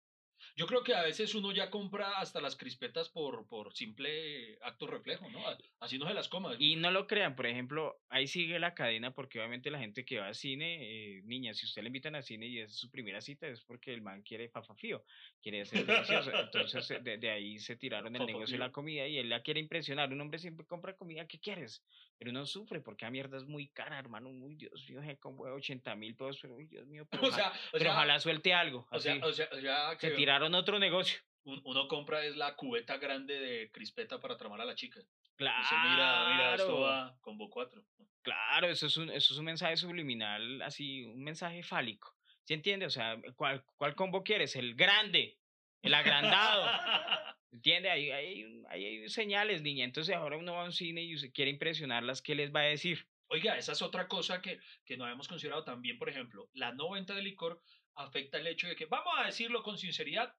Yo 0.56 0.68
creo 0.68 0.84
que 0.84 0.94
a 0.94 1.04
veces 1.04 1.36
uno 1.36 1.52
ya 1.52 1.70
compra 1.70 2.20
hasta 2.20 2.42
las 2.42 2.56
crispetas 2.56 3.10
por, 3.10 3.48
por 3.48 3.74
simple 3.74 4.58
acto 4.62 4.88
reflejo, 4.88 5.30
¿no? 5.30 5.42
Así 5.80 5.98
no 5.98 6.08
se 6.08 6.14
las 6.14 6.30
coma. 6.30 6.56
Y 6.60 6.76
no 6.76 6.92
lo 6.92 7.08
crean, 7.08 7.36
por 7.36 7.46
ejemplo, 7.46 8.02
ahí 8.10 8.28
sigue 8.28 8.60
la 8.60 8.74
cadena 8.74 9.14
porque 9.14 9.40
obviamente 9.40 9.72
la 9.72 9.80
gente 9.80 10.06
que 10.06 10.20
va 10.20 10.28
al 10.28 10.36
cine, 10.36 11.18
eh, 11.18 11.22
niña, 11.24 11.54
si 11.54 11.66
usted 11.66 11.82
le 11.82 11.88
invitan 11.88 12.16
al 12.16 12.24
cine 12.24 12.48
y 12.48 12.60
es 12.60 12.76
su 12.76 12.90
primera 12.90 13.22
cita 13.22 13.48
es 13.48 13.62
porque 13.62 13.94
el 13.94 14.02
man 14.02 14.22
quiere 14.22 14.50
fafafío, 14.50 15.04
quiere 15.42 15.66
ser 15.66 15.86
delicioso. 15.86 16.32
Entonces 16.38 16.90
eh, 16.92 17.00
de, 17.02 17.18
de 17.18 17.30
ahí 17.30 17.60
se 17.60 17.76
tiraron 17.76 18.16
el 18.16 18.26
negocio 18.26 18.56
de 18.56 18.60
la 18.60 18.72
comida 18.72 19.08
y 19.08 19.18
él 19.18 19.30
la 19.30 19.42
quiere 19.42 19.60
impresionar. 19.60 20.12
Un 20.12 20.22
hombre 20.22 20.40
siempre 20.40 20.66
compra 20.66 20.96
comida, 20.96 21.28
¿qué 21.28 21.40
quieres? 21.40 21.84
Pero 22.18 22.32
uno 22.32 22.46
sufre 22.46 22.80
porque 22.82 23.06
la 23.06 23.12
mierda 23.12 23.38
es 23.38 23.44
muy 23.46 23.68
cara, 23.68 24.00
hermano. 24.00 24.30
Uy, 24.30 24.56
Dios 24.56 24.90
mío, 24.90 25.02
je, 25.04 25.18
como 25.18 25.44
80 25.44 25.96
mil 25.96 26.16
pesos, 26.16 26.40
pero 26.42 26.56
uy, 26.56 26.66
Dios 26.68 26.86
mío, 26.88 27.06
pero, 27.12 27.24
O 27.24 27.28
oja- 27.28 27.36
sea, 27.36 27.52
pero 27.72 27.84
sea, 27.86 27.92
ojalá 27.94 28.20
suelte 28.20 28.54
algo. 28.54 28.88
o 28.90 29.00
sea, 29.00 29.14
así. 29.14 29.22
o 29.24 29.34
sea, 29.34 29.50
o 29.52 29.60
sea 29.60 29.92
se 30.00 30.10
que 30.10 30.16
tiraron 30.16 30.56
otro 30.56 30.80
negocio. 30.80 31.20
un- 31.44 31.62
uno 31.66 31.88
compra 31.88 32.24
es 32.26 32.36
la 32.38 32.56
cubeta 32.56 32.98
grande 32.98 33.38
de 33.40 33.70
crispeta 33.72 34.20
para 34.20 34.38
tramar 34.38 34.62
a 34.62 34.66
la 34.66 34.76
chica. 34.76 35.00
Claro. 35.36 35.60
Dice, 35.62 35.76
mira, 35.76 36.30
mira, 36.34 36.56
esto 36.56 36.80
va 36.80 37.18
combo 37.22 37.50
4. 37.50 37.84
Claro, 38.22 38.68
eso 38.68 38.88
es 38.88 38.98
un, 38.98 39.10
eso 39.12 39.34
es 39.34 39.40
un 39.40 39.46
mensaje 39.46 39.76
subliminal, 39.78 40.62
así, 40.64 41.04
un 41.04 41.22
mensaje 41.24 41.62
fálico. 41.62 42.16
¿Sí 42.44 42.54
entiende? 42.54 42.86
O 42.86 42.90
sea, 42.90 43.18
¿cuál, 43.36 43.64
cuál 43.76 43.94
combo 43.96 44.24
quieres? 44.24 44.56
El 44.56 44.76
grande, 44.76 45.38
el 45.82 45.94
agrandado. 45.94 46.66
¿Entiende? 47.56 47.90
Ahí 47.90 48.12
hay, 48.12 48.64
hay 48.70 49.10
señales, 49.10 49.62
niña. 49.62 49.86
Entonces 49.86 50.14
ahora 50.14 50.38
uno 50.38 50.56
va 50.56 50.64
a 50.64 50.66
un 50.66 50.74
cine 50.74 51.02
y 51.04 51.16
usted 51.16 51.32
quiere 51.32 51.52
impresionarlas, 51.52 52.22
¿qué 52.22 52.36
les 52.36 52.54
va 52.54 52.60
a 52.60 52.64
decir? 52.64 53.08
Oiga, 53.28 53.58
esa 53.58 53.72
es 53.72 53.82
otra 53.82 54.10
cosa 54.10 54.42
que, 54.42 54.60
que 54.84 54.98
no 54.98 55.06
habíamos 55.06 55.30
considerado 55.30 55.64
también, 55.64 55.98
por 55.98 56.10
ejemplo, 56.10 56.50
la 56.54 56.74
no 56.74 56.92
venta 56.92 57.16
de 57.16 57.22
licor 57.22 57.62
afecta 57.96 58.40
el 58.40 58.48
hecho 58.48 58.68
de 58.68 58.76
que, 58.76 58.88
vamos 58.88 59.14
a 59.18 59.26
decirlo 59.26 59.64
con 59.64 59.78
sinceridad, 59.78 60.36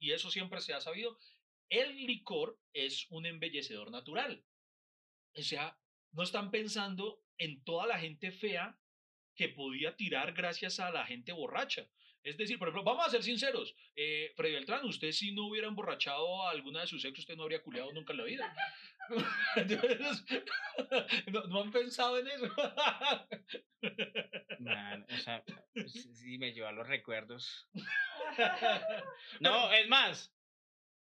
y 0.00 0.10
eso 0.10 0.28
siempre 0.28 0.60
se 0.60 0.74
ha 0.74 0.80
sabido, 0.80 1.16
el 1.68 2.04
licor 2.04 2.58
es 2.72 3.06
un 3.10 3.26
embellecedor 3.26 3.92
natural. 3.92 4.44
O 5.36 5.42
sea, 5.42 5.78
no 6.10 6.24
están 6.24 6.50
pensando 6.50 7.22
en 7.38 7.62
toda 7.62 7.86
la 7.86 8.00
gente 8.00 8.32
fea 8.32 8.76
que 9.36 9.50
podía 9.50 9.94
tirar 9.94 10.32
gracias 10.32 10.80
a 10.80 10.90
la 10.90 11.06
gente 11.06 11.30
borracha. 11.30 11.88
Es 12.22 12.36
decir, 12.36 12.58
por 12.58 12.68
ejemplo, 12.68 12.84
vamos 12.84 13.06
a 13.06 13.10
ser 13.10 13.22
sinceros, 13.22 13.74
eh, 13.96 14.32
Freddy 14.36 14.52
Beltrán, 14.54 14.84
usted 14.84 15.10
si 15.12 15.32
no 15.32 15.46
hubiera 15.46 15.68
emborrachado 15.68 16.42
a 16.42 16.50
alguna 16.50 16.82
de 16.82 16.86
sus 16.86 17.02
ex, 17.04 17.18
usted 17.18 17.34
no 17.36 17.44
habría 17.44 17.62
culeado 17.62 17.92
nunca 17.92 18.12
en 18.12 18.18
la 18.18 18.24
vida. 18.24 18.54
¿no, 21.32 21.42
no 21.48 21.62
han 21.62 21.72
pensado 21.72 22.18
en 22.18 22.28
eso? 22.28 22.46
Man, 24.60 25.06
o 25.10 25.16
sea, 25.16 25.42
sí 25.86 26.14
sí 26.14 26.38
me 26.38 26.52
lleva 26.52 26.68
a 26.68 26.72
los 26.72 26.86
recuerdos. 26.86 27.68
No, 29.40 29.72
es 29.72 29.88
más, 29.88 30.32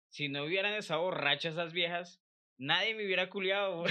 si 0.10 0.30
no 0.30 0.44
hubieran 0.46 0.74
estado 0.74 1.02
borrachas 1.02 1.54
esas 1.54 1.74
viejas, 1.74 2.22
nadie 2.58 2.96
me 2.96 3.06
hubiera 3.06 3.30
culiado. 3.30 3.84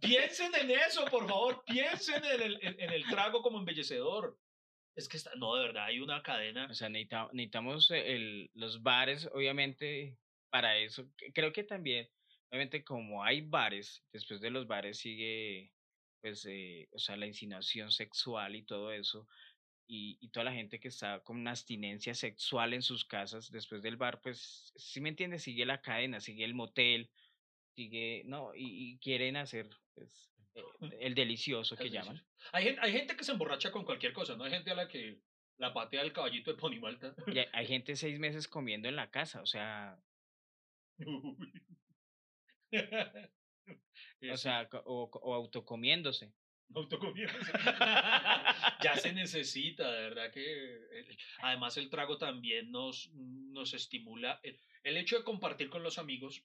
Piensen 0.00 0.54
en 0.54 0.70
eso, 0.70 1.04
por 1.06 1.28
favor. 1.28 1.62
Piensen 1.66 2.24
en 2.24 2.40
el, 2.42 2.58
en- 2.62 2.80
en 2.80 2.90
el 2.92 3.04
trago 3.06 3.42
como 3.42 3.58
embellecedor. 3.58 4.38
Es 4.96 5.08
que 5.08 5.18
está, 5.18 5.32
no, 5.36 5.54
de 5.56 5.66
verdad, 5.66 5.86
hay 5.86 6.00
una 6.00 6.22
cadena. 6.22 6.68
O 6.70 6.74
sea, 6.74 6.88
necesita- 6.88 7.30
necesitamos 7.32 7.90
el, 7.90 8.50
los 8.54 8.82
bares, 8.82 9.28
obviamente, 9.32 10.20
para 10.50 10.78
eso. 10.78 11.12
Creo 11.34 11.52
que 11.52 11.64
también, 11.64 12.08
obviamente, 12.50 12.84
como 12.84 13.22
hay 13.24 13.42
bares, 13.42 14.06
después 14.12 14.40
de 14.40 14.50
los 14.50 14.66
bares 14.66 14.98
sigue, 14.98 15.74
pues, 16.20 16.46
eh, 16.46 16.88
o 16.92 16.98
sea, 16.98 17.16
la 17.16 17.26
insinuación 17.26 17.90
sexual 17.92 18.56
y 18.56 18.64
todo 18.64 18.90
eso. 18.92 19.28
Y, 19.86 20.18
y 20.22 20.30
toda 20.30 20.44
la 20.46 20.52
gente 20.54 20.80
que 20.80 20.88
está 20.88 21.22
con 21.24 21.38
una 21.38 21.50
abstinencia 21.52 22.14
sexual 22.14 22.74
en 22.74 22.82
sus 22.82 23.04
casas 23.06 23.50
después 23.52 23.82
del 23.82 23.96
bar, 23.98 24.20
pues, 24.22 24.72
si 24.76 25.00
me 25.02 25.10
entiendes, 25.10 25.42
sigue 25.44 25.66
la 25.66 25.82
cadena, 25.82 26.20
sigue 26.20 26.44
el 26.44 26.54
motel, 26.54 27.12
sigue, 27.76 28.24
no, 28.26 28.54
y, 28.54 28.94
y 28.94 28.98
quieren 29.00 29.36
hacer, 29.36 29.70
pues, 29.94 30.35
el 31.00 31.14
delicioso 31.14 31.76
que 31.76 31.90
llaman. 31.90 32.22
Hay 32.52 32.64
gente, 32.64 32.80
hay 32.82 32.92
gente 32.92 33.16
que 33.16 33.24
se 33.24 33.32
emborracha 33.32 33.70
con 33.70 33.84
cualquier 33.84 34.12
cosa, 34.12 34.36
¿no? 34.36 34.44
Hay 34.44 34.50
gente 34.50 34.70
a 34.70 34.74
la 34.74 34.88
que 34.88 35.20
la 35.58 35.72
patea 35.72 36.02
el 36.02 36.12
caballito 36.12 36.52
de 36.52 36.58
Pony 36.58 36.80
Malta. 36.80 37.14
Y 37.26 37.38
hay, 37.38 37.46
hay 37.52 37.66
gente 37.72 37.96
seis 37.96 38.18
meses 38.18 38.48
comiendo 38.48 38.88
en 38.88 38.96
la 38.96 39.10
casa, 39.10 39.42
o 39.42 39.46
sea, 39.46 39.98
O 44.32 44.36
sea, 44.36 44.68
o, 44.84 45.10
o 45.12 45.34
autocomiéndose. 45.34 46.32
autocomiéndose. 46.74 47.52
ya 48.82 48.96
se 48.96 49.12
necesita, 49.12 49.90
de 49.90 50.02
verdad 50.02 50.32
que 50.32 50.80
además 51.38 51.76
el 51.76 51.90
trago 51.90 52.18
también 52.18 52.70
nos, 52.70 53.10
nos 53.14 53.74
estimula. 53.74 54.40
El, 54.42 54.60
el 54.84 54.96
hecho 54.96 55.18
de 55.18 55.24
compartir 55.24 55.70
con 55.70 55.82
los 55.82 55.98
amigos 55.98 56.44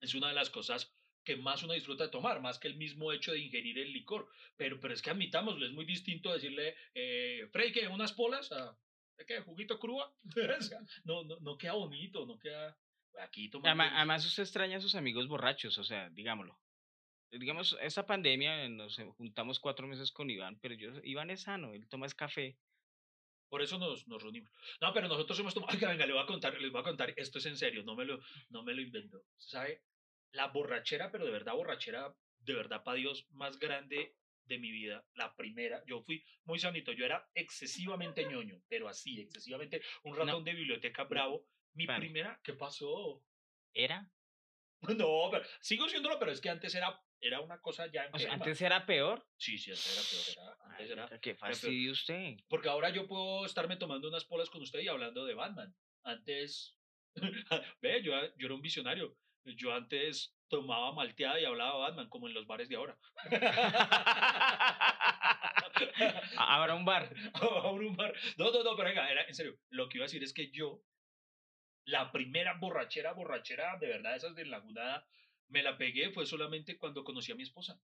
es 0.00 0.14
una 0.14 0.28
de 0.28 0.34
las 0.34 0.50
cosas 0.50 0.94
que 1.26 1.36
más 1.36 1.62
uno 1.62 1.74
disfruta 1.74 2.04
de 2.04 2.10
tomar, 2.10 2.40
más 2.40 2.58
que 2.58 2.68
el 2.68 2.76
mismo 2.76 3.12
hecho 3.12 3.32
de 3.32 3.40
ingerir 3.40 3.78
el 3.78 3.92
licor. 3.92 4.28
Pero, 4.56 4.80
pero 4.80 4.94
es 4.94 5.02
que 5.02 5.10
admitámoslo, 5.10 5.66
es 5.66 5.72
muy 5.72 5.84
distinto 5.84 6.32
decirle, 6.32 6.76
eh, 6.94 7.46
Frey, 7.52 7.72
¿qué? 7.72 7.88
¿Unas 7.88 8.12
polas? 8.12 8.50
¿A, 8.52 8.78
¿de 9.18 9.26
¿Qué? 9.26 9.40
¿Juguito 9.40 9.78
crúa? 9.78 10.14
No, 11.04 11.24
no, 11.24 11.38
no 11.40 11.58
queda 11.58 11.72
bonito, 11.72 12.24
no 12.24 12.38
queda... 12.38 12.78
Aquí. 13.18 13.50
Además, 13.64 13.92
además 13.94 14.26
usted 14.26 14.42
extraña 14.42 14.76
a 14.76 14.80
sus 14.80 14.94
amigos 14.94 15.26
borrachos, 15.26 15.78
o 15.78 15.84
sea, 15.84 16.10
digámoslo. 16.10 16.58
Digamos, 17.30 17.76
esa 17.80 18.04
pandemia 18.04 18.64
eh, 18.64 18.68
nos 18.68 19.00
juntamos 19.16 19.58
cuatro 19.58 19.86
meses 19.86 20.12
con 20.12 20.28
Iván, 20.28 20.58
pero 20.60 20.74
yo, 20.74 20.90
Iván 21.02 21.30
es 21.30 21.42
sano, 21.42 21.72
él 21.72 21.88
toma 21.88 22.06
es 22.06 22.14
café. 22.14 22.58
Por 23.48 23.62
eso 23.62 23.78
nos, 23.78 24.06
nos 24.06 24.22
reunimos. 24.22 24.50
No, 24.82 24.92
pero 24.92 25.08
nosotros 25.08 25.38
hemos 25.40 25.54
tomado. 25.54 25.72
Oiga, 25.74 25.88
venga, 25.88 26.04
le 26.04 26.12
voy 26.12 26.22
a 26.22 26.26
contar, 26.26 26.60
les 26.60 26.70
voy 26.70 26.82
a 26.82 26.84
contar. 26.84 27.14
Esto 27.16 27.38
es 27.38 27.46
en 27.46 27.56
serio, 27.56 27.82
no 27.84 27.96
me 27.96 28.04
lo, 28.04 28.20
no 28.50 28.62
me 28.62 28.74
lo 28.74 28.82
invento. 28.82 29.24
¿Usted 29.38 29.58
¿Sabe? 29.58 29.82
La 30.36 30.48
borrachera, 30.48 31.10
pero 31.10 31.24
de 31.24 31.30
verdad, 31.30 31.54
borrachera, 31.54 32.14
de 32.40 32.54
verdad, 32.54 32.84
para 32.84 32.98
Dios, 32.98 33.26
más 33.30 33.58
grande 33.58 34.16
de 34.44 34.58
mi 34.58 34.70
vida. 34.70 35.02
La 35.14 35.34
primera, 35.34 35.82
yo 35.86 36.02
fui 36.02 36.22
muy 36.44 36.58
sanito. 36.58 36.92
Yo 36.92 37.06
era 37.06 37.26
excesivamente 37.34 38.22
ñoño, 38.26 38.62
pero 38.68 38.86
así, 38.86 39.20
excesivamente 39.22 39.80
un 40.04 40.14
ratón 40.14 40.44
de 40.44 40.52
biblioteca 40.52 41.04
bravo. 41.04 41.46
Mi 41.72 41.84
Espérame. 41.84 42.00
primera, 42.00 42.40
¿qué 42.44 42.52
pasó? 42.52 43.24
¿Era? 43.72 44.10
No, 44.98 45.30
pero 45.30 45.42
sigo 45.60 45.88
siéndolo, 45.88 46.18
pero 46.18 46.30
es 46.30 46.40
que 46.40 46.50
antes 46.50 46.74
era, 46.74 47.02
era 47.18 47.40
una 47.40 47.58
cosa 47.62 47.90
ya 47.90 48.10
O 48.12 48.18
sea, 48.18 48.34
antes 48.34 48.60
era 48.60 48.84
peor. 48.84 49.26
Sí, 49.38 49.56
sí, 49.56 49.70
antes 49.70 50.36
era 50.36 50.36
peor. 50.36 50.46
Era, 50.46 50.64
antes 50.64 50.86
Ay, 50.86 50.92
era, 50.92 51.20
qué 51.20 51.34
fastidio 51.34 51.92
usted. 51.92 52.36
Porque 52.46 52.68
ahora 52.68 52.90
yo 52.90 53.08
puedo 53.08 53.46
estarme 53.46 53.78
tomando 53.78 54.06
unas 54.08 54.26
polas 54.26 54.50
con 54.50 54.60
usted 54.60 54.80
y 54.80 54.88
hablando 54.88 55.24
de 55.24 55.32
Batman. 55.32 55.74
Antes, 56.04 56.78
ve, 57.80 58.02
yo, 58.02 58.12
yo 58.36 58.46
era 58.46 58.54
un 58.54 58.60
visionario. 58.60 59.16
Yo 59.54 59.72
antes 59.74 60.32
tomaba 60.48 60.92
malteada 60.92 61.40
y 61.40 61.44
hablaba 61.44 61.76
Batman, 61.78 62.08
como 62.08 62.28
en 62.28 62.34
los 62.34 62.46
bares 62.46 62.68
de 62.68 62.76
ahora. 62.76 62.96
Ahora 66.36 66.74
un 66.74 66.84
bar. 66.84 67.12
Ahora 67.34 67.86
un 67.86 67.96
bar. 67.96 68.14
No, 68.36 68.50
no, 68.50 68.62
no, 68.62 68.76
pero 68.76 68.88
venga, 68.88 69.10
era, 69.10 69.24
en 69.24 69.34
serio. 69.34 69.56
Lo 69.70 69.88
que 69.88 69.98
iba 69.98 70.04
a 70.04 70.08
decir 70.08 70.22
es 70.22 70.32
que 70.32 70.50
yo, 70.50 70.80
la 71.84 72.10
primera 72.12 72.54
borrachera, 72.58 73.12
borrachera, 73.12 73.76
de 73.78 73.88
verdad, 73.88 74.16
esas 74.16 74.34
de 74.34 74.46
Lagunada, 74.46 75.06
me 75.48 75.62
la 75.62 75.76
pegué 75.76 76.10
fue 76.10 76.26
solamente 76.26 76.78
cuando 76.78 77.04
conocí 77.04 77.32
a 77.32 77.36
mi 77.36 77.42
esposa. 77.42 77.78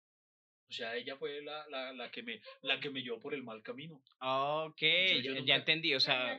O 0.68 0.74
sea, 0.74 0.96
ella 0.96 1.16
fue 1.16 1.42
la, 1.42 1.66
la, 1.68 1.92
la, 1.92 2.10
que, 2.10 2.22
me, 2.22 2.40
la 2.62 2.80
que 2.80 2.88
me 2.88 3.02
llevó 3.02 3.20
por 3.20 3.34
el 3.34 3.42
mal 3.42 3.62
camino. 3.62 4.02
Ok, 4.20 4.80
yo 4.80 5.18
ya, 5.20 5.30
nunca- 5.32 5.44
ya 5.46 5.54
entendí, 5.56 5.94
o 5.94 6.00
sea, 6.00 6.38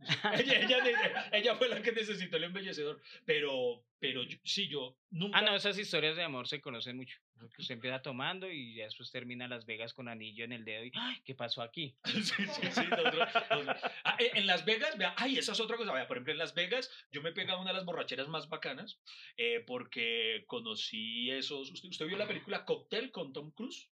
ella, 0.34 0.60
ella, 0.60 1.28
ella- 1.32 1.56
fue 1.56 1.68
la 1.68 1.82
que 1.82 1.92
necesitó 1.92 2.36
el 2.36 2.44
embellecedor. 2.44 3.00
Pero, 3.24 3.84
pero 3.98 4.22
yo- 4.22 4.38
sí, 4.44 4.68
yo 4.68 4.96
nunca. 5.10 5.38
Ah, 5.38 5.42
no, 5.42 5.54
esas 5.56 5.78
historias 5.78 6.16
de 6.16 6.22
amor 6.22 6.46
se 6.48 6.60
conocen 6.60 6.96
mucho. 6.96 7.18
Porque 7.38 7.62
usted 7.62 7.74
empieza 7.74 8.02
tomando 8.02 8.50
y 8.50 8.74
ya 8.74 8.84
después 8.84 9.12
termina 9.12 9.46
Las 9.46 9.64
Vegas 9.64 9.94
con 9.94 10.08
anillo 10.08 10.44
en 10.44 10.52
el 10.52 10.64
dedo 10.64 10.84
y 10.84 10.90
¡ay! 10.94 11.22
¿qué 11.24 11.34
pasó 11.36 11.62
aquí? 11.62 11.96
Sí, 12.04 12.22
sí, 12.22 12.44
sí. 12.46 12.82
nosotros- 12.90 13.28
nosotros- 13.50 13.76
Ah, 14.04 14.16
en 14.18 14.38
en 14.38 14.46
Las 14.46 14.64
Vegas, 14.64 14.98
vea, 14.98 15.14
ay, 15.16 15.38
esa 15.38 15.52
es 15.52 15.60
otra 15.60 15.76
cosa. 15.76 15.92
Vea, 15.92 16.08
por 16.08 16.16
ejemplo, 16.16 16.32
en 16.32 16.38
Las 16.38 16.54
Vegas, 16.54 16.90
yo 17.12 17.22
me 17.22 17.32
pegaba 17.32 17.60
una 17.60 17.70
de 17.70 17.76
las 17.76 17.84
borracheras 17.84 18.28
más 18.28 18.48
bacanas 18.48 19.00
eh, 19.36 19.62
porque 19.66 20.44
conocí 20.46 21.30
esos. 21.30 21.70
¿Usted, 21.70 21.88
¿Usted 21.90 22.06
vio 22.06 22.16
la 22.18 22.26
película 22.26 22.64
Cocktail 22.64 23.10
con 23.12 23.32
Tom 23.32 23.52
Cruise? 23.52 23.88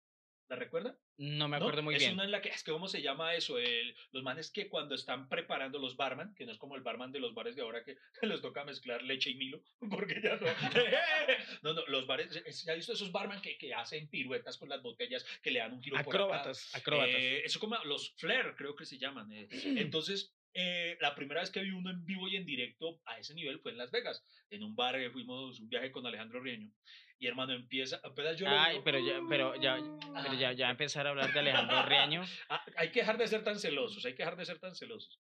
¿La 0.47 0.55
recuerda? 0.57 0.95
No 1.17 1.47
me 1.47 1.57
¿No? 1.57 1.65
acuerdo 1.65 1.81
muy 1.81 1.95
es 1.95 2.01
bien. 2.01 2.13
una 2.13 2.23
en 2.25 2.31
la 2.31 2.39
que, 2.41 2.49
es 2.49 2.63
que, 2.63 2.71
¿cómo 2.71 2.87
se 2.87 3.01
llama 3.01 3.33
eso? 3.33 3.57
El- 3.57 3.95
los 4.11 4.21
manes 4.21 4.51
que 4.51 4.69
cuando 4.69 4.93
están 4.93 5.27
preparando 5.27 5.79
los 5.79 5.95
barman, 5.95 6.35
que 6.35 6.45
no 6.45 6.51
es 6.51 6.59
como 6.59 6.75
el 6.75 6.83
barman 6.83 7.11
de 7.11 7.19
los 7.19 7.33
bares 7.33 7.55
de 7.55 7.63
ahora 7.63 7.83
que 7.83 7.97
les 8.21 8.41
toca 8.41 8.63
mezclar 8.63 9.01
leche 9.01 9.31
y 9.31 9.35
milo, 9.35 9.63
porque 9.89 10.21
ya 10.21 10.35
no. 10.35 10.45
no, 11.63 11.73
no, 11.73 11.85
los 11.87 12.05
bares, 12.05 12.43
¿se 12.49 12.71
ha 12.71 12.75
visto 12.75 12.93
esos 12.93 13.11
barman 13.11 13.41
que, 13.41 13.57
que 13.57 13.73
hacen 13.73 14.07
piruetas 14.09 14.57
con 14.57 14.69
las 14.69 14.83
botellas, 14.83 15.25
que 15.41 15.49
le 15.51 15.59
dan 15.59 15.73
un 15.73 15.81
giro 15.81 15.95
por 16.03 16.15
acá? 16.15 16.23
Acróbatas, 16.25 16.75
acróbatas. 16.75 17.15
Eh, 17.15 17.41
eso 17.43 17.59
como 17.59 17.77
los 17.85 18.13
flair, 18.17 18.53
creo 18.55 18.75
que 18.75 18.85
se 18.85 18.99
llaman. 18.99 19.31
eh. 19.31 19.47
Entonces, 19.77 20.35
eh, 20.57 20.97
la 21.01 21.13
primera 21.13 21.41
vez 21.41 21.51
que 21.51 21.59
vi 21.59 21.71
uno 21.71 21.89
en 21.89 22.05
vivo 22.05 22.29
y 22.29 22.37
en 22.37 22.45
directo 22.45 23.01
a 23.05 23.19
ese 23.19 23.35
nivel 23.35 23.59
fue 23.59 23.73
en 23.73 23.77
Las 23.77 23.91
Vegas. 23.91 24.23
En 24.49 24.63
un 24.63 24.73
bar 24.73 24.95
eh, 24.95 25.11
fuimos 25.11 25.59
un 25.59 25.67
viaje 25.67 25.91
con 25.91 26.07
Alejandro 26.07 26.39
Rieño. 26.39 26.71
Y 27.19 27.27
hermano, 27.27 27.51
empieza, 27.53 27.99
apenas 28.03 28.37
yo 28.37 28.47
Ay, 28.47 28.79
pero 28.83 28.99
ya, 28.99 29.19
pero 29.27 29.55
ya, 29.61 29.77
pero 30.13 30.33
ya, 30.33 30.53
ya 30.53 30.69
empezar 30.69 31.07
a 31.07 31.09
hablar 31.09 31.33
de 31.33 31.39
Alejandro 31.39 31.83
Riaño. 31.83 32.23
Ah, 32.49 32.63
hay 32.77 32.89
que 32.91 33.01
dejar 33.01 33.17
de 33.17 33.27
ser 33.27 33.43
tan 33.43 33.59
celosos, 33.59 34.05
hay 34.05 34.13
que 34.13 34.23
dejar 34.23 34.37
de 34.37 34.45
ser 34.45 34.59
tan 34.59 34.75
celosos. 34.75 35.19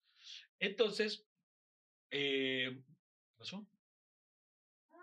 Entonces, 0.59 1.27
eh, 2.11 2.83
¿qué 3.27 3.35
pasó? 3.37 3.67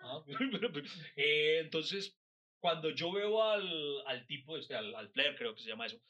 Ah, 0.01 0.23
eh, 1.15 1.59
entonces, 1.63 2.19
cuando 2.59 2.89
yo 2.89 3.11
veo 3.11 3.43
al, 3.43 4.07
al 4.07 4.25
tipo, 4.25 4.57
este, 4.57 4.75
al, 4.75 4.95
al 4.95 5.11
player, 5.11 5.35
creo 5.35 5.53
que 5.53 5.61
se 5.61 5.69
llama 5.69 5.85
eso, 5.85 6.01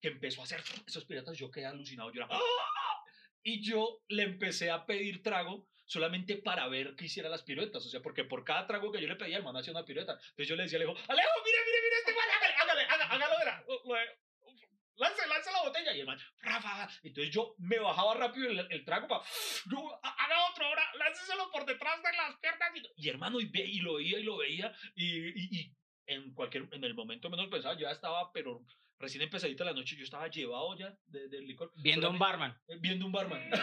que 0.00 0.08
empezó 0.08 0.42
a 0.42 0.44
hacer 0.44 0.60
esos 0.86 1.06
piratas, 1.06 1.38
yo 1.38 1.50
quedé 1.50 1.64
alucinado, 1.64 2.12
yo 2.12 2.22
era, 2.22 2.28
¡Ah! 2.30 2.96
Y 3.46 3.62
yo 3.62 4.00
le 4.08 4.24
empecé 4.24 4.70
a 4.72 4.84
pedir 4.86 5.22
trago 5.22 5.68
solamente 5.84 6.36
para 6.36 6.66
ver 6.66 6.96
que 6.96 7.04
hiciera 7.04 7.28
las 7.28 7.44
piruetas, 7.44 7.86
o 7.86 7.88
sea, 7.88 8.00
porque 8.02 8.24
por 8.24 8.42
cada 8.42 8.66
trago 8.66 8.90
que 8.90 9.00
yo 9.00 9.06
le 9.06 9.14
pedía, 9.14 9.36
el 9.36 9.44
man 9.44 9.56
hacía 9.56 9.70
una 9.72 9.84
pirueta. 9.84 10.14
Entonces 10.14 10.48
yo 10.48 10.56
le 10.56 10.64
decía, 10.64 10.78
Alejo, 10.78 10.96
Alejo, 11.06 11.30
mire, 11.44 11.58
mire, 11.64 11.78
mire, 11.84 11.96
este 12.00 12.12
man, 12.12 12.24
hágale, 12.36 12.54
hágale, 12.54 12.82
hágalo 13.14 13.38
de 13.38 13.44
la, 13.44 13.64
lance, 14.96 15.26
lance 15.28 15.52
la 15.52 15.62
botella. 15.62 15.94
Y 15.94 16.00
el 16.00 16.06
man, 16.06 16.18
Rafa, 16.40 16.88
entonces 17.04 17.32
yo 17.32 17.54
me 17.58 17.78
bajaba 17.78 18.14
rápido 18.14 18.50
el, 18.50 18.66
el 18.68 18.84
trago 18.84 19.06
para, 19.06 19.22
yo, 19.70 20.00
"Ha- 20.02 20.24
haga 20.24 20.50
otro, 20.50 20.66
ahora, 20.66 20.82
lánceselo 20.98 21.48
por 21.52 21.64
detrás 21.66 22.02
de 22.02 22.12
las 22.16 22.36
piernas. 22.40 22.70
Y, 22.96 23.06
y 23.06 23.08
hermano, 23.08 23.40
y, 23.40 23.46
ve, 23.46 23.64
y 23.64 23.78
lo 23.78 23.94
veía 23.94 24.18
y 24.18 24.22
lo 24.24 24.38
veía, 24.38 24.72
y, 24.96 25.28
y, 25.28 25.60
y 25.60 25.76
en 26.06 26.34
cualquier, 26.34 26.68
en 26.72 26.82
el 26.82 26.94
momento 26.94 27.30
menos 27.30 27.48
pensaba, 27.48 27.74
yo 27.74 27.82
ya 27.82 27.92
estaba, 27.92 28.32
pero 28.32 28.60
recién 28.98 29.22
empezadita 29.22 29.64
la 29.64 29.72
noche, 29.72 29.96
yo 29.96 30.04
estaba 30.04 30.28
llevado 30.28 30.76
ya 30.76 30.94
de- 31.06 31.28
del 31.28 31.46
licor. 31.46 31.72
Viendo 31.76 32.06
a 32.06 32.10
un 32.10 32.18
barman. 32.18 32.56
eh, 32.68 32.76
Viendo 32.80 33.06
un 33.06 33.12
barman. 33.12 33.50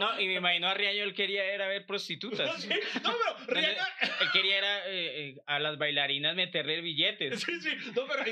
No, 0.00 0.20
y 0.20 0.26
me 0.26 0.34
imagino 0.34 0.66
a 0.68 0.74
Riaño 0.74 1.04
él 1.04 1.14
quería 1.14 1.44
era 1.44 1.68
ver 1.68 1.86
prostitutas. 1.86 2.50
Sí, 2.62 2.68
No, 3.02 3.12
pero 3.46 3.60
Rihanna, 3.60 3.88
Él 4.20 4.28
quería 4.32 4.58
era 4.58 4.88
eh, 4.88 5.28
eh, 5.30 5.36
a 5.46 5.58
las 5.60 5.78
bailarinas 5.78 6.34
meterle 6.34 6.80
billetes. 6.80 7.40
Sí, 7.44 7.60
sí. 7.60 7.70
No, 7.94 8.06
pero 8.06 8.24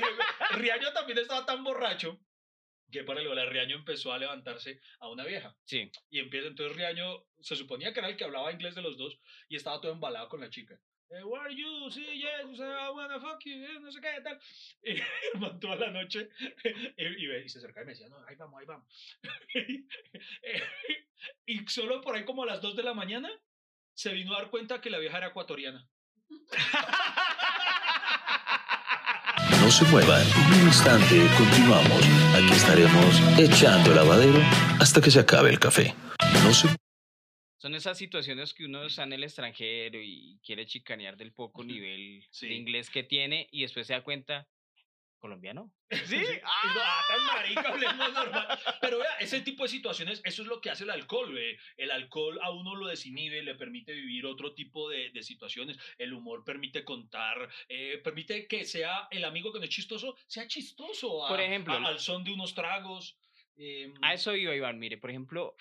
Riaño 0.57 0.91
también 0.93 1.17
estaba 1.19 1.45
tan 1.45 1.63
borracho 1.63 2.19
que 2.91 3.03
para 3.03 3.21
el 3.21 3.49
Riaño 3.49 3.75
empezó 3.77 4.13
a 4.13 4.17
levantarse 4.17 4.79
a 4.99 5.09
una 5.09 5.23
vieja. 5.25 5.55
Sí. 5.65 5.89
Y 6.09 6.19
empieza, 6.19 6.47
entonces 6.47 6.75
Riaño 6.75 7.25
se 7.39 7.55
suponía 7.55 7.93
que 7.93 7.99
era 7.99 8.09
el 8.09 8.17
que 8.17 8.23
hablaba 8.25 8.51
inglés 8.51 8.75
de 8.75 8.81
los 8.81 8.97
dos 8.97 9.17
y 9.49 9.55
estaba 9.55 9.79
todo 9.81 9.91
embalado 9.91 10.27
con 10.29 10.39
la 10.41 10.49
chica. 10.49 10.79
Eh, 11.09 11.23
Where 11.23 11.41
are 11.41 11.55
you? 11.55 11.89
Sí, 11.89 12.03
yes, 12.03 12.57
sea, 12.57 12.87
I 12.87 12.91
wanna 12.91 13.19
fuck 13.19 13.39
you, 13.45 13.63
eh, 13.63 13.79
no 13.79 13.91
sé 13.91 14.01
qué, 14.01 14.21
tal. 14.21 14.39
Y 14.83 14.91
el 15.45 15.59
toda 15.59 15.75
la 15.77 15.91
noche 15.91 16.29
y, 16.97 17.49
se 17.49 17.59
acercaba 17.59 17.83
y 17.83 17.85
me 17.85 17.91
decía, 17.93 18.09
no, 18.09 18.17
ahí 18.27 18.35
vamos, 18.35 18.59
ahí 18.59 18.65
vamos. 18.65 18.87
y 21.45 21.65
solo 21.67 22.01
por 22.01 22.15
ahí 22.15 22.25
como 22.25 22.43
a 22.43 22.47
las 22.47 22.61
2 22.61 22.75
de 22.75 22.83
la 22.83 22.93
mañana 22.93 23.29
se 23.93 24.11
vino 24.11 24.35
a 24.35 24.41
dar 24.41 24.49
cuenta 24.49 24.81
que 24.81 24.89
la 24.89 24.99
vieja 24.99 25.17
era 25.17 25.27
ecuatoriana. 25.27 25.87
No 29.61 29.71
se 29.71 29.85
muevan, 29.85 30.21
en 30.21 30.61
un 30.61 30.67
instante 30.67 31.27
continuamos. 31.37 32.03
Aquí 32.35 32.53
estaremos 32.53 33.39
echando 33.39 33.93
lavadero 33.93 34.39
hasta 34.79 35.01
que 35.01 35.09
se 35.09 35.19
acabe 35.19 35.49
el 35.49 35.59
café. 35.59 35.95
No 36.43 36.53
se 36.53 36.67
Son 37.57 37.73
esas 37.75 37.97
situaciones 37.97 38.53
que 38.53 38.65
uno 38.65 38.83
está 38.85 39.03
en 39.03 39.13
el 39.13 39.23
extranjero 39.23 39.99
y 40.01 40.39
quiere 40.43 40.65
chicanear 40.67 41.17
del 41.17 41.33
poco 41.33 41.63
nivel 41.63 42.23
Sí. 42.29 42.49
de 42.49 42.55
inglés 42.55 42.89
que 42.89 43.03
tiene 43.03 43.47
y 43.51 43.61
después 43.63 43.87
se 43.87 43.93
da 43.93 44.03
cuenta, 44.03 44.47
colombiano. 45.17 45.73
Sí, 46.05 46.21
ah, 46.43 47.01
tan 47.07 47.25
marica, 47.25 47.69
hablemos 47.69 48.13
normal. 48.13 48.59
Pero 48.79 48.99
vea, 48.99 49.17
ese 49.19 49.41
tipo 49.41 49.63
de 49.63 49.69
situaciones, 49.69 50.21
eso 50.23 50.43
es 50.43 50.47
lo 50.47 50.61
que 50.61 50.69
hace 50.69 50.83
el 50.83 50.91
alcohol. 50.91 51.33
ve. 51.33 51.57
El 51.77 51.89
alcohol 51.89 52.37
a 52.43 52.51
uno 52.51 52.75
lo 52.75 52.85
desinhibe, 52.87 53.41
le 53.41 53.55
permite 53.55 53.91
vivir 53.93 54.27
otro 54.27 54.53
tipo 54.53 54.87
de, 54.89 55.09
de 55.09 55.23
situaciones. 55.23 55.77
El 55.97 56.13
humor 56.13 56.43
permite 56.45 56.83
contar, 56.83 57.49
eh, 57.69 57.99
permite 58.03 58.45
que 58.47 58.65
sea 58.65 59.07
el 59.09 59.25
amigo 59.25 59.51
que 59.51 59.57
no 59.57 59.65
es 59.65 59.71
chistoso, 59.71 60.15
sea 60.27 60.47
chistoso. 60.47 61.25
a- 61.25 61.29
Por 61.29 61.41
ejemplo, 61.41 61.73
a- 61.73 61.87
al 61.87 61.99
son 61.99 62.23
de 62.23 62.31
unos 62.33 62.53
tragos. 62.53 63.17
em, 63.55 63.93
A 64.03 64.13
eso 64.13 64.35
iba, 64.35 64.53
Iván. 64.55 64.77
Mire, 64.77 64.97
por 64.99 65.09
ejemplo, 65.09 65.55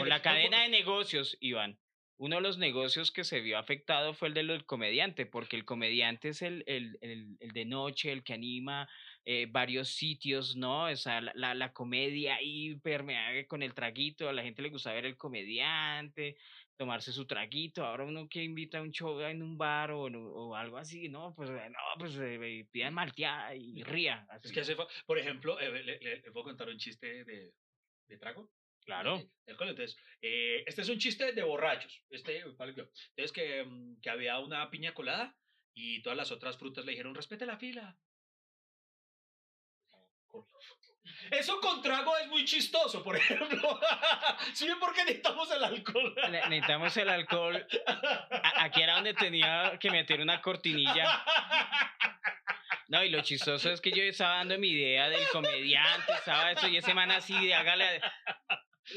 no, 0.00 0.06
la 0.06 0.22
cadena 0.22 0.62
de 0.62 0.68
negocios, 0.68 1.36
Iván, 1.40 1.78
uno 2.18 2.36
de 2.36 2.42
los 2.42 2.58
negocios 2.58 3.10
que 3.10 3.24
se 3.24 3.40
vio 3.40 3.58
afectado 3.58 4.14
fue 4.14 4.28
el 4.28 4.34
del 4.34 4.64
comediante, 4.64 5.26
porque 5.26 5.56
el 5.56 5.64
comediante 5.64 6.28
es 6.28 6.42
el, 6.42 6.62
el, 6.66 6.96
el, 7.00 7.36
el 7.40 7.50
de 7.52 7.64
noche, 7.64 8.12
el 8.12 8.22
que 8.22 8.34
anima 8.34 8.88
eh, 9.24 9.46
varios 9.50 9.88
sitios, 9.88 10.54
¿no? 10.56 10.84
O 10.84 10.96
sea, 10.96 11.20
la, 11.20 11.32
la, 11.34 11.54
la 11.54 11.72
comedia 11.72 12.36
ahí 12.36 12.76
permeable 12.76 13.46
con 13.48 13.62
el 13.62 13.74
traguito, 13.74 14.28
a 14.28 14.32
la 14.32 14.42
gente 14.42 14.62
le 14.62 14.70
gusta 14.70 14.92
ver 14.92 15.04
el 15.06 15.16
comediante, 15.16 16.36
tomarse 16.76 17.12
su 17.12 17.26
traguito. 17.26 17.84
Ahora 17.84 18.04
uno 18.04 18.28
que 18.28 18.42
invita 18.44 18.78
a 18.78 18.82
un 18.82 18.92
show 18.92 19.20
en 19.22 19.42
un 19.42 19.58
bar 19.58 19.90
o, 19.90 20.02
o 20.04 20.54
algo 20.54 20.76
así, 20.78 21.08
no, 21.08 21.34
pues 21.34 21.50
eh, 21.50 21.70
no, 21.70 21.78
pues 21.98 22.16
eh, 22.20 22.66
pidan 22.70 22.94
malteada 22.94 23.54
y 23.56 23.82
ría. 23.82 24.26
Es 24.42 24.52
que 24.52 24.60
hace 24.60 24.76
por 25.06 25.18
ejemplo, 25.18 25.58
eh, 25.60 25.70
le, 25.82 25.98
le- 25.98 26.20
le 26.20 26.30
puedo 26.32 26.44
contar 26.44 26.68
un 26.68 26.78
chiste 26.78 27.24
de, 27.24 27.52
de 28.08 28.18
trago. 28.18 28.52
Claro. 28.84 29.18
Eh, 29.46 29.54
del. 29.56 29.70
Entonces, 29.70 29.96
eh, 30.20 30.64
este 30.66 30.82
es 30.82 30.88
un 30.88 30.98
chiste 30.98 31.32
de 31.32 31.42
borrachos. 31.42 32.02
Este. 32.10 32.38
Entonces, 32.38 33.32
que, 33.32 33.64
mm, 33.64 34.00
que 34.00 34.10
había 34.10 34.38
una 34.38 34.68
piña 34.70 34.92
colada 34.94 35.36
y 35.74 36.02
todas 36.02 36.16
las 36.16 36.30
otras 36.32 36.58
frutas 36.58 36.84
le 36.84 36.92
dijeron, 36.92 37.14
respete 37.14 37.46
la 37.46 37.58
fila. 37.58 37.96
Eso 41.30 41.60
con 41.60 41.82
trago 41.82 42.16
es 42.18 42.28
muy 42.28 42.44
chistoso, 42.44 43.02
por 43.02 43.16
ejemplo. 43.60 43.80
¿Sí 44.54 44.66
ven 44.66 44.78
por 44.78 44.94
qué 44.94 45.04
necesitamos 45.04 45.50
el 45.50 45.64
alcohol? 45.64 46.14
Ne- 46.30 46.48
Necesitamos 46.48 46.96
el 46.96 47.08
alcohol. 47.08 47.66
A- 47.86 48.64
Aquí 48.64 48.82
era 48.82 48.94
donde 48.94 49.14
tenía 49.14 49.78
que 49.80 49.90
meter 49.90 50.20
una 50.20 50.40
cortinilla. 50.40 51.24
No, 52.88 53.02
y 53.02 53.10
lo 53.10 53.22
chistoso 53.22 53.70
es 53.70 53.80
que 53.80 53.90
yo 53.90 54.02
estaba 54.02 54.36
dando 54.36 54.58
mi 54.58 54.68
idea 54.70 55.08
del 55.08 55.26
comediante, 55.28 56.12
estaba 56.12 56.52
eso, 56.52 56.68
y 56.68 56.76
ese 56.76 56.92
man 56.94 57.10
así 57.10 57.34
de 57.46 57.54
hágale. 57.54 58.00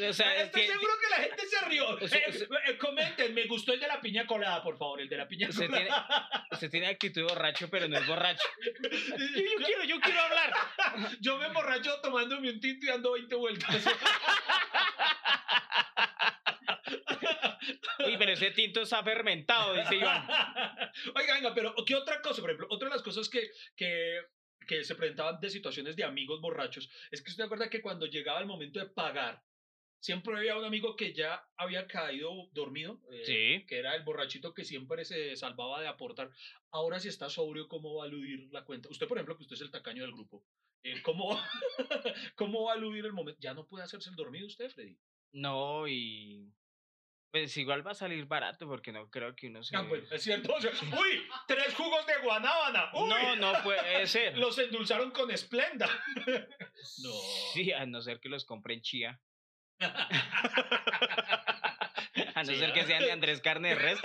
O 0.10 0.14
sea, 0.14 0.36
Estoy 0.44 0.64
seguro 0.66 0.92
que 1.00 1.10
la 1.12 1.18
gente 1.18 1.48
se 1.48 1.66
rió. 1.66 1.88
O 1.90 2.08
sea, 2.08 2.18
Eh, 2.20 2.48
eh, 2.68 2.78
comenten, 2.78 3.34
me 3.36 3.46
gustó 3.46 3.72
el 3.74 3.80
de 3.80 3.88
la 3.88 4.02
piña 4.02 4.26
colada, 4.26 4.64
por 4.64 4.78
favor, 4.78 5.00
el 5.00 5.08
de 5.08 5.18
la 5.18 5.28
piña 5.28 5.48
Usted 5.50 5.68
tiene- 5.70 5.88
colada. 5.88 6.48
usted 6.52 6.72
tiene 6.72 6.88
actitud 6.88 7.24
borracho, 7.24 7.70
pero 7.70 7.88
no 7.88 7.98
es 7.98 8.08
borracho. 8.08 8.44
Yo, 8.64 8.90
yo 8.90 9.66
quiero, 9.66 9.84
yo 9.84 10.00
quiero 10.02 10.20
hablar. 10.22 10.54
Yo 11.22 11.38
me 11.38 11.46
emborracho 11.48 12.00
tomándome 12.02 12.50
un 12.50 12.60
tinto 12.60 12.86
y 12.86 12.90
dando 12.90 13.12
20 13.14 13.36
vueltas. 13.36 13.86
Uy, 18.06 18.18
pero 18.18 18.32
ese 18.34 18.52
tinto 18.52 18.82
está 18.82 19.04
fermentado, 19.04 19.74
dice 19.74 19.96
Iván. 19.96 20.28
Oiga, 21.16 21.34
venga, 21.36 21.54
pero 21.54 21.74
¿qué 21.86 21.96
otra 21.96 22.22
cosa? 22.22 22.42
Por 22.42 22.50
ejemplo, 22.52 22.68
otra 22.70 22.90
de 22.90 22.96
las 22.96 23.04
cosas 23.04 23.30
que, 23.30 23.50
que, 23.76 24.20
que 24.68 24.84
se 24.84 24.96
presentaban 24.96 25.40
de 25.40 25.50
situaciones 25.50 25.96
de 25.96 26.04
amigos 26.04 26.42
borrachos 26.42 26.90
es 27.12 27.22
que 27.22 27.32
usted 27.32 27.44
acuerda 27.46 27.70
que 27.70 27.82
cuando 27.82 28.06
llegaba 28.06 28.40
el 28.40 28.46
momento 28.46 28.80
de 28.80 28.88
pagar, 28.88 29.42
siempre 30.06 30.38
había 30.38 30.56
un 30.56 30.64
amigo 30.66 30.96
que 30.96 31.14
ya 31.14 31.44
había 31.58 31.88
caído 31.88 32.30
dormido, 32.52 33.02
eh, 33.12 33.24
Sí. 33.26 33.66
que 33.68 33.80
era 33.80 33.96
el 33.96 34.04
borrachito 34.04 34.54
que 34.54 34.64
siempre 34.64 35.04
se 35.04 35.36
salvaba 35.36 35.82
de 35.82 35.88
aportar. 35.88 36.30
Ahora 36.70 37.00
si 37.00 37.08
está 37.08 37.28
sobrio, 37.28 37.68
¿cómo 37.68 37.96
va 37.96 38.04
a 38.04 38.08
aludir 38.08 38.48
la 38.52 38.64
cuenta? 38.64 38.88
Usted, 38.90 39.08
por 39.08 39.18
ejemplo, 39.18 39.36
que 39.36 39.44
usted 39.44 39.56
es 39.56 39.62
el 39.64 39.72
tacaño 39.72 40.04
del 40.04 40.12
grupo, 40.12 40.46
eh, 40.84 41.02
¿cómo, 41.02 41.30
¿cómo 42.36 42.66
va 42.66 42.74
a 42.74 42.76
aludir 42.76 43.04
el 43.06 43.14
momento? 43.14 43.40
Ya 43.42 43.56
no 43.56 43.66
puede 43.68 43.84
hacerse 43.84 44.12
el 44.12 44.16
dormido 44.16 44.46
usted, 44.46 44.70
Freddy. 44.70 44.96
No, 45.32 45.88
y. 45.88 46.52
Pues 47.32 47.58
igual 47.58 47.86
va 47.86 47.92
a 47.92 47.96
salir 47.96 48.26
barato 48.28 48.66
porque 48.68 48.92
no 48.94 49.10
creo 49.10 49.36
que 49.36 49.48
uno 49.48 49.64
se. 49.64 49.76
Ah, 49.76 49.82
bueno, 49.82 50.06
es 50.12 50.22
cierto. 50.22 50.54
o 50.54 50.62
sea, 50.62 50.72
uy, 51.02 51.24
tres 51.48 51.74
jugos 51.74 52.06
de 52.06 52.14
guanábana. 52.24 52.92
Uy, 52.94 53.10
No, 53.10 53.36
no 53.38 53.54
puede 53.64 54.06
ser. 54.06 54.38
Los 54.38 54.58
endulzaron 54.60 55.10
con 55.12 55.36
Splenda. 55.36 55.90
No. 57.04 57.12
Sí, 57.54 57.72
a 57.74 57.86
no 57.88 58.02
ser 58.02 58.20
que 58.20 58.30
los 58.30 58.46
compren 58.46 58.82
chía. 58.82 59.20
A 62.34 62.44
no 62.44 62.52
Sí, 62.52 62.56
ser 62.60 62.70
¿no? 62.70 62.74
que 62.74 62.84
sean 62.84 63.04
de 63.04 63.12
Andrés 63.12 63.42
Carne 63.42 63.70
de 63.70 63.76
Res. 63.76 64.00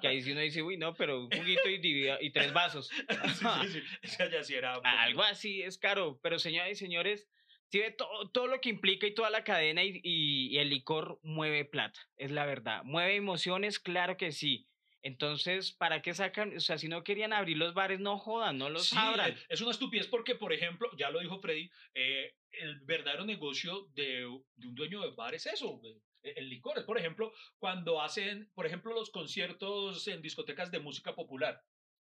Que 0.00 0.08
ahí 0.08 0.22
sí 0.22 0.32
uno 0.32 0.40
dice, 0.40 0.62
uy, 0.62 0.76
no, 0.76 0.94
pero 0.94 1.20
un 1.20 1.30
juguito 1.30 1.68
y, 1.68 2.08
y 2.20 2.30
tres 2.30 2.52
vasos. 2.52 2.88
sí, 3.68 3.82
sí, 4.02 4.16
ya 4.18 4.56
era. 4.56 4.74
Algo 4.84 5.22
así 5.22 5.62
es 5.62 5.78
caro. 5.78 6.18
Pero 6.22 6.38
señoras 6.38 6.70
y 6.70 6.74
señores, 6.74 7.28
si 7.68 7.78
ve 7.78 7.90
todo, 7.90 8.30
todo 8.30 8.46
lo 8.46 8.60
que 8.60 8.68
implica 8.68 9.06
y 9.06 9.14
toda 9.14 9.30
la 9.30 9.44
cadena 9.44 9.82
y, 9.82 10.00
y- 10.02 10.48
y 10.54 10.58
el 10.58 10.68
licor 10.70 11.18
mueve 11.22 11.64
plata. 11.64 12.00
Es 12.16 12.30
la 12.30 12.44
verdad. 12.46 12.82
Mueve 12.84 13.16
emociones, 13.16 13.78
claro 13.78 14.16
que 14.16 14.32
sí. 14.32 14.68
Entonces, 15.02 15.72
¿para 15.72 16.00
qué 16.00 16.14
sacan? 16.14 16.56
O 16.56 16.60
sea, 16.60 16.78
si 16.78 16.88
no 16.88 17.02
querían 17.02 17.32
abrir 17.32 17.56
los 17.56 17.74
bares, 17.74 17.98
no 18.00 18.18
jodan, 18.18 18.58
no 18.58 18.70
los 18.70 18.86
Sí, 18.86 18.96
abran. 18.98 19.36
es 19.48 19.60
una 19.60 19.72
estupidez 19.72 20.06
porque, 20.06 20.34
por 20.36 20.52
ejemplo, 20.52 20.88
ya 20.96 21.10
lo 21.10 21.20
dijo 21.20 21.40
Freddy, 21.40 21.70
eh, 21.94 22.36
el 22.52 22.80
verdadero 22.80 23.24
negocio 23.24 23.88
de, 23.94 24.28
de 24.54 24.66
un 24.68 24.74
dueño 24.74 25.00
de 25.02 25.10
bar 25.10 25.34
es 25.34 25.46
eso, 25.46 25.80
eh, 26.22 26.34
el 26.36 26.48
licor. 26.48 26.78
Es, 26.78 26.84
por 26.84 26.98
ejemplo, 26.98 27.32
cuando 27.58 28.00
hacen, 28.00 28.50
por 28.54 28.64
ejemplo, 28.66 28.92
los 28.94 29.10
conciertos 29.10 30.06
en 30.06 30.22
discotecas 30.22 30.70
de 30.70 30.78
música 30.78 31.14
popular. 31.14 31.64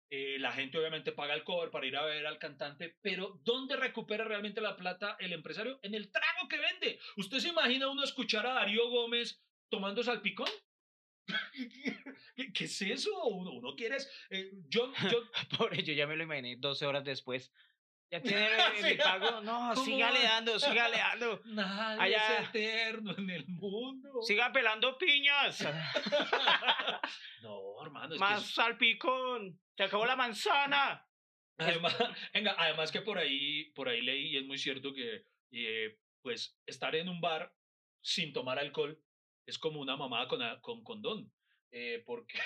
Eh, 0.10 0.38
la 0.38 0.52
gente 0.52 0.78
obviamente 0.78 1.12
paga 1.12 1.34
el 1.34 1.44
cover 1.44 1.72
para 1.72 1.88
ir 1.88 1.96
a 1.98 2.04
ver 2.06 2.28
al 2.28 2.38
cantante, 2.38 2.98
pero 3.02 3.40
¿dónde 3.44 3.78
recupera 3.78 4.24
realmente 4.24 4.62
la 4.62 4.76
plata 4.76 5.18
el 5.20 5.34
empresario? 5.34 5.80
En 5.82 5.96
el 5.96 6.12
trago 6.12 6.48
que 6.48 6.60
vende. 6.60 7.00
¿Usted 7.18 7.40
se 7.40 7.48
imagina 7.50 7.88
uno 7.90 8.04
escuchar 8.04 8.46
a 8.46 8.54
Darío 8.54 8.90
Gómez 8.90 9.42
tomando 9.70 10.04
salpicón? 10.04 10.50
¿Qué, 12.36 12.52
qué 12.54 12.64
es 12.66 12.82
eso? 12.82 13.26
Uno, 13.28 13.52
uno 13.52 13.76
quiere... 13.76 13.98
eh, 14.30 14.52
yo, 14.68 14.92
yo, 15.12 15.24
Pobre, 15.58 15.84
yo 15.84 15.94
ya 15.94 16.08
me 16.08 16.16
lo 16.16 16.24
imaginé 16.24 16.56
12 16.58 16.86
horas 16.86 17.04
después. 17.04 17.52
¿Ya 18.12 18.22
tiene 18.22 18.48
mi 18.82 18.90
Sí. 18.90 18.96
pago? 18.96 19.42
No, 19.42 19.72
¿Cómo 19.74 19.86
sígale 19.86 20.20
va? 20.20 20.26
dando, 20.26 20.60
sígale 20.60 20.98
dando. 20.98 21.42
Nadie 21.46 22.02
Allá. 22.02 22.38
es 22.40 22.50
eterno 22.50 23.16
en 23.18 23.30
el 23.30 23.46
mundo. 23.48 24.22
Siga 24.22 24.52
pelando 24.52 24.98
piñas. 24.98 25.66
no, 27.42 27.82
hermano, 27.84 28.14
es 28.14 28.20
Más 28.20 28.44
que 28.46 28.52
salpicón. 28.54 29.60
Se 29.76 29.84
acabó 29.84 30.06
la 30.06 30.16
manzana. 30.16 31.08
además, 31.58 31.96
venga, 32.34 32.56
además 32.58 32.92
que 32.92 33.02
por 33.02 33.18
ahí, 33.18 33.72
por 33.74 33.88
ahí 33.90 34.02
leí 34.02 34.34
y 34.34 34.38
es 34.38 34.46
muy 34.46 34.58
cierto 34.58 34.94
que, 34.94 35.26
eh, 35.52 36.00
pues, 36.22 36.60
estar 36.66 36.96
en 36.96 37.10
un 37.10 37.20
bar 37.22 37.54
sin 38.02 38.34
tomar 38.34 38.60
alcohol 38.60 39.00
es 39.46 39.58
como 39.58 39.80
una 39.80 39.96
mamada 39.98 40.28
con, 40.28 40.42
con 40.62 40.84
condón. 40.84 41.32
Eh, 41.72 42.04
porque 42.06 42.40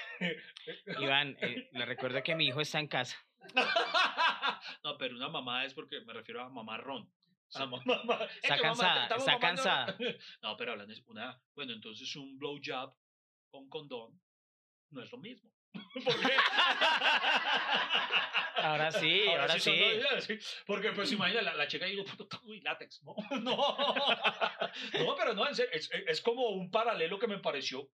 Iván, 0.99 1.35
eh, 1.41 1.69
le 1.73 1.85
recuerdo 1.85 2.23
que 2.23 2.33
mi 2.35 2.45
hijo 2.47 2.61
está 2.61 2.79
en 2.79 2.87
casa. 2.87 3.17
no, 4.83 4.97
pero 4.97 5.15
una 5.15 5.27
mamada 5.29 5.65
es 5.65 5.73
porque 5.73 5.99
me 6.01 6.13
refiero 6.13 6.41
a 6.41 6.49
mamá 6.49 6.77
ron. 6.77 7.09
A 7.53 7.65
mamá- 7.65 7.81
mamá- 7.85 8.23
es 8.25 8.35
Está 8.43 8.57
cansada, 8.57 9.07
está 9.15 9.39
cansada. 9.39 9.97
No, 10.41 10.55
pero 10.57 10.71
hablan 10.73 10.91
es 10.91 11.01
una, 11.07 11.39
bueno, 11.55 11.73
entonces 11.73 12.13
un 12.15 12.37
blowjob 12.37 12.93
con 13.49 13.69
condón 13.69 14.19
no 14.91 15.01
es 15.03 15.11
lo 15.11 15.17
mismo. 15.17 15.51
¿Por 15.73 16.19
qué? 16.21 16.33
Ahora 18.57 18.91
sí, 18.91 19.23
ahora 19.27 19.59
son 19.59 19.73
sí. 20.21 20.37
Porque 20.65 20.91
pues 20.91 21.11
imagina 21.11 21.41
la, 21.41 21.53
la 21.55 21.67
chica 21.67 21.87
y 21.87 21.91
digo, 21.91 22.05
"Puta, 22.05 22.23
está 22.23 22.39
muy 22.43 22.59
látex, 22.61 23.01
¿no? 23.03 23.15
No, 23.41 23.57
no, 23.57 25.15
pero 25.15 25.33
no, 25.33 25.47
en 25.47 25.55
serio, 25.55 25.71
es, 25.73 25.89
es 26.07 26.21
como 26.21 26.49
un 26.49 26.69
paralelo 26.71 27.19
que 27.19 27.27
me 27.27 27.39
pareció 27.39 27.89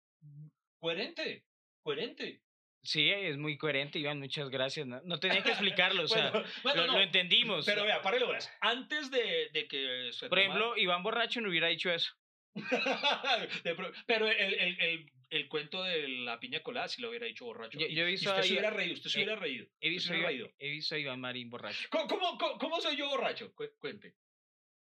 coherente, 0.80 1.46
coherente. 1.82 2.42
Sí, 2.86 3.10
es 3.10 3.38
muy 3.38 3.58
coherente, 3.58 3.98
Iván, 3.98 4.20
muchas 4.20 4.50
gracias. 4.50 4.86
No, 4.86 5.00
no 5.06 5.18
tenía 5.20 5.42
que 5.42 5.52
explicarlo, 5.52 6.04
o 6.04 6.08
sea, 6.10 6.32
Bueno, 6.32 6.48
bueno, 6.64 6.82
lo, 6.82 6.88
no, 6.88 6.98
lo 6.98 7.04
entendimos. 7.04 7.66
Pero 7.66 7.84
vea, 7.86 8.00
verás. 8.00 8.52
Antes 8.60 9.10
de, 9.10 9.50
de 9.54 9.68
que 9.70 10.10
se 10.12 10.28
Por 10.28 10.38
tomara- 10.38 10.42
ejemplo, 10.44 10.78
Iván 10.78 11.04
Borracho 11.04 11.40
no 11.40 11.50
hubiera 11.50 11.70
dicho 11.70 11.90
eso. 11.92 12.12
Pero 14.06 14.28
el, 14.28 14.54
el, 14.54 14.80
el, 14.82 15.12
el 15.34 15.48
cuento 15.48 15.84
de 15.84 16.08
la 16.08 16.40
piña 16.40 16.62
colada 16.62 16.88
si 16.88 17.02
lo 17.02 17.10
hubiera 17.10 17.26
dicho 17.26 17.46
borracho. 17.46 17.78
Yo- 17.80 17.88
Y- 17.88 17.96
yo 17.96 18.06
he 18.06 18.10
y 18.10 18.12
visto 18.12 18.30
usted 18.30 18.42
ahí- 18.42 18.48
se 18.48 18.54
hubiera 18.54 18.70
reído, 18.70 18.94
usted 18.96 19.10
se 19.10 19.20
eh, 19.20 19.24
hubiera 19.24 19.40
reído. 19.40 19.68
He 19.80 19.90
visto, 19.90 20.14
a 20.14 20.18
reído. 20.18 20.50
he 20.60 20.70
visto 20.70 20.96
a 20.96 21.00
Iván 21.00 21.20
Marín 21.20 21.50
Borracho. 21.50 21.88
¿Cómo, 21.90 22.08
cómo, 22.08 22.38
cómo- 22.38 22.58
cómo 22.58 22.82
soy 22.82 22.96
yo 22.96 23.08
borracho? 23.10 23.54
Cu- 23.54 23.72
Cuente. 23.80 24.16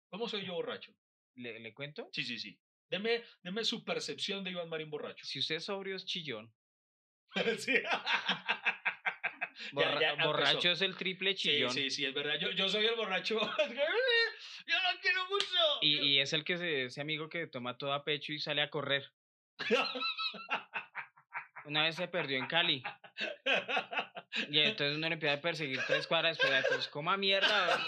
¿Cómo 0.10 0.28
soy 0.30 0.46
yo 0.46 0.54
borracho? 0.54 0.94
¿Le, 1.36 1.60
le 1.60 1.74
cuento? 1.74 2.10
Sí, 2.14 2.24
sí, 2.24 2.38
sí. 2.38 2.60
Deme, 2.90 3.24
deme 3.42 3.64
su 3.66 3.84
percepción 3.84 4.44
de 4.44 4.52
Iván 4.52 4.70
Marín 4.70 4.90
borracho. 4.92 5.26
Si 5.26 5.40
usted 5.40 5.56
es 5.56 5.64
sobrio, 5.66 5.96
es 5.96 6.06
chillón. 6.06 6.54
Sí. 7.58 7.74
Borra- 9.72 10.00
ya 10.02 10.10
empezó. 10.12 10.28
borracho 10.30 10.72
es 10.72 10.82
el 10.82 10.96
triple 10.98 11.32
Sí, 11.36 11.50
chillón. 11.50 11.72
sí, 11.72 11.90
sí, 11.90 12.06
es 12.06 12.14
verdad. 12.14 12.38
Yo, 12.40 12.52
yo 12.52 12.68
soy 12.70 12.86
el 12.86 12.96
borracho. 12.96 13.40
yo 14.68 14.76
lo 14.76 15.00
quiero 15.02 15.26
mucho. 15.30 15.48
Y, 15.82 16.00
y 16.00 16.20
es 16.20 16.34
el 16.34 16.44
que 16.44 16.58
se- 16.58 16.86
ese 16.86 17.02
amigo 17.02 17.30
que 17.30 17.48
toma 17.48 17.78
todo 17.78 17.94
a 17.94 18.04
pecho 18.04 18.34
y 18.34 18.40
sale 18.40 18.62
a 18.62 18.70
correr. 18.70 19.10
Una 21.66 21.84
vez 21.84 21.96
se 21.96 22.08
perdió 22.08 22.38
en 22.38 22.48
Cali. 22.48 22.84
Y 24.50 24.60
entonces 24.60 24.98
uno 24.98 25.08
le 25.08 25.14
empieza 25.14 25.36
a 25.36 25.42
perseguir 25.42 25.80
tres 25.88 26.08
cuadras 26.08 26.38
después. 26.38 26.62
Entonces, 26.64 26.88
coma 26.90 27.16
mierda. 27.18 27.80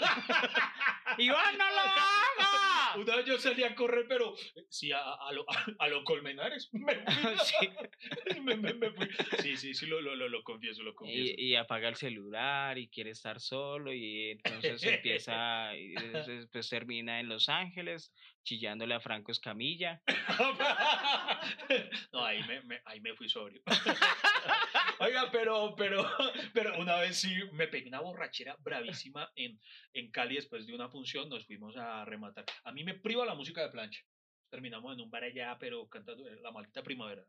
¡Iván, 1.18 1.58
no 1.58 1.64
lo 1.70 1.80
haga! 1.80 2.96
Una 2.96 3.16
vez 3.16 3.26
yo 3.26 3.38
salí 3.38 3.62
a 3.64 3.74
correr, 3.74 4.06
pero 4.08 4.34
eh, 4.54 4.64
sí, 4.70 4.90
a, 4.92 4.98
a 5.00 5.32
lo, 5.32 5.44
a, 5.78 5.88
lo 5.88 6.04
Colmenares. 6.04 6.70
Me 6.72 6.94
fui. 6.94 7.04
Sí. 7.44 8.40
Me- 8.40 8.56
me- 8.56 8.72
me 8.74 8.90
fui. 8.92 9.08
Sí, 9.42 9.56
sí, 9.56 9.74
sí, 9.74 9.86
lo, 9.86 10.00
lo, 10.00 10.14
lo, 10.16 10.42
confieso, 10.42 10.82
lo 10.82 10.94
confieso. 10.94 11.34
Y, 11.36 11.48
y 11.52 11.56
apaga 11.56 11.88
el 11.88 11.96
celular 11.96 12.78
y 12.78 12.88
quiere 12.88 13.10
estar 13.10 13.40
solo 13.40 13.92
y 13.92 14.30
entonces 14.30 14.82
empieza, 14.84 15.74
y 15.76 15.88
después 15.94 16.48
pues, 16.50 16.68
termina 16.70 17.20
en 17.20 17.28
Los 17.28 17.48
Ángeles 17.48 18.12
chillándole 18.46 18.94
a 18.94 19.00
Franco 19.00 19.32
Escamilla. 19.32 20.00
no, 22.12 22.24
ahí 22.24 22.40
me- 22.64 22.80
ahí 22.84 23.00
me 23.00 23.14
fui 23.14 23.28
sobrio. 23.28 23.60
Oiga, 25.00 25.28
pero, 25.32 25.74
pero, 25.76 26.08
pero 26.54 26.78
una 26.78 26.96
vez 26.96 27.18
sí 27.18 27.34
me 27.52 27.66
pegué 27.68 27.88
una 27.88 28.00
borrachera 28.00 28.56
bravísima 28.60 29.30
en, 29.34 29.60
en 29.92 30.10
Cali 30.10 30.36
después 30.36 30.66
de 30.66 30.74
una 30.74 30.88
función, 30.88 31.28
nos 31.28 31.44
fuimos 31.44 31.76
a 31.76 32.04
rematar. 32.04 32.44
A 32.64 32.72
mí 32.72 32.84
me 32.84 32.94
priva 32.94 33.26
la 33.26 33.34
música 33.34 33.62
de 33.62 33.70
plancha. 33.70 34.00
Terminamos 34.48 34.94
en 34.94 35.00
un 35.02 35.10
bar 35.10 35.24
allá, 35.24 35.56
pero 35.58 35.86
cantando 35.88 36.26
eh, 36.28 36.38
la 36.40 36.52
maldita 36.52 36.82
primavera. 36.82 37.24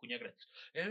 Cuña 0.00 0.16
gratis. 0.16 0.48
La 0.72 0.84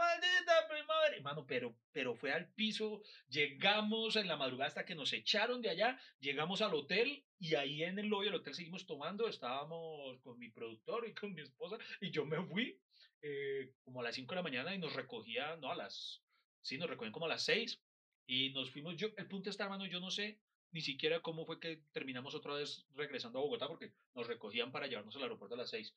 maldita 0.00 0.68
primavera. 0.68 1.16
Hermano, 1.16 1.46
pero, 1.46 1.76
pero 1.92 2.16
fue 2.16 2.32
al 2.32 2.52
piso. 2.52 3.00
Llegamos 3.28 4.16
en 4.16 4.26
la 4.26 4.36
madrugada 4.36 4.68
hasta 4.68 4.84
que 4.84 4.96
nos 4.96 5.12
echaron 5.12 5.62
de 5.62 5.70
allá. 5.70 5.98
Llegamos 6.18 6.62
al 6.62 6.74
hotel 6.74 7.24
y 7.38 7.54
ahí 7.54 7.84
en 7.84 7.98
el 7.98 8.08
lobby 8.08 8.26
del 8.26 8.34
hotel 8.34 8.54
seguimos 8.54 8.86
tomando. 8.86 9.28
Estábamos 9.28 10.18
con 10.22 10.36
mi 10.38 10.48
productor 10.50 11.06
y 11.06 11.14
con 11.14 11.32
mi 11.32 11.42
esposa. 11.42 11.78
Y 12.00 12.10
yo 12.10 12.24
me 12.26 12.44
fui 12.44 12.76
eh, 13.22 13.72
como 13.84 14.00
a 14.00 14.04
las 14.04 14.16
5 14.16 14.30
de 14.30 14.36
la 14.36 14.42
mañana 14.42 14.74
y 14.74 14.78
nos 14.78 14.92
recogía, 14.92 15.56
no, 15.56 15.70
a 15.70 15.76
las, 15.76 16.22
sí, 16.62 16.78
nos 16.78 16.90
recogían 16.90 17.12
como 17.12 17.26
a 17.26 17.30
las 17.30 17.44
6 17.44 17.80
y 18.26 18.50
nos 18.50 18.70
fuimos, 18.70 18.96
yo, 18.96 19.08
el 19.16 19.28
punto 19.28 19.50
está, 19.50 19.64
hermano, 19.64 19.86
yo 19.86 20.00
no 20.00 20.10
sé 20.10 20.40
ni 20.72 20.80
siquiera 20.80 21.20
cómo 21.20 21.46
fue 21.46 21.60
que 21.60 21.82
terminamos 21.92 22.34
otra 22.34 22.54
vez 22.54 22.84
regresando 22.94 23.38
a 23.38 23.42
Bogotá 23.42 23.68
porque 23.68 23.92
nos 24.14 24.26
recogían 24.26 24.72
para 24.72 24.86
llevarnos 24.86 25.16
al 25.16 25.22
aeropuerto 25.22 25.54
a 25.54 25.58
las 25.58 25.70
6 25.70 25.94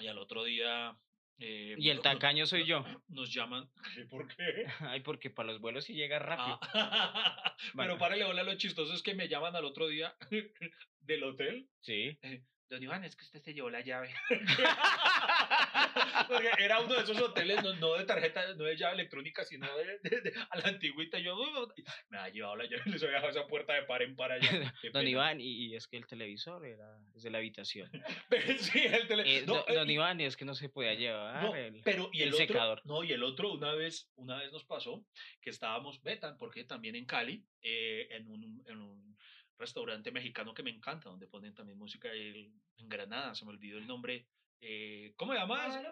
y 0.00 0.06
al 0.08 0.18
otro 0.18 0.44
día... 0.44 0.96
eh, 1.38 1.74
Y 1.78 1.88
el 1.90 1.96
no- 1.96 2.02
tacaño 2.02 2.46
soy 2.46 2.64
yo. 2.64 2.84
Nos 3.08 3.32
llaman, 3.32 3.70
¿por 4.10 4.28
qué? 4.34 4.64
Ay, 4.80 5.00
porque 5.00 5.30
para 5.30 5.52
los 5.52 5.60
vuelos 5.60 5.84
sí 5.84 5.94
llega 5.94 6.18
rápido. 6.18 6.58
Ah, 6.74 7.54
Bueno. 7.74 7.92
Pero 7.94 7.98
párale, 7.98 8.24
hola, 8.24 8.42
lo 8.42 8.54
chistoso 8.56 8.92
es 8.94 9.02
que 9.02 9.14
me 9.14 9.28
llaman 9.28 9.54
al 9.56 9.64
otro 9.64 9.88
día 9.88 10.14
del 11.00 11.24
hotel 11.24 11.68
Sí. 11.80 12.18
Don 12.70 12.82
Iván, 12.82 13.04
es 13.04 13.16
que 13.16 13.24
usted 13.24 13.40
se 13.42 13.52
llevó 13.52 13.68
la 13.68 13.80
llave. 13.80 14.14
Porque 16.28 16.50
era 16.58 16.80
uno 16.80 16.94
de 16.94 17.02
esos 17.02 17.20
hoteles, 17.20 17.62
no, 17.64 17.74
no 17.74 17.94
de 17.94 18.04
tarjeta, 18.04 18.54
no 18.54 18.64
de 18.64 18.76
llave 18.76 18.94
electrónica, 18.94 19.44
sino 19.44 19.66
de, 19.76 19.98
de- 20.02 20.20
de- 20.20 20.32
a 20.50 20.58
la 20.58 20.68
antigüita. 20.68 21.18
Yo 21.18 21.36
"Uy, 21.36 21.48
me 22.08 22.18
ha 22.18 22.28
llevado 22.28 22.56
la 22.56 22.64
llave 22.64 22.82
y 22.86 22.90
les 22.90 23.02
había 23.02 23.16
dejado 23.16 23.30
esa 23.32 23.46
puerta 23.48 23.74
de 23.74 23.82
par 23.82 24.02
en 24.02 24.14
par 24.16 24.32
allá. 24.32 24.50
Don 24.84 24.92
pena. 24.92 25.08
Iván, 25.10 25.40
y, 25.40 25.66
y 25.66 25.74
es 25.74 25.88
que 25.88 25.96
el 25.96 26.06
televisor 26.06 26.64
era 26.64 26.98
es 27.16 27.22
de 27.22 27.30
la 27.30 27.38
habitación. 27.38 27.90
sí, 28.58 28.80
el 28.84 29.08
tele. 29.08 29.38
Eh, 29.38 29.44
no, 29.46 29.64
eh, 29.66 29.74
don 29.74 29.90
y- 29.90 29.94
Iván, 29.94 30.20
es 30.20 30.36
que 30.36 30.44
no 30.44 30.54
se 30.54 30.68
podía 30.68 30.94
llevar 30.94 31.42
no, 31.42 31.54
el... 31.56 31.80
pero 31.84 32.08
y 32.12 32.22
el, 32.22 32.28
el 32.28 32.34
otro, 32.34 32.46
secador. 32.46 32.82
no, 32.84 33.02
y 33.04 33.12
el 33.12 33.22
otro 33.24 33.52
una 33.52 33.74
vez, 33.74 34.10
una 34.14 34.36
vez 34.38 34.52
nos 34.52 34.64
pasó 34.64 35.04
que 35.40 35.50
estábamos, 35.50 36.02
Betan, 36.02 36.36
porque 36.38 36.64
también 36.64 36.94
en 36.94 37.06
Cali, 37.06 37.44
eh, 37.62 38.06
en, 38.12 38.28
un, 38.28 38.62
en 38.68 38.78
un 38.80 39.18
restaurante 39.60 40.10
mexicano 40.10 40.52
que 40.54 40.62
me 40.64 40.70
encanta, 40.70 41.08
donde 41.08 41.26
ponen 41.28 41.54
también 41.54 41.78
música 41.78 42.10
el- 42.10 42.52
en 42.78 42.88
Granada, 42.88 43.34
se 43.34 43.44
me 43.44 43.50
olvidó 43.52 43.78
el 43.78 43.86
nombre. 43.86 44.26
eh, 44.62 45.14
¿Cómo 45.16 45.32
se 45.32 45.38
llama? 45.38 45.66
ese? 45.68 45.82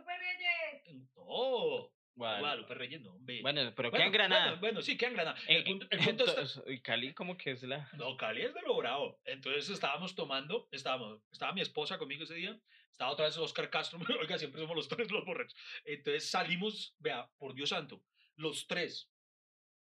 No, 1.17 1.91
Guadalupe. 2.15 2.41
Guadalupe 2.41 2.75
Reyes, 2.75 3.01
no, 3.01 3.15
hombre. 3.15 3.41
Bueno, 3.43 3.73
pero 3.77 3.91
Bueno, 3.91 3.97
queda 4.03 4.07
en 4.07 4.13
Granada. 4.13 4.45
Bueno, 4.47 4.61
bueno, 4.61 4.83
sí, 4.83 4.97
queda 4.99 5.09
en 5.11 5.15
Granada. 5.15 5.39
Eh, 5.47 5.57
El 5.59 5.65
punto, 5.65 5.87
el 5.91 5.99
punto 6.01 6.25
está- 6.25 6.41
entonces, 6.41 6.63
y 6.67 6.81
Cali 6.81 7.15
como 7.15 7.37
que 7.37 7.53
es 7.53 7.63
la... 7.63 7.89
no, 7.95 8.17
Cali 8.17 8.43
es 8.43 8.53
de 8.55 8.61
lo 8.63 8.77
bravo. 8.77 9.21
Entonces 9.25 9.71
estábamos 9.71 10.15
tomando, 10.17 10.69
estábamos, 10.73 11.23
estaba 11.31 11.53
mi 11.53 11.61
esposa 11.61 11.97
conmigo 11.97 12.25
ese 12.25 12.35
día, 12.35 12.59
estaba 12.91 13.13
otra 13.13 13.27
vez 13.27 13.37
Oscar 13.39 13.71
Castro, 13.71 13.99
oiga, 14.21 14.37
siempre 14.39 14.61
somos 14.61 14.75
los 14.77 14.89
tres 14.89 15.11
los 15.11 15.25
borrachos. 15.25 15.57
Entonces 15.85 16.29
salimos, 16.29 16.95
vea, 16.99 17.31
por 17.39 17.55
Dios 17.55 17.69
santo, 17.71 18.03
los 18.37 18.67
tres, 18.67 19.09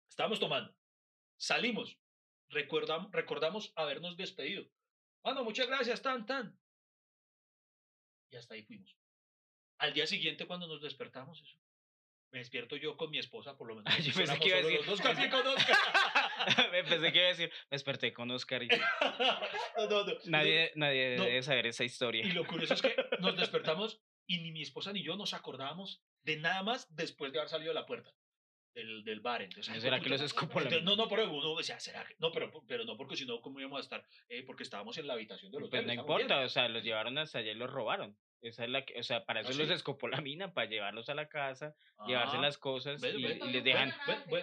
estábamos 0.09 0.39
tomando, 0.39 0.75
salimos, 1.37 1.97
recordamos, 2.53 3.11
recordamos 3.11 3.73
habernos 3.75 4.17
despedido. 4.17 4.65
Bueno, 5.23 5.43
muchas 5.43 5.67
gracias, 5.67 6.01
tan, 6.01 6.25
tan. 6.25 6.59
Y 8.31 8.35
hasta 8.35 8.55
ahí 8.55 8.63
fuimos. 8.63 8.95
Al 9.79 9.93
día 9.93 10.07
siguiente, 10.07 10.47
cuando 10.47 10.67
nos 10.67 10.81
despertamos, 10.81 11.41
eso, 11.41 11.57
me 12.31 12.39
despierto 12.39 12.75
yo 12.75 12.97
con 12.97 13.11
mi 13.11 13.19
esposa, 13.19 13.55
por 13.57 13.67
lo 13.67 13.75
menos. 13.75 13.95
Yo 13.99 14.07
nos 14.07 14.15
pensé 14.15 14.23
éramos 14.23 14.39
que 14.43 14.47
iba 14.49 14.57
a 14.57 14.61
decir- 14.61 14.77
los 14.77 14.85
dos, 14.87 15.01
café 15.01 15.29
con 15.29 15.45
Oscar. 15.47 16.71
Me 16.71 16.83
pensé 16.83 17.11
que 17.11 17.17
iba 17.19 17.27
a 17.27 17.29
decir, 17.29 17.49
me 17.69 17.75
desperté 17.75 18.13
con 18.13 18.31
Oscar 18.31 18.63
y 18.63 18.67
no, 19.77 19.87
no, 19.89 20.05
no. 20.05 20.13
nadie, 20.25 20.71
nadie 20.75 21.09
debe 21.11 21.43
saber 21.43 21.67
esa 21.67 21.83
historia. 21.83 22.25
Y 22.25 22.31
lo 22.31 22.45
curioso 22.45 22.73
es 22.73 22.81
que 22.81 22.95
nos 23.19 23.37
despertamos 23.37 24.01
y 24.25 24.39
ni 24.39 24.51
mi 24.51 24.61
esposa 24.61 24.91
ni 24.93 25.03
yo 25.03 25.15
nos 25.15 25.33
acordábamos 25.33 26.01
de 26.23 26.37
nada 26.37 26.63
más 26.63 26.93
después 26.95 27.31
de 27.31 27.39
haber 27.39 27.49
salido 27.49 27.69
de 27.69 27.79
la 27.79 27.85
puerta 27.85 28.11
del, 28.73 29.03
del 29.03 29.19
bar. 29.19 29.41
Entonces, 29.41 29.69
¿No 29.69 29.75
ay, 29.75 29.81
será 29.81 29.99
que 29.99 30.09
los 30.09 30.21
entonces, 30.21 30.83
No, 30.83 30.95
no, 30.95 31.07
pero 31.07 31.31
uno 31.31 31.55
decía, 31.57 31.79
¿será 31.79 32.05
que? 32.05 32.15
No, 32.19 32.31
pero, 32.31 32.51
pero 32.67 32.83
no, 32.85 32.97
porque 32.97 33.15
si 33.15 33.25
no, 33.25 33.41
¿cómo 33.41 33.59
íbamos 33.59 33.77
a 33.79 33.81
estar? 33.81 34.05
Eh, 34.29 34.43
porque 34.43 34.63
estábamos 34.63 34.97
en 34.97 35.07
la 35.07 35.13
habitación 35.13 35.51
del 35.51 35.63
hotel. 35.63 35.69
Pues 35.71 35.81
no 35.83 35.87
bien. 35.87 35.99
importa, 35.99 36.39
o 36.41 36.49
sea, 36.49 36.67
los 36.69 36.83
llevaron 36.83 37.17
hasta 37.17 37.39
allá 37.39 37.51
y 37.51 37.55
los 37.55 37.69
robaron. 37.69 38.17
Esa 38.41 38.65
es 38.65 38.69
la 38.71 38.83
que, 38.83 38.99
o 38.99 39.03
sea, 39.03 39.23
para 39.25 39.39
¿Ah, 39.39 39.43
eso 39.43 39.57
los 39.57 39.69
sí? 39.69 39.73
escopolaminan, 39.73 40.53
para 40.53 40.67
llevarlos 40.69 41.07
a 41.07 41.13
la 41.15 41.29
casa, 41.29 41.73
llevarse 42.05 42.35
Ah, 42.35 42.41
las 42.41 42.57
cosas 42.57 43.01
y, 43.01 43.05
les 43.19 43.39
dejan. 43.39 43.49
y 43.49 43.53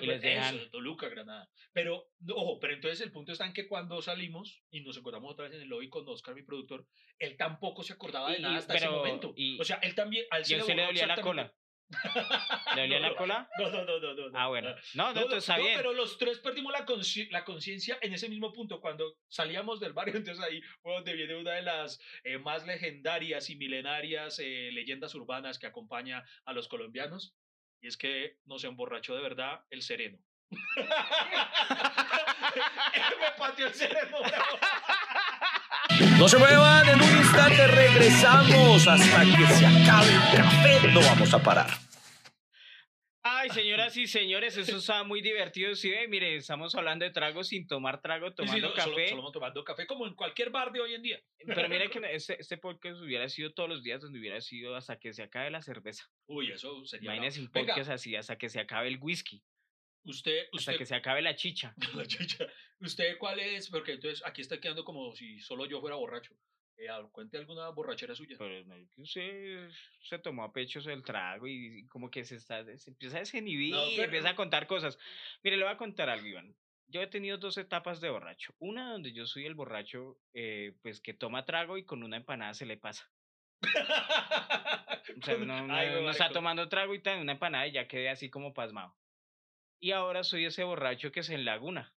les 0.07 0.23
dejan- 0.23 0.57
Eso, 0.57 0.71
Toluca, 0.71 1.09
Granada. 1.11 1.51
Pero, 1.75 2.09
ojo, 2.31 2.59
pero 2.61 2.73
entonces 2.73 3.03
el 3.03 3.13
punto 3.13 3.33
está 3.33 3.45
en 3.45 3.53
que 3.53 3.69
cuando 3.69 4.01
salimos 4.01 4.63
y 4.71 4.81
nos 4.81 4.97
encontramos 4.97 5.33
otra 5.33 5.45
vez 5.49 5.55
en 5.57 5.61
el 5.63 5.69
lobby 5.69 5.91
con 5.91 6.09
Oscar, 6.09 6.35
mi 6.35 6.43
productor, 6.43 6.87
él 7.19 7.37
tampoco 7.37 7.83
se 7.83 7.93
acordaba 7.93 8.33
de 8.33 8.39
nada 8.39 8.55
y- 8.55 8.57
hasta 8.57 8.75
ese 8.75 8.89
momento. 8.89 9.35
o 9.59 9.65
sea, 9.65 9.77
él 9.83 9.95
también, 9.95 10.25
a 10.31 10.39
él 10.39 10.45
Y 10.49 10.55
a 10.55 10.59
usted 10.59 10.77
le 10.77 10.87
dolía 10.87 11.07
la 11.07 11.21
cola. 11.21 11.53
¿Le 12.77 12.83
dolía 12.83 13.01
No, 13.01 13.09
la 13.11 13.15
cola? 13.17 13.49
No, 13.59 13.69
no, 13.71 13.85
no, 13.85 13.99
no, 13.99 14.15
no. 14.15 14.27
Ah, 14.39 14.43
no, 14.45 14.49
bueno. 14.51 14.71
no. 14.71 14.77
No, 14.95 15.13
no, 15.15 15.29
No, 15.29 15.37
está 15.37 15.57
no, 15.57 15.63
bien. 15.65 15.77
pero 15.77 15.93
los 15.93 16.17
tres 16.19 16.39
perdimos 16.39 16.73
la 16.73 16.87
consci- 16.87 17.29
la 17.31 17.45
conciencia 17.45 17.99
en 18.01 18.15
ese 18.15 18.29
mismo 18.29 18.53
punto, 18.53 18.81
cuando 18.81 19.17
salíamos 19.29 19.81
del 19.81 19.93
barrio, 19.93 20.15
entonces 20.17 20.45
ahí 20.45 20.61
fue 20.83 20.93
donde 20.95 21.15
viene 21.15 21.37
una 21.37 21.53
de 21.53 21.63
las 21.63 22.01
eh, 22.25 22.39
más 22.39 22.65
legendarias 22.67 23.51
y 23.51 23.57
milenarias 23.57 24.39
eh, 24.39 24.71
leyendas 24.73 25.15
urbanas 25.15 25.59
que 25.59 25.67
acompaña 25.67 26.25
a 26.45 26.53
los 26.53 26.69
colombianos, 26.69 27.35
y 27.81 27.89
es 27.89 27.97
que 27.97 28.37
nos 28.45 28.63
emborrachó 28.65 29.15
de 29.17 29.23
verdad 29.23 29.65
el 29.71 29.83
sereno. 29.83 30.19
Me 33.21 33.31
pateó 33.39 33.67
el 33.69 33.75
sereno. 33.75 34.19
No 36.19 36.29
se 36.29 36.39
muevan, 36.39 36.89
en 36.89 37.01
un 37.01 37.17
instante 37.19 37.67
regresamos 37.67 38.87
hasta 38.87 39.21
que 39.25 39.47
se 39.55 39.67
acabe 39.67 40.09
el 40.09 40.37
café. 40.37 40.89
No 40.93 41.01
vamos 41.01 41.35
a 41.35 41.43
parar. 41.43 41.69
Ay, 43.23 43.51
señoras 43.51 43.95
y 43.99 44.07
señores, 44.07 44.57
eso 44.57 44.79
está 44.79 45.05
muy 45.05 45.21
divertido. 45.21 45.75
Sí, 45.75 45.91
ve, 45.91 46.09
mire, 46.09 46.37
estamos 46.37 46.75
hablando 46.75 47.05
de 47.05 47.11
trago 47.11 47.45
sin 47.45 47.67
tomar 47.67 48.01
trago, 48.01 48.29
Sí, 48.29 48.35
sí, 48.37 48.47
tomando 48.47 48.69
no, 48.69 48.75
café. 48.75 49.09
Solo, 49.11 49.31
tomando 49.31 49.65
café, 49.65 49.87
como 49.87 50.07
en 50.07 50.15
cualquier 50.15 50.49
bar 50.49 50.73
de 50.73 50.81
hoy 50.81 50.95
en 50.95 51.03
día. 51.03 51.21
Pero 51.47 51.69
mira 51.69 51.87
que 51.89 52.01
este, 52.13 52.41
este 52.41 52.57
podcast 52.57 52.99
hubiera 53.03 53.29
sido 53.29 53.53
todos 53.53 53.69
los 53.69 53.83
días 53.83 54.01
donde 54.01 54.19
hubiera 54.19 54.41
sido 54.41 54.75
hasta 54.75 54.99
que 54.99 55.13
se 55.13 55.23
acabe 55.23 55.51
la 55.51 55.61
cerveza. 55.61 56.05
Uy, 56.27 56.51
eso 56.51 56.83
sería. 56.87 57.13
Imagínese 57.13 57.41
un 57.41 57.51
Venga, 57.53 57.75
podcast 57.75 57.91
así, 57.91 58.17
hasta 58.17 58.39
que 58.39 58.49
se 58.49 58.59
acabe 58.59 58.89
el 58.89 58.99
whisky, 58.99 59.43
usted, 60.05 60.45
hasta 60.45 60.57
usted 60.57 60.77
que 60.79 60.87
se 60.87 60.95
acabe 60.95 61.23
la 61.23 61.35
chicha. 61.37 61.75
La 61.95 62.07
chicha. 62.07 62.47
¿Usted 62.81 63.19
cuál 63.19 63.39
es? 63.41 63.69
Porque 63.69 63.93
entonces 63.93 64.23
aquí 64.25 64.41
está 64.41 64.59
quedando 64.61 64.85
como 64.85 65.15
si 65.15 65.39
solo 65.41 65.67
yo 65.67 65.81
fuera 65.81 65.97
borracho. 65.97 66.35
Eh, 66.79 66.89
cuente 67.13 67.37
alguna 67.37 67.69
borrachera 67.69 68.15
suya. 68.15 68.37
Pero 68.39 68.65
no, 68.65 68.75
que 68.95 69.03
usted 69.03 69.69
se 70.01 70.19
tomó 70.19 70.45
a 70.45 70.53
pecho 70.53 70.81
el 70.91 71.03
trago 71.03 71.47
y 71.47 71.87
como 71.89 72.11
que 72.11 72.25
se, 72.25 72.37
está, 72.37 72.65
se 72.79 72.91
empieza 72.91 73.17
a 73.19 73.21
desinhibir, 73.21 73.75
No, 73.75 73.83
pero- 73.91 74.05
empieza 74.05 74.31
a 74.31 74.35
contar 74.37 74.67
cosas. 74.67 74.99
Mire, 75.43 75.59
le 75.59 75.65
voy 75.65 75.75
a 75.75 75.77
contar 75.77 76.09
algo, 76.09 76.27
Iván. 76.27 76.57
Yo 76.87 77.03
he 77.03 77.07
tenido 77.07 77.37
dos 77.37 77.59
etapas 77.59 78.01
de 78.01 78.09
borracho. 78.09 78.55
Una 78.59 78.91
donde 78.93 79.13
yo 79.13 79.27
soy 79.27 79.45
el 79.45 79.55
borracho, 79.55 80.19
eh, 80.33 80.73
pues 80.83 81.01
que 81.03 81.13
toma 81.13 81.45
trago 81.45 81.77
y 81.77 81.85
con 81.85 82.03
una 82.03 82.17
empanada 82.17 82.55
se 82.55 82.65
le 82.67 82.79
pasa. 82.79 83.11
O 85.21 85.23
sea, 85.23 85.37
uno, 85.37 85.65
uno- 85.65 85.75
Ay, 85.75 85.89
uno 85.89 85.99
güey, 86.01 86.11
está 86.11 86.31
tomando 86.31 86.69
trago 86.69 86.95
y 86.95 87.03
una 87.21 87.33
empanada 87.33 87.67
y 87.67 87.73
ya 87.73 87.87
quedé 87.89 88.09
así 88.09 88.31
como 88.31 88.55
pasmado. 88.55 88.97
Y 89.81 89.93
ahora 89.93 90.23
soy 90.23 90.45
ese 90.45 90.63
borracho 90.63 91.11
que 91.11 91.23
se 91.23 91.35
enlaguna. 91.35 91.93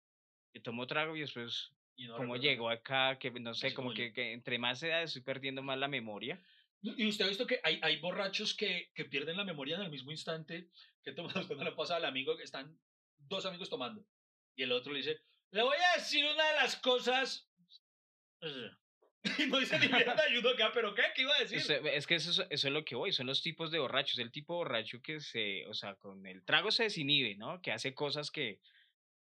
Que 0.53 0.61
tomo 0.61 0.87
trago 0.87 1.17
y 1.17 1.21
después, 1.21 1.73
Y 1.97 2.07
no 2.07 2.17
como 2.17 2.37
llegó 2.37 2.69
acá, 2.69 3.19
que 3.19 3.31
no 3.31 3.55
sé, 3.55 3.73
como 3.73 3.95
que, 3.95 4.13
que 4.13 4.33
entre 4.33 4.59
más 4.59 4.83
edad 4.83 5.03
estoy 5.03 5.23
perdiendo 5.23 5.63
más 5.63 5.79
la 5.79 5.89
memoria. 5.89 6.43
Y 6.83 7.07
usted 7.07 7.25
ha 7.25 7.29
visto 7.29 7.47
que 7.47 7.61
hay, 7.63 7.79
hay 7.83 7.99
borrachos 7.99 8.55
que, 8.55 8.91
que 8.95 9.05
pierden 9.05 9.37
la 9.37 9.45
memoria 9.45 9.77
en 9.77 9.83
el 9.83 9.91
mismo 9.91 10.11
instante 10.11 10.71
que 11.03 11.13
toman 11.13 11.33
cuando 11.47 11.65
le 11.65 11.73
pasa 11.73 11.97
al 11.97 12.05
amigo 12.05 12.37
que 12.37 12.45
están 12.45 12.79
dos 13.19 13.47
amigos 13.47 13.71
tomando. 13.71 14.05
Y 14.57 14.63
el 14.63 14.73
otro 14.73 14.93
le 14.93 14.99
dice, 14.99 15.21
le 15.51 15.63
voy 15.63 15.77
a 15.77 15.99
decir 15.99 16.25
una 16.25 16.49
de 16.49 16.55
las 16.55 16.77
cosas. 16.77 17.49
Y 19.39 19.47
no 19.47 19.59
dice 19.59 19.79
ni 19.79 19.89
mierda 19.89 20.23
y 20.33 20.37
uno 20.39 20.55
queda, 20.57 20.73
¿pero 20.73 20.95
qué? 20.95 21.03
¿Qué 21.15 21.23
iba 21.23 21.35
a 21.35 21.41
decir? 21.41 21.59
Es 21.93 22.07
que 22.07 22.15
eso, 22.15 22.31
es- 22.31 22.47
eso 22.51 22.69
es 22.69 22.73
lo 22.73 22.85
que 22.85 22.95
voy, 22.95 23.13
son 23.13 23.27
los 23.27 23.43
tipos 23.43 23.71
de 23.71 23.79
borrachos. 23.79 24.19
El 24.19 24.31
tipo 24.33 24.55
borracho 24.57 25.03
que 25.03 25.21
se, 25.21 25.67
o 25.67 25.75
sea, 25.75 25.95
con 25.97 26.27
el 26.27 26.45
trago 26.45 26.71
se 26.71 26.85
desinhibe, 26.85 27.35
¿no? 27.37 27.61
Que 27.61 27.73
hace 27.73 27.93
cosas 27.95 28.31
que, 28.31 28.61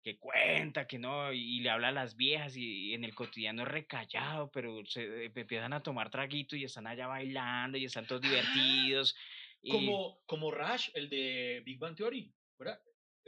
que 0.04 0.18
cuenta, 0.20 0.86
que 0.88 1.00
no, 1.00 1.34
y, 1.34 1.58
y 1.58 1.60
le 1.62 1.70
habla 1.72 1.90
a 1.90 1.92
las 1.94 2.16
viejas 2.16 2.56
y, 2.56 2.90
y 2.90 2.94
en 2.94 3.04
el 3.04 3.16
cotidiano 3.16 3.64
es 3.64 3.68
recallado, 3.70 4.52
pero 4.52 4.86
se 4.86 5.26
eh, 5.26 5.32
empiezan 5.36 5.74
a 5.74 5.82
tomar 5.84 6.10
traguito 6.12 6.56
y 6.56 6.64
están 6.64 6.88
allá 6.88 7.08
bailando 7.08 7.78
y 7.78 7.86
están 7.86 8.06
todos 8.06 8.22
divertidos. 8.22 9.16
y- 9.64 9.72
como, 9.72 10.22
como 10.28 10.52
Rash, 10.52 10.90
el 10.94 11.10
de 11.10 11.62
Big 11.66 11.80
Bang 11.80 11.96
Theory, 11.96 12.32
¿verdad? 12.60 12.80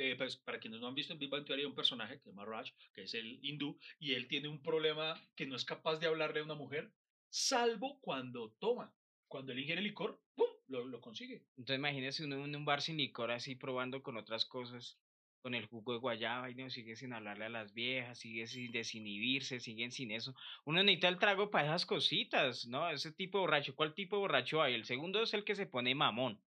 Eh, 0.01 0.15
pues, 0.15 0.37
para 0.37 0.59
quienes 0.61 0.79
no 0.79 0.87
han 0.87 0.95
visto 0.95 1.11
en 1.11 1.19
Big 1.19 1.29
Bang 1.29 1.45
hay 1.51 1.65
un 1.65 1.75
personaje 1.75 2.15
que 2.15 2.23
se 2.23 2.29
llama 2.29 2.45
Raj, 2.45 2.69
que 2.93 3.03
es 3.03 3.13
el 3.15 3.37
hindú, 3.43 3.77
y 3.99 4.13
él 4.13 4.29
tiene 4.29 4.47
un 4.47 4.61
problema 4.61 5.21
que 5.35 5.45
no 5.45 5.57
es 5.57 5.65
capaz 5.65 5.97
de 5.97 6.07
hablarle 6.07 6.39
a 6.39 6.45
una 6.45 6.55
mujer, 6.55 6.93
salvo 7.29 7.99
cuando 7.99 8.55
toma. 8.59 8.95
Cuando 9.27 9.51
él 9.51 9.59
ingiere 9.59 9.81
licor, 9.81 10.23
¡pum! 10.35 10.47
lo, 10.69 10.85
lo 10.85 11.01
consigue. 11.01 11.43
Entonces 11.57 11.79
imagínese 11.79 12.23
uno 12.23 12.45
en 12.45 12.55
un 12.55 12.63
bar 12.63 12.81
sin 12.81 12.95
licor 12.95 13.29
así 13.29 13.55
probando 13.55 14.01
con 14.01 14.15
otras 14.15 14.45
cosas, 14.45 15.01
con 15.41 15.53
el 15.53 15.65
jugo 15.67 15.91
de 15.91 15.99
guayaba 15.99 16.49
y 16.49 16.55
no 16.55 16.69
sigue 16.69 16.95
sin 16.95 17.11
hablarle 17.11 17.45
a 17.45 17.49
las 17.49 17.73
viejas, 17.73 18.19
sigue 18.19 18.47
sin 18.47 18.71
desinhibirse, 18.71 19.59
siguen 19.59 19.91
sin 19.91 20.11
eso. 20.11 20.33
Uno 20.63 20.81
necesita 20.81 21.09
el 21.09 21.19
trago 21.19 21.51
para 21.51 21.65
esas 21.65 21.85
cositas, 21.85 22.67
¿no? 22.67 22.89
Ese 22.89 23.11
tipo 23.11 23.37
de 23.37 23.41
borracho. 23.41 23.75
¿Cuál 23.75 23.93
tipo 23.93 24.15
de 24.15 24.21
borracho 24.21 24.61
hay? 24.61 24.75
El 24.75 24.85
segundo 24.85 25.21
es 25.21 25.33
el 25.33 25.43
que 25.43 25.55
se 25.55 25.65
pone 25.65 25.93
mamón. 25.93 26.41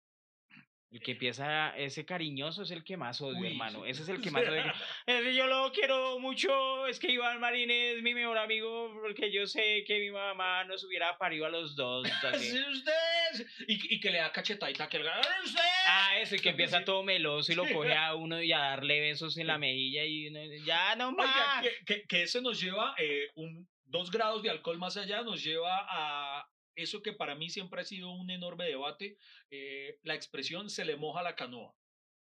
El 0.90 1.00
que 1.00 1.12
empieza, 1.12 1.76
ese 1.76 2.06
cariñoso 2.06 2.62
es 2.62 2.70
el 2.70 2.82
que 2.82 2.96
más 2.96 3.20
odio, 3.20 3.40
Uy, 3.40 3.48
hermano. 3.48 3.84
Ese 3.84 4.02
es 4.02 4.08
el 4.08 4.20
que 4.22 4.30
más 4.30 4.48
odio. 4.48 4.62
Ese 5.06 5.34
yo 5.34 5.46
lo 5.46 5.70
quiero 5.70 6.18
mucho. 6.18 6.86
Es 6.86 6.98
que 6.98 7.12
Iván 7.12 7.40
Marín 7.40 7.70
es 7.70 8.02
mi 8.02 8.14
mejor 8.14 8.38
amigo 8.38 8.90
porque 9.02 9.30
yo 9.30 9.46
sé 9.46 9.84
que 9.86 9.98
mi 9.98 10.10
mamá 10.10 10.64
nos 10.64 10.82
hubiera 10.84 11.18
parido 11.18 11.44
a 11.44 11.50
los 11.50 11.76
dos. 11.76 12.08
Sí, 12.38 12.58
usted. 12.72 13.46
Y, 13.66 13.96
y 13.96 14.00
que 14.00 14.10
le 14.10 14.18
da 14.18 14.32
cachetadita 14.32 14.88
que 14.88 14.96
el 14.96 15.08
¡Ah, 15.08 15.20
usted. 15.44 15.60
Ah, 15.86 16.18
eso, 16.20 16.36
y 16.36 16.38
que 16.38 16.50
empieza 16.50 16.84
todo 16.84 17.02
meloso 17.02 17.52
y 17.52 17.54
lo 17.54 17.68
coge 17.68 17.94
a 17.94 18.14
uno 18.14 18.40
y 18.42 18.52
a 18.52 18.58
darle 18.58 19.00
besos 19.00 19.36
en 19.36 19.46
la 19.48 19.58
mejilla 19.58 20.04
y 20.04 20.28
uno, 20.28 20.40
ya 20.64 20.96
no 20.96 21.08
Oiga, 21.08 21.22
más. 21.24 21.62
que, 21.62 21.84
que, 21.84 22.02
que 22.06 22.22
ese 22.22 22.40
nos 22.40 22.60
lleva 22.60 22.94
eh, 22.98 23.28
un, 23.34 23.68
dos 23.84 24.10
grados 24.10 24.42
de 24.42 24.50
alcohol 24.50 24.78
más 24.78 24.96
allá, 24.96 25.22
nos 25.22 25.42
lleva 25.42 25.86
a 25.90 26.47
eso 26.78 27.02
que 27.02 27.12
para 27.12 27.34
mí 27.34 27.50
siempre 27.50 27.80
ha 27.80 27.84
sido 27.84 28.10
un 28.12 28.30
enorme 28.30 28.64
debate, 28.64 29.18
eh, 29.50 29.98
la 30.04 30.14
expresión 30.14 30.70
se 30.70 30.84
le 30.84 30.96
moja 30.96 31.22
la 31.22 31.34
canoa. 31.34 31.74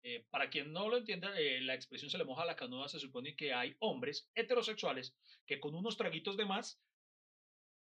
Eh, 0.03 0.26
para 0.30 0.51
quien 0.51 0.72
no 0.72 0.88
lo 0.88 0.97
entienda, 0.97 1.38
eh, 1.38 1.61
la 1.61 1.74
expresión 1.74 2.11
se 2.11 2.18
le 2.18 2.24
moja 2.24 2.45
la 2.45 2.57
canoa 2.57 2.88
se 2.88 2.99
supone 2.99 3.36
que 3.36 3.53
hay 3.55 3.76
hombres 3.78 4.28
heterosexuales 4.34 5.14
que 5.47 5.61
con 5.61 5.76
unos 5.76 5.97
traguitos 5.97 6.36
de 6.36 6.45
más 6.45 6.82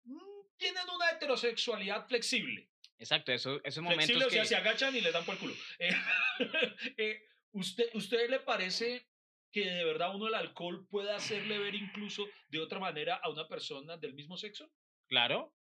mm, 0.03 0.41
tienen 0.55 0.84
una 0.93 1.09
heterosexualidad 1.09 2.07
flexible. 2.07 2.70
Exacto, 2.99 3.32
eso, 3.32 3.59
esos 3.64 3.84
momentos 3.84 4.05
Flexible, 4.05 4.26
o 4.26 4.30
que... 4.30 4.36
sea, 4.36 4.45
se 4.45 4.55
agachan 4.55 4.95
y 4.95 5.01
les 5.01 5.12
dan 5.12 5.26
por 5.26 5.34
el 5.34 5.39
culo. 5.39 5.55
¿usted, 7.53 7.89
¿Usted 7.95 8.30
le 8.30 8.39
parece 8.39 9.07
que 9.51 9.66
de 9.66 9.84
verdad 9.84 10.16
uno 10.16 10.28
el 10.28 10.36
alcohol 10.36 10.88
puede 10.88 11.12
hacerle 11.12 11.57
ver 11.57 11.74
incluso 11.74 12.28
de 12.49 12.59
otra 12.59 12.78
manera 12.78 13.16
a 13.16 13.32
una 13.32 13.47
persona 13.47 13.97
del 13.97 14.14
mismo 14.14 14.38
sexo? 14.38 14.72
Claro, 15.07 15.55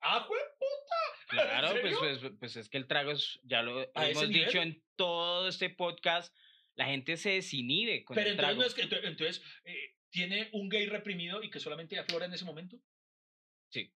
¡Ah, 0.00 0.26
jue- 0.28 0.38
claro, 1.28 1.80
pues, 1.80 1.96
pues, 1.98 2.32
pues 2.38 2.56
es 2.56 2.68
que 2.68 2.76
el 2.78 2.86
trago 2.86 3.10
es, 3.12 3.40
ya 3.42 3.62
lo 3.62 3.80
¿A 3.94 4.08
hemos 4.08 4.28
dicho 4.28 4.60
en 4.60 4.84
todo 4.96 5.48
este 5.48 5.70
podcast, 5.70 6.34
la 6.74 6.86
gente 6.86 7.16
se 7.16 7.30
desinhibe 7.30 8.04
con 8.04 8.14
Pero 8.14 8.28
el 8.28 8.32
entonces, 8.34 8.56
trago. 8.56 8.60
no 8.60 8.66
es 8.66 8.74
que, 8.74 8.82
ento- 8.84 9.04
entonces 9.08 9.42
eh, 9.64 9.96
¿tiene 10.10 10.50
un 10.52 10.68
gay 10.68 10.86
reprimido 10.86 11.42
y 11.42 11.50
que 11.50 11.58
solamente 11.60 11.98
aflora 11.98 12.26
en 12.26 12.34
ese 12.34 12.44
momento? 12.44 12.76
Sí. 13.70 13.92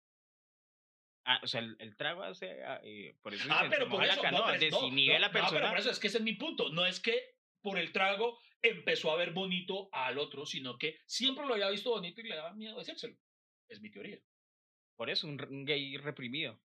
Ah, 1.26 1.42
o 1.44 1.48
sea, 1.48 1.60
el, 1.60 1.76
el 1.80 1.98
trago 1.98 2.24
hace, 2.24 2.64
ah, 2.64 2.80
eh, 2.84 3.18
por 3.22 3.34
eso 3.34 3.46
Ah, 3.50 3.68
pero 3.70 3.90
por 3.90 4.06
la 4.06 4.14
eso, 4.14 4.22
canoa, 4.22 4.54
no, 4.54 4.60
pero, 4.60 4.78
desinhibe 4.80 5.16
no, 5.16 5.20
la 5.20 5.28
no, 5.28 5.34
pero 5.34 5.46
persona. 5.46 5.70
por 5.70 5.80
eso 5.80 5.92
es 5.92 6.00
que 6.00 6.08
ese 6.08 6.18
es 6.20 6.24
mi 6.24 6.34
punto. 6.34 6.70
No 6.70 6.86
es 6.86 7.02
que 7.02 7.36
por 7.62 7.78
el 7.78 7.92
trago 7.92 8.40
empezó 8.62 9.12
a 9.12 9.18
ver 9.18 9.32
bonito 9.32 9.90
al 9.92 10.18
otro, 10.20 10.46
sino 10.46 10.78
que 10.78 11.00
siempre 11.06 11.46
lo 11.46 11.54
había 11.56 11.70
visto 11.70 11.90
bonito 11.90 12.22
y 12.22 12.30
le 12.30 12.36
daba 12.36 12.54
miedo 12.54 12.78
decírselo. 12.80 13.18
Es 13.68 13.82
mi 13.82 13.92
teoría. 13.92 14.20
Por 14.98 15.10
eso, 15.10 15.28
un, 15.28 15.42
un 15.50 15.64
gay 15.66 15.96
reprimido. 15.98 16.60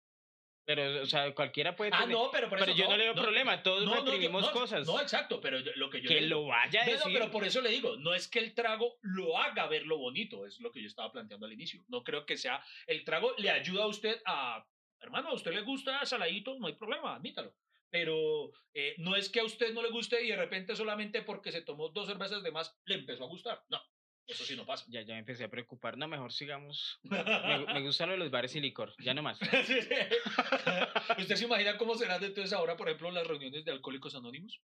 Pero, 0.65 1.03
o 1.03 1.07
sea, 1.07 1.35
cualquiera 1.35 1.75
puede 1.75 1.91
Ah, 1.93 2.03
tener... 2.03 2.15
no, 2.17 2.31
pero 2.31 2.49
por 2.49 2.59
pero 2.61 2.71
eso 2.71 2.81
yo 2.81 2.89
no, 2.89 2.97
le 2.97 3.05
veo 3.05 3.15
problema, 3.15 3.63
todos 3.65 3.85
no, 3.85 3.91
no, 3.91 3.97
yo- 3.99 4.05
reprimimos 4.13 4.43
no, 4.47 4.53
cosas. 4.53 4.87
No, 4.87 5.01
exacto, 5.01 5.41
pero 5.41 5.59
yo- 5.59 5.73
lo 5.75 5.91
que 5.91 6.01
yo 6.01 6.07
que 6.09 6.15
le 6.15 6.27
digo- 6.29 6.41
lo 6.43 6.47
vaya 6.47 6.83
a 6.83 6.87
decir. 6.87 7.13
pero 7.13 7.31
por 7.33 7.45
eso 7.45 7.61
le 7.61 7.71
digo, 7.71 7.97
no 7.97 8.15
es 8.15 8.29
que 8.29 8.39
el 8.39 8.55
trago 8.55 8.97
lo 9.03 9.39
haga 9.39 9.67
ver 9.67 9.87
lo 9.87 9.99
bonito, 9.99 10.47
es 10.47 10.61
lo 10.61 10.71
que 10.71 10.81
yo 10.81 10.87
estaba 10.87 11.11
planteando 11.11 11.47
al 11.47 11.53
inicio. 11.53 11.85
No 11.89 12.05
creo 12.05 12.25
que 12.25 12.37
sea, 12.37 12.65
el 12.87 13.05
trago 13.05 13.35
le 13.39 13.51
ayuda 13.51 13.83
a 13.85 13.87
usted 13.89 14.23
a, 14.25 14.65
hermano, 15.01 15.31
a 15.31 15.35
usted 15.35 15.53
le 15.53 15.63
gusta 15.63 16.07
saladito, 16.07 16.57
no 16.61 16.69
hay 16.69 16.75
problema, 16.75 17.17
admítalo. 17.17 17.57
Pero 17.91 18.53
eh, 18.73 18.95
no 18.99 19.17
es 19.17 19.29
que 19.29 19.41
a 19.41 19.45
usted 19.45 19.75
no 19.75 19.83
le 19.83 19.91
guste 19.91 20.23
y 20.25 20.29
de 20.29 20.37
repente 20.37 20.77
solamente 20.77 21.23
porque 21.23 21.51
se 21.51 21.63
tomó 21.63 21.89
dos 21.89 22.07
cervezas 22.07 22.41
de 22.43 22.53
más 22.53 22.81
le 22.87 22.95
empezó 22.95 23.25
a 23.25 23.29
gustar. 23.29 23.65
No, 23.69 23.83
eso 24.27 24.45
sí 24.45 24.57
no 24.57 24.65
pasa. 24.65 24.85
Ya, 24.89 25.03
ya 25.03 25.15
me 25.15 25.21
empecé 25.21 25.45
a 25.45 25.49
preocupar. 25.51 25.97
No, 25.99 26.09
mejor 26.09 26.33
sigamos. 26.33 27.01
Me, 27.05 27.19
gu- 27.19 27.73
me 27.75 27.81
gusta 27.83 28.07
lo 28.07 28.13
de 28.13 28.19
los 28.19 28.31
bares 28.31 28.55
y 28.57 28.61
licor. 28.61 28.95
Ya 28.99 29.13
no 29.15 29.23
más. 29.23 29.39
Sí, 29.67 29.83
sí. 29.83 29.89
¿Usted 31.19 31.37
se 31.37 31.45
imagina 31.45 31.77
cómo 31.77 31.95
serán 31.97 32.23
entonces 32.23 32.53
ahora, 32.53 32.77
por 32.77 32.89
ejemplo, 32.89 33.11
las 33.11 33.27
reuniones 33.27 33.65
de 33.65 33.73
Alcohólicos 33.73 34.15
Anónimos? 34.15 34.61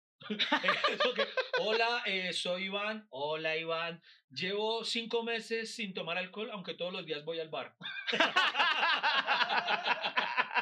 Hola, 1.59 2.03
eh, 2.07 2.33
soy 2.33 2.65
Iván. 2.65 3.07
Hola, 3.11 3.57
Iván. 3.57 4.03
Llevo 4.31 4.85
cinco 4.85 5.23
meses 5.23 5.75
sin 5.75 5.93
tomar 5.95 6.17
alcohol, 6.19 6.51
aunque 6.53 6.75
todos 6.75 6.93
los 6.93 7.05
días 7.05 7.25
voy 7.25 7.41
al 7.41 7.49
bar. 7.49 7.75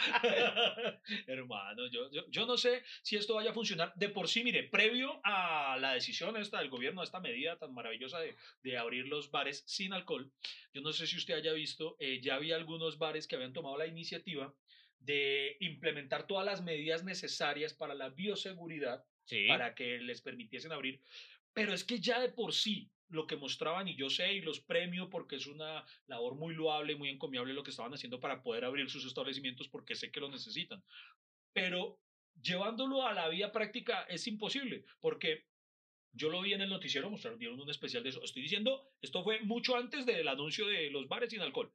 Hermano, 1.27 1.87
yo, 1.91 2.11
yo, 2.11 2.29
yo 2.29 2.47
no 2.47 2.57
sé 2.57 2.83
si 3.03 3.17
esto 3.17 3.35
vaya 3.35 3.51
a 3.51 3.55
funcionar. 3.55 3.93
De 3.97 4.09
por 4.09 4.29
sí, 4.29 4.43
mire, 4.45 4.65
previo 4.65 5.21
a 5.25 5.77
la 5.81 5.95
decisión 5.95 6.37
esta 6.37 6.59
del 6.59 6.71
gobierno, 6.71 7.01
a 7.01 7.05
esta 7.05 7.21
medida 7.21 7.59
tan 7.59 7.73
maravillosa 7.75 8.21
de, 8.21 8.37
de 8.63 8.79
abrir 8.79 9.07
los 9.07 9.31
bares 9.31 9.63
sin 9.67 9.93
alcohol, 9.93 10.33
yo 10.73 10.83
no 10.83 10.93
sé 10.93 11.07
si 11.07 11.17
usted 11.17 11.35
haya 11.35 11.53
visto, 11.53 11.97
eh, 11.99 12.21
ya 12.23 12.35
había 12.37 12.57
algunos 12.57 12.99
bares 12.99 13.27
que 13.27 13.37
habían 13.37 13.53
tomado 13.53 13.77
la 13.77 13.87
iniciativa 13.87 14.55
de 14.99 15.57
implementar 15.61 16.27
todas 16.27 16.45
las 16.45 16.63
medidas 16.63 17.05
necesarias 17.05 17.73
para 17.75 17.95
la 17.95 18.11
bioseguridad 18.11 19.05
Sí. 19.25 19.47
para 19.47 19.75
que 19.77 19.99
les 19.99 20.21
permitiesen 20.23 20.73
abrir. 20.73 21.01
Pero 21.53 21.73
es 21.73 21.85
que 21.85 22.01
ya 22.01 22.21
de 22.21 22.31
por 22.31 22.53
sí 22.53 22.91
lo 23.11 23.27
que 23.27 23.37
mostraban, 23.37 23.89
y 23.89 23.97
yo 23.97 24.09
sé, 24.09 24.33
y 24.35 24.41
los 24.41 24.61
premio 24.61 25.11
porque 25.11 25.37
es 25.37 25.47
una 25.47 25.85
labor 26.07 26.35
muy 26.37 26.55
loable, 26.55 26.95
muy 26.95 27.09
encomiable 27.09 27.53
lo 27.55 27.63
que 27.63 27.71
estaban 27.71 27.93
haciendo 27.93 28.21
para 28.21 28.43
poder 28.43 28.65
abrir 28.65 28.89
sus 28.89 29.05
establecimientos 29.05 29.69
porque 29.69 29.95
sé 29.95 30.11
que 30.11 30.21
lo 30.21 30.31
necesitan. 30.31 30.83
Pero 31.53 32.01
llevándolo 32.41 33.07
a 33.07 33.13
la 33.13 33.29
vía 33.29 33.53
práctica 33.53 34.05
es 34.05 34.27
imposible, 34.27 34.85
porque 35.01 35.49
yo 36.13 36.31
lo 36.31 36.41
vi 36.41 36.55
en 36.55 36.61
el 36.61 36.71
noticiero, 36.71 37.11
mostraron, 37.11 37.39
dieron 37.39 37.61
un 37.61 37.71
especial 37.71 38.03
de 38.03 38.11
eso. 38.11 38.23
Estoy 38.23 38.43
diciendo, 38.43 38.89
esto 39.01 39.23
fue 39.23 39.41
mucho 39.41 39.77
antes 39.77 40.07
del 40.07 40.27
anuncio 40.29 40.67
de 40.67 40.91
los 40.91 41.09
bares 41.09 41.31
sin 41.31 41.41
alcohol. 41.41 41.73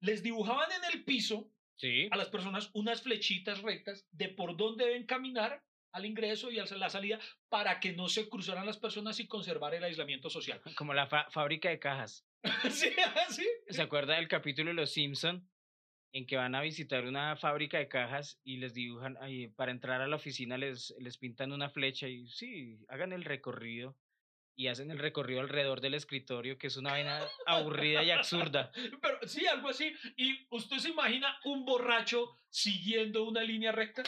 Les 0.00 0.22
dibujaban 0.22 0.68
en 0.72 0.92
el 0.92 1.04
piso 1.04 1.52
Sí. 1.76 2.08
a 2.10 2.16
las 2.18 2.28
personas 2.28 2.70
unas 2.74 3.00
flechitas 3.00 3.62
rectas 3.62 4.06
de 4.12 4.28
por 4.28 4.54
dónde 4.54 4.84
deben 4.84 5.06
caminar 5.06 5.64
al 5.92 6.06
ingreso 6.06 6.50
y 6.50 6.58
a 6.58 6.64
la 6.64 6.88
salida 6.88 7.18
para 7.48 7.80
que 7.80 7.92
no 7.92 8.08
se 8.08 8.28
cruzaran 8.28 8.66
las 8.66 8.78
personas 8.78 9.18
y 9.20 9.26
conservar 9.26 9.74
el 9.74 9.84
aislamiento 9.84 10.30
social. 10.30 10.60
Como 10.76 10.94
la 10.94 11.06
fábrica 11.06 11.68
de 11.68 11.78
cajas. 11.78 12.26
sí, 12.70 12.90
así. 13.26 13.46
¿Se 13.68 13.82
acuerda 13.82 14.16
del 14.16 14.28
capítulo 14.28 14.70
de 14.70 14.74
Los 14.74 14.92
Simpson 14.92 15.48
en 16.12 16.26
que 16.26 16.36
van 16.36 16.54
a 16.54 16.60
visitar 16.60 17.04
una 17.04 17.36
fábrica 17.36 17.78
de 17.78 17.88
cajas 17.88 18.40
y 18.42 18.56
les 18.56 18.74
dibujan, 18.74 19.16
ahí, 19.20 19.48
para 19.48 19.70
entrar 19.70 20.00
a 20.00 20.08
la 20.08 20.16
oficina 20.16 20.58
les, 20.58 20.94
les 20.98 21.18
pintan 21.18 21.52
una 21.52 21.70
flecha 21.70 22.08
y 22.08 22.26
sí, 22.28 22.78
hagan 22.88 23.12
el 23.12 23.24
recorrido 23.24 23.96
y 24.56 24.68
hacen 24.68 24.90
el 24.90 24.98
recorrido 24.98 25.40
alrededor 25.40 25.80
del 25.80 25.94
escritorio, 25.94 26.58
que 26.58 26.66
es 26.66 26.76
una 26.76 26.90
vaina 26.90 27.20
aburrida 27.46 28.02
y 28.02 28.10
absurda. 28.10 28.70
Pero 29.00 29.18
sí, 29.26 29.46
algo 29.46 29.70
así. 29.70 29.90
¿Y 30.16 30.46
usted 30.50 30.76
se 30.78 30.90
imagina 30.90 31.38
un 31.44 31.64
borracho 31.64 32.36
siguiendo 32.50 33.24
una 33.24 33.42
línea 33.42 33.72
recta? 33.72 34.02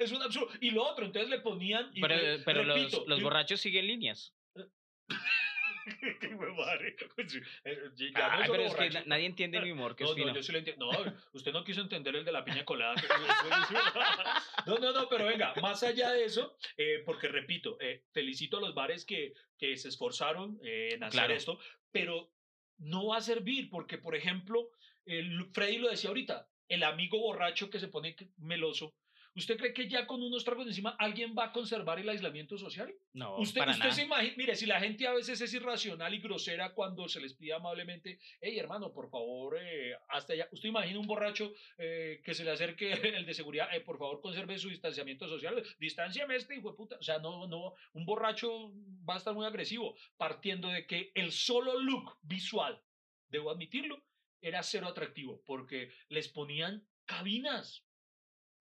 Es 0.00 0.12
un 0.12 0.22
absurdo. 0.22 0.48
Y 0.60 0.70
lo 0.70 0.84
otro, 0.84 1.04
entonces 1.06 1.30
le 1.30 1.40
ponían... 1.40 1.90
Y 1.94 2.00
Pero, 2.00 2.14
re- 2.16 2.38
pero 2.44 2.62
los, 2.64 2.76
repito, 2.78 3.04
los 3.06 3.18
y- 3.20 3.22
borrachos 3.22 3.60
siguen 3.60 3.86
líneas. 3.86 4.34
Qué 6.20 6.28
huevare. 6.28 6.94
Sí, 7.26 7.38
eh, 7.64 7.76
ya 8.14 8.28
no 8.36 8.42
Ay, 8.44 8.48
pero 8.50 8.62
es 8.62 8.74
que 8.76 8.90
na- 8.90 9.02
nadie 9.06 9.26
entiende 9.26 9.60
mi 9.60 9.72
humor, 9.72 9.96
que 9.96 10.04
No, 10.04 10.10
es 10.10 10.14
fino. 10.16 10.28
no, 10.28 10.34
yo 10.36 10.42
sí 10.42 10.52
lo 10.52 10.58
entiendo. 10.58 10.92
No, 10.92 11.14
usted 11.32 11.52
no 11.52 11.64
quiso 11.64 11.80
entender 11.80 12.14
el 12.14 12.24
de 12.24 12.30
la 12.30 12.44
piña 12.44 12.64
colada. 12.64 12.94
No, 14.66 14.78
no, 14.78 14.92
no, 14.92 15.08
pero 15.08 15.24
venga, 15.26 15.52
más 15.60 15.82
allá 15.82 16.12
de 16.12 16.24
eso, 16.24 16.56
eh, 16.76 17.02
porque 17.04 17.26
repito, 17.26 17.76
eh, 17.80 18.04
felicito 18.12 18.58
a 18.58 18.60
los 18.60 18.74
bares 18.74 19.04
que, 19.04 19.32
que 19.58 19.76
se 19.76 19.88
esforzaron 19.88 20.60
eh, 20.62 20.90
en 20.92 21.02
hacer 21.02 21.18
Claro. 21.18 21.34
esto, 21.34 21.58
pero 21.90 22.30
no 22.78 23.08
va 23.08 23.16
a 23.16 23.22
servir 23.22 23.68
porque, 23.70 23.98
por 23.98 24.14
ejemplo, 24.14 24.70
el, 25.04 25.46
Freddy 25.52 25.78
lo 25.78 25.90
decía 25.90 26.10
ahorita, 26.10 26.48
el 26.68 26.84
amigo 26.84 27.18
borracho 27.18 27.70
que 27.70 27.80
se 27.80 27.88
pone 27.88 28.14
meloso. 28.36 28.94
¿Usted 29.34 29.56
cree 29.56 29.72
que 29.72 29.88
ya 29.88 30.06
con 30.06 30.22
unos 30.22 30.44
tragos 30.44 30.66
encima 30.66 30.94
alguien 30.98 31.34
va 31.36 31.46
a 31.46 31.52
conservar 31.52 31.98
el 31.98 32.08
aislamiento 32.08 32.58
social? 32.58 32.94
No, 33.14 33.38
Usted, 33.38 33.60
para 33.60 33.70
usted 33.72 33.84
nada. 33.84 33.94
se 33.94 34.02
imagina, 34.04 34.34
mire, 34.36 34.56
si 34.56 34.66
la 34.66 34.78
gente 34.78 35.06
a 35.06 35.14
veces 35.14 35.40
es 35.40 35.54
irracional 35.54 36.12
y 36.12 36.18
grosera 36.18 36.74
cuando 36.74 37.08
se 37.08 37.20
les 37.20 37.32
pide 37.34 37.54
amablemente, 37.54 38.18
hey 38.40 38.58
hermano, 38.58 38.92
por 38.92 39.08
favor, 39.08 39.56
eh, 39.58 39.94
hasta 40.10 40.34
allá. 40.34 40.48
Usted 40.52 40.68
imagina 40.68 40.98
un 40.98 41.06
borracho 41.06 41.52
eh, 41.78 42.20
que 42.22 42.34
se 42.34 42.44
le 42.44 42.50
acerque 42.50 42.92
el 43.16 43.24
de 43.24 43.34
seguridad, 43.34 43.74
eh, 43.74 43.80
por 43.80 43.98
favor, 43.98 44.20
conserve 44.20 44.58
su 44.58 44.68
distanciamiento 44.68 45.26
social, 45.26 45.62
distanciame 45.78 46.36
este 46.36 46.56
hijo 46.56 46.70
de 46.70 46.76
puta. 46.76 46.96
O 46.98 47.02
sea, 47.02 47.18
no, 47.18 47.46
no, 47.46 47.74
un 47.94 48.04
borracho 48.04 48.72
va 49.08 49.14
a 49.14 49.18
estar 49.18 49.34
muy 49.34 49.46
agresivo, 49.46 49.96
partiendo 50.18 50.68
de 50.68 50.86
que 50.86 51.10
el 51.14 51.32
solo 51.32 51.78
look 51.80 52.18
visual, 52.22 52.82
debo 53.28 53.50
admitirlo, 53.50 54.02
era 54.42 54.62
cero 54.62 54.88
atractivo, 54.88 55.42
porque 55.46 55.90
les 56.08 56.28
ponían 56.28 56.86
cabinas. 57.06 57.84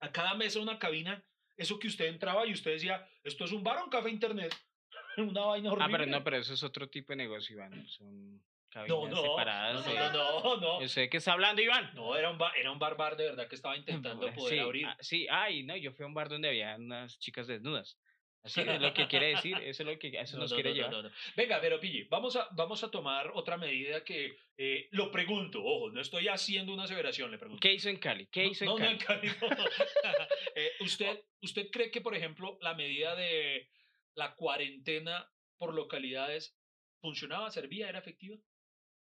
A 0.01 0.11
cada 0.11 0.33
mesa 0.35 0.59
una 0.59 0.77
cabina 0.77 1.23
eso 1.57 1.77
que 1.79 1.87
usted 1.87 2.05
entraba 2.05 2.45
y 2.47 2.53
usted 2.53 2.71
decía, 2.71 3.07
esto 3.23 3.45
es 3.45 3.51
un 3.51 3.63
bar 3.63 3.77
o 3.77 3.83
un 3.85 3.89
café 3.89 4.09
internet. 4.09 4.55
Una 5.17 5.41
vaina 5.41 5.71
horrible. 5.71 5.85
Ah, 5.93 5.97
pero 5.97 6.05
no, 6.09 6.23
pero 6.23 6.37
eso 6.37 6.53
es 6.53 6.63
otro 6.63 6.87
tipo 6.89 7.11
de 7.13 7.17
negocio, 7.17 7.55
Iván. 7.55 7.85
Son 7.87 8.41
No, 8.87 9.07
no, 9.07 9.21
separadas. 9.21 9.85
no, 9.85 9.93
no, 10.13 10.41
no, 10.41 10.57
no. 10.57 10.81
Yo 10.81 10.87
sé 10.87 11.09
que 11.09 11.17
está 11.17 11.33
hablando, 11.33 11.61
Iván. 11.61 11.91
No, 11.93 12.15
era 12.15 12.31
un, 12.31 12.37
bar, 12.37 12.53
era 12.57 12.71
un 12.71 12.79
bar 12.79 12.95
bar 12.95 13.17
de 13.17 13.25
verdad 13.25 13.47
que 13.47 13.55
estaba 13.55 13.75
intentando 14.15 14.31
poder 14.33 14.53
sí, 14.53 14.59
abrir. 14.59 14.85
ah, 14.87 14.97
sí, 15.01 15.27
ay, 15.29 15.63
no, 15.63 15.75
yo 15.75 15.91
fui 15.91 16.03
a 16.03 16.07
un 16.07 16.13
bar 16.13 16.29
donde 16.29 16.47
había 16.47 16.75
unas 16.77 17.19
chicas 17.19 17.45
desnudas. 17.47 17.97
Así 18.43 18.61
es 18.61 18.81
lo 18.81 18.93
que 18.93 19.07
quiere 19.07 19.27
decir, 19.27 19.55
eso 19.57 19.83
es 19.83 19.87
lo 19.87 19.99
que 19.99 20.07
eso 20.19 20.35
No, 20.35 20.43
nos 20.43 20.51
no, 20.51 20.55
quiere 20.55 20.71
no, 20.71 20.75
llevar. 20.75 21.11
Venga, 21.35 21.61
pero 21.61 21.79
Pille, 21.79 22.07
vamos 22.09 22.35
a, 22.35 22.47
vamos 22.53 22.83
a 22.83 22.89
tomar 22.89 23.31
otra 23.35 23.55
medida 23.57 24.03
que 24.03 24.35
eh, 24.57 24.87
lo 24.91 25.11
pregunto. 25.11 25.63
Ojo, 25.63 25.91
no 25.91 26.01
estoy 26.01 26.27
haciendo 26.27 26.73
una 26.73 26.83
aseveración, 26.83 27.29
le 27.29 27.37
pregunto. 27.37 27.61
¿Qué 27.61 27.73
hizo 27.73 27.89
en 27.89 27.97
Cali? 27.97 28.27
¿Qué 28.27 28.45
hizo 28.45 28.63
en 28.63 28.69
no, 28.71 28.77
Cali? 28.77 28.91
en 28.93 28.97
Cali 28.97 29.27
no. 29.27 29.47
Eh, 30.55 30.71
¿usted, 30.81 31.23
¿Usted 31.41 31.69
cree 31.71 31.91
que, 31.91 32.01
por 32.01 32.15
ejemplo, 32.15 32.57
la 32.61 32.73
medida 32.73 33.15
de 33.15 33.69
la 34.15 34.35
cuarentena 34.35 35.31
por 35.57 35.73
localidades 35.73 36.57
funcionaba, 36.99 37.51
servía, 37.51 37.89
era 37.89 37.99
efectiva? 37.99 38.37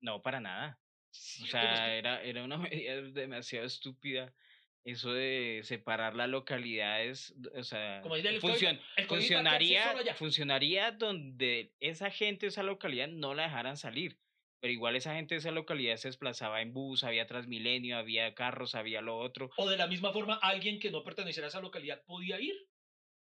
No, 0.01 0.21
para 0.21 0.41
nada. 0.41 0.79
O 0.81 1.15
Sí, 1.15 1.47
sea, 1.47 1.95
era, 1.97 2.23
era 2.23 2.45
una 2.45 2.59
medida 2.59 3.01
demasiado 3.03 3.67
estúpida. 3.67 4.35
Eso 4.85 5.13
de 5.13 5.61
separar 5.63 6.17
las 6.17 6.29
localidades, 6.29 7.35
o 7.55 7.63
sea, 7.63 8.01
Como 8.03 8.17
el 8.17 8.41
funcion- 8.41 8.81
el 8.97 9.07
funcionaría, 9.07 10.15
funcionaría 10.17 10.91
donde 10.91 11.73
esa 11.79 12.11
gente 12.11 12.47
de 12.47 12.49
esa 12.51 12.65
localidad 12.65 13.07
no 13.09 13.35
la 13.35 13.45
dejaran 13.45 13.77
salir. 13.77 14.19
Pero 14.61 14.73
igual 14.73 14.97
esa 14.97 15.15
gente 15.15 15.35
de 15.35 15.41
esa 15.41 15.51
localidad 15.51 15.97
se 15.97 16.09
desplazaba 16.09 16.63
en 16.63 16.73
bus, 16.73 17.05
había 17.05 17.27
Transmilenio, 17.27 17.97
había 17.97 18.35
carros, 18.35 18.75
había 18.75 19.01
lo 19.03 19.19
otro. 19.19 19.51
O 19.57 19.69
de 19.69 19.77
la 19.77 19.87
misma 19.87 20.13
forma, 20.13 20.35
alguien 20.43 20.79
que 20.79 20.91
no 20.91 21.03
perteneciera 21.05 21.47
a 21.47 21.49
esa 21.49 21.61
localidad 21.61 22.03
podía 22.05 22.41
ir. 22.41 22.55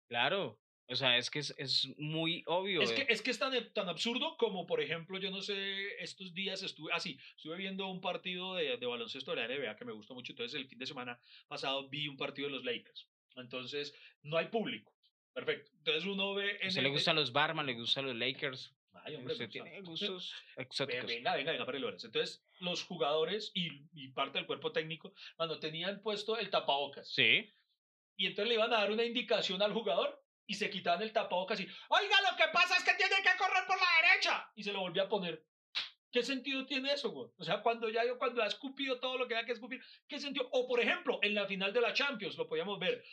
Claro, 0.10 0.62
o 0.88 0.96
sea, 0.96 1.18
es 1.18 1.30
que 1.30 1.40
es, 1.40 1.54
es 1.58 1.88
muy 1.98 2.44
obvio. 2.48 2.82
Es 2.82 2.92
que, 2.92 3.02
eh. 3.02 3.08
es 3.10 3.22
que 3.22 3.32
es 3.32 3.40
tan, 3.40 3.54
tan 3.74 3.90
absurdo 3.90 4.38
como, 4.38 4.66
por 4.68 4.82
ejemplo, 4.82 5.18
yo 5.20 5.32
no 5.32 5.42
sé, 5.42 6.02
estos 6.04 6.34
días 6.34 6.62
estuve, 6.64 6.92
así, 6.94 7.18
estuve 7.36 7.58
viendo 7.58 7.88
un 7.88 8.02
partido 8.02 8.56
de, 8.56 8.78
de 8.78 8.86
baloncesto 8.86 9.34
de 9.34 9.38
la 9.38 9.48
NBA 9.48 9.76
que 9.76 9.86
me 9.86 9.94
gustó 9.94 10.14
mucho, 10.14 10.32
entonces 10.34 10.60
el 10.60 10.68
fin 10.68 10.78
de 10.80 10.86
semana 10.86 11.20
pasado 11.48 11.90
vi 11.90 12.08
un 12.08 12.18
partido 12.18 12.48
de 12.48 12.54
los 12.56 12.64
Lakers. 12.66 13.08
Entonces, 13.36 13.94
no 14.24 14.38
hay 14.38 14.48
público. 14.48 14.94
Perfecto. 15.34 15.72
Entonces 15.78 16.06
uno 16.06 16.34
ve... 16.36 16.58
En 16.62 16.68
usted 16.68 16.80
el- 16.80 16.84
le 16.86 16.90
gustan 16.92 17.16
los 17.18 17.32
Barman, 17.34 17.66
le 17.66 17.74
gustan 17.74 18.06
los 18.06 18.16
Lakers. 18.16 18.74
Ay, 19.04 19.16
hombre, 19.16 19.34
usted 19.34 19.50
tiene 19.50 19.82
gusta. 19.82 20.08
gustos 20.14 20.34
exóticos. 20.56 21.06
Venga, 21.08 21.36
venga, 21.36 21.52
venga, 21.52 21.66
para 21.66 21.78
el. 21.78 21.84
Entonces, 21.84 22.46
los 22.62 22.84
jugadores 22.84 23.52
y, 23.54 23.68
y 23.94 24.08
parte 24.14 24.38
del 24.38 24.48
cuerpo 24.48 24.72
técnico, 24.72 25.14
cuando 25.36 25.60
tenían 25.60 26.02
puesto 26.02 26.38
el 26.38 26.50
tapabocas, 26.50 27.12
Sí. 27.14 27.54
y 28.16 28.28
entonces 28.28 28.48
le 28.48 28.54
iban 28.56 28.72
a 28.72 28.78
dar 28.78 28.92
una 28.92 29.04
indicación 29.04 29.62
al 29.62 29.74
jugador 29.74 30.25
y 30.48 30.54
se 30.54 30.70
quitaban 30.70 31.02
el 31.02 31.12
tapabocas 31.12 31.60
y, 31.60 31.68
oiga, 31.90 32.22
lo 32.30 32.38
que 32.38 32.46
pasa 32.54 32.78
es 32.78 32.84
que 32.84 32.94
tiene 32.94 33.16
que 33.16 33.38
correr 33.38 33.66
por 33.68 33.78
la 33.78 34.10
derecha. 34.10 34.52
Y 34.56 34.64
se 34.64 34.72
lo 34.72 34.80
volvía 34.82 35.04
a 35.04 35.10
poner. 35.10 35.44
¿Qué 36.12 36.24
sentido 36.24 36.66
tiene 36.66 36.94
eso, 36.94 37.12
güey? 37.12 37.30
O 37.38 37.44
sea, 37.44 37.62
cuando 37.62 37.90
ya 37.90 38.06
yo, 38.06 38.18
cuando 38.18 38.42
ha 38.42 38.48
escupido 38.48 39.00
todo 39.00 39.18
lo 39.18 39.28
que 39.28 39.36
haya 39.36 39.46
que 39.46 39.52
escupir, 39.52 39.82
¿qué 40.08 40.18
sentido? 40.18 40.48
O 40.52 40.66
por 40.68 40.80
ejemplo, 40.80 41.20
en 41.22 41.36
la 41.36 41.46
final 41.46 41.74
de 41.74 41.82
la 41.82 41.94
Champions, 41.94 42.38
lo 42.38 42.48
podíamos 42.48 42.80
ver. 42.80 43.04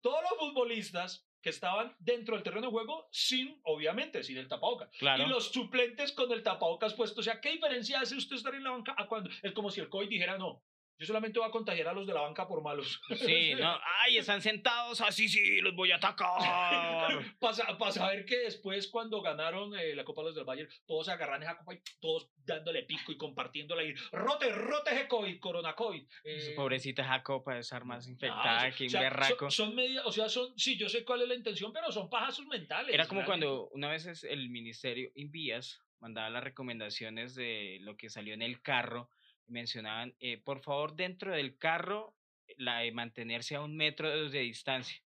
Todos 0.00 0.22
los 0.22 0.38
futbolistas 0.38 1.26
que 1.42 1.50
estaban 1.50 1.96
dentro 1.98 2.36
del 2.36 2.44
terreno 2.44 2.68
de 2.68 2.72
juego 2.72 3.08
sin, 3.10 3.60
obviamente, 3.64 4.22
sin 4.22 4.38
el 4.38 4.46
tapabocas. 4.46 4.90
Claro. 4.96 5.24
Y 5.24 5.28
los 5.28 5.50
suplentes 5.50 6.12
con 6.12 6.30
el 6.30 6.44
tapabocas 6.44 6.94
puesto. 6.94 7.20
O 7.20 7.24
sea, 7.24 7.40
¿qué 7.40 7.50
diferencia 7.50 8.00
hace 8.00 8.14
usted 8.14 8.36
estar 8.36 8.54
en 8.54 8.62
la 8.62 8.70
banca 8.70 8.94
a 8.96 9.08
cuando 9.08 9.28
es 9.42 9.52
como 9.52 9.70
si 9.70 9.80
el 9.80 9.88
COVID 9.88 10.08
dijera 10.08 10.38
no? 10.38 10.62
Yo 11.02 11.06
solamente 11.06 11.40
voy 11.40 11.48
a 11.48 11.50
contagiar 11.50 11.88
a 11.88 11.92
los 11.92 12.06
de 12.06 12.14
la 12.14 12.20
banca 12.20 12.46
por 12.46 12.62
malos. 12.62 13.00
Sí, 13.16 13.54
no. 13.56 13.76
Ay, 14.04 14.18
están 14.18 14.40
sentados 14.40 15.00
así, 15.00 15.28
sí, 15.28 15.60
los 15.60 15.74
voy 15.74 15.90
a 15.90 15.96
atacar. 15.96 16.38
Para 17.40 17.90
saber 17.90 18.24
que 18.24 18.38
después, 18.38 18.86
cuando 18.86 19.20
ganaron 19.20 19.76
eh, 19.76 19.96
la 19.96 20.04
Copa 20.04 20.20
de 20.20 20.26
los 20.28 20.36
del 20.36 20.44
Bayern, 20.44 20.70
todos 20.86 21.06
se 21.06 21.12
agarran 21.12 21.42
esa 21.42 21.58
copa 21.58 21.74
y 21.74 21.82
todos 22.00 22.30
dándole 22.36 22.84
pico 22.84 23.10
y 23.10 23.16
compartiéndola 23.16 23.82
y 23.82 23.94
rote, 24.12 24.52
rote 24.52 24.94
ese 24.94 25.08
COVID, 25.08 25.40
corona 25.40 25.74
COVID. 25.74 26.06
Eh, 26.22 26.52
Pobrecita 26.54 27.02
esa 27.02 27.20
copa 27.24 27.58
estar 27.58 27.84
más 27.84 28.06
no, 28.06 28.12
infectada 28.12 28.68
o 28.68 28.76
que 28.76 28.86
un 28.86 28.92
berraco. 28.92 29.50
Son, 29.50 29.66
son 29.66 29.74
medidas, 29.74 30.06
o 30.06 30.12
sea, 30.12 30.28
son, 30.28 30.56
sí, 30.56 30.76
yo 30.76 30.88
sé 30.88 31.04
cuál 31.04 31.22
es 31.22 31.28
la 31.28 31.34
intención, 31.34 31.72
pero 31.72 31.90
son 31.90 32.08
pajazos 32.08 32.46
mentales. 32.46 32.94
Era 32.94 33.08
como 33.08 33.22
realmente. 33.22 33.46
cuando 33.46 33.70
una 33.70 33.88
vez 33.88 34.22
el 34.22 34.50
ministerio 34.50 35.10
Invías 35.16 35.82
mandaba 35.98 36.30
las 36.30 36.44
recomendaciones 36.44 37.34
de 37.34 37.78
lo 37.80 37.96
que 37.96 38.08
salió 38.08 38.34
en 38.34 38.42
el 38.42 38.60
carro. 38.60 39.08
Y 39.46 39.52
Mencionaban, 39.52 40.14
eh, 40.20 40.38
por 40.38 40.60
favor, 40.60 40.94
dentro 40.94 41.32
del 41.32 41.56
carro, 41.58 42.16
la 42.56 42.80
de 42.80 42.92
mantenerse 42.92 43.54
a 43.54 43.62
un 43.62 43.76
metro 43.76 44.28
de, 44.30 44.40
distancia. 44.40 45.02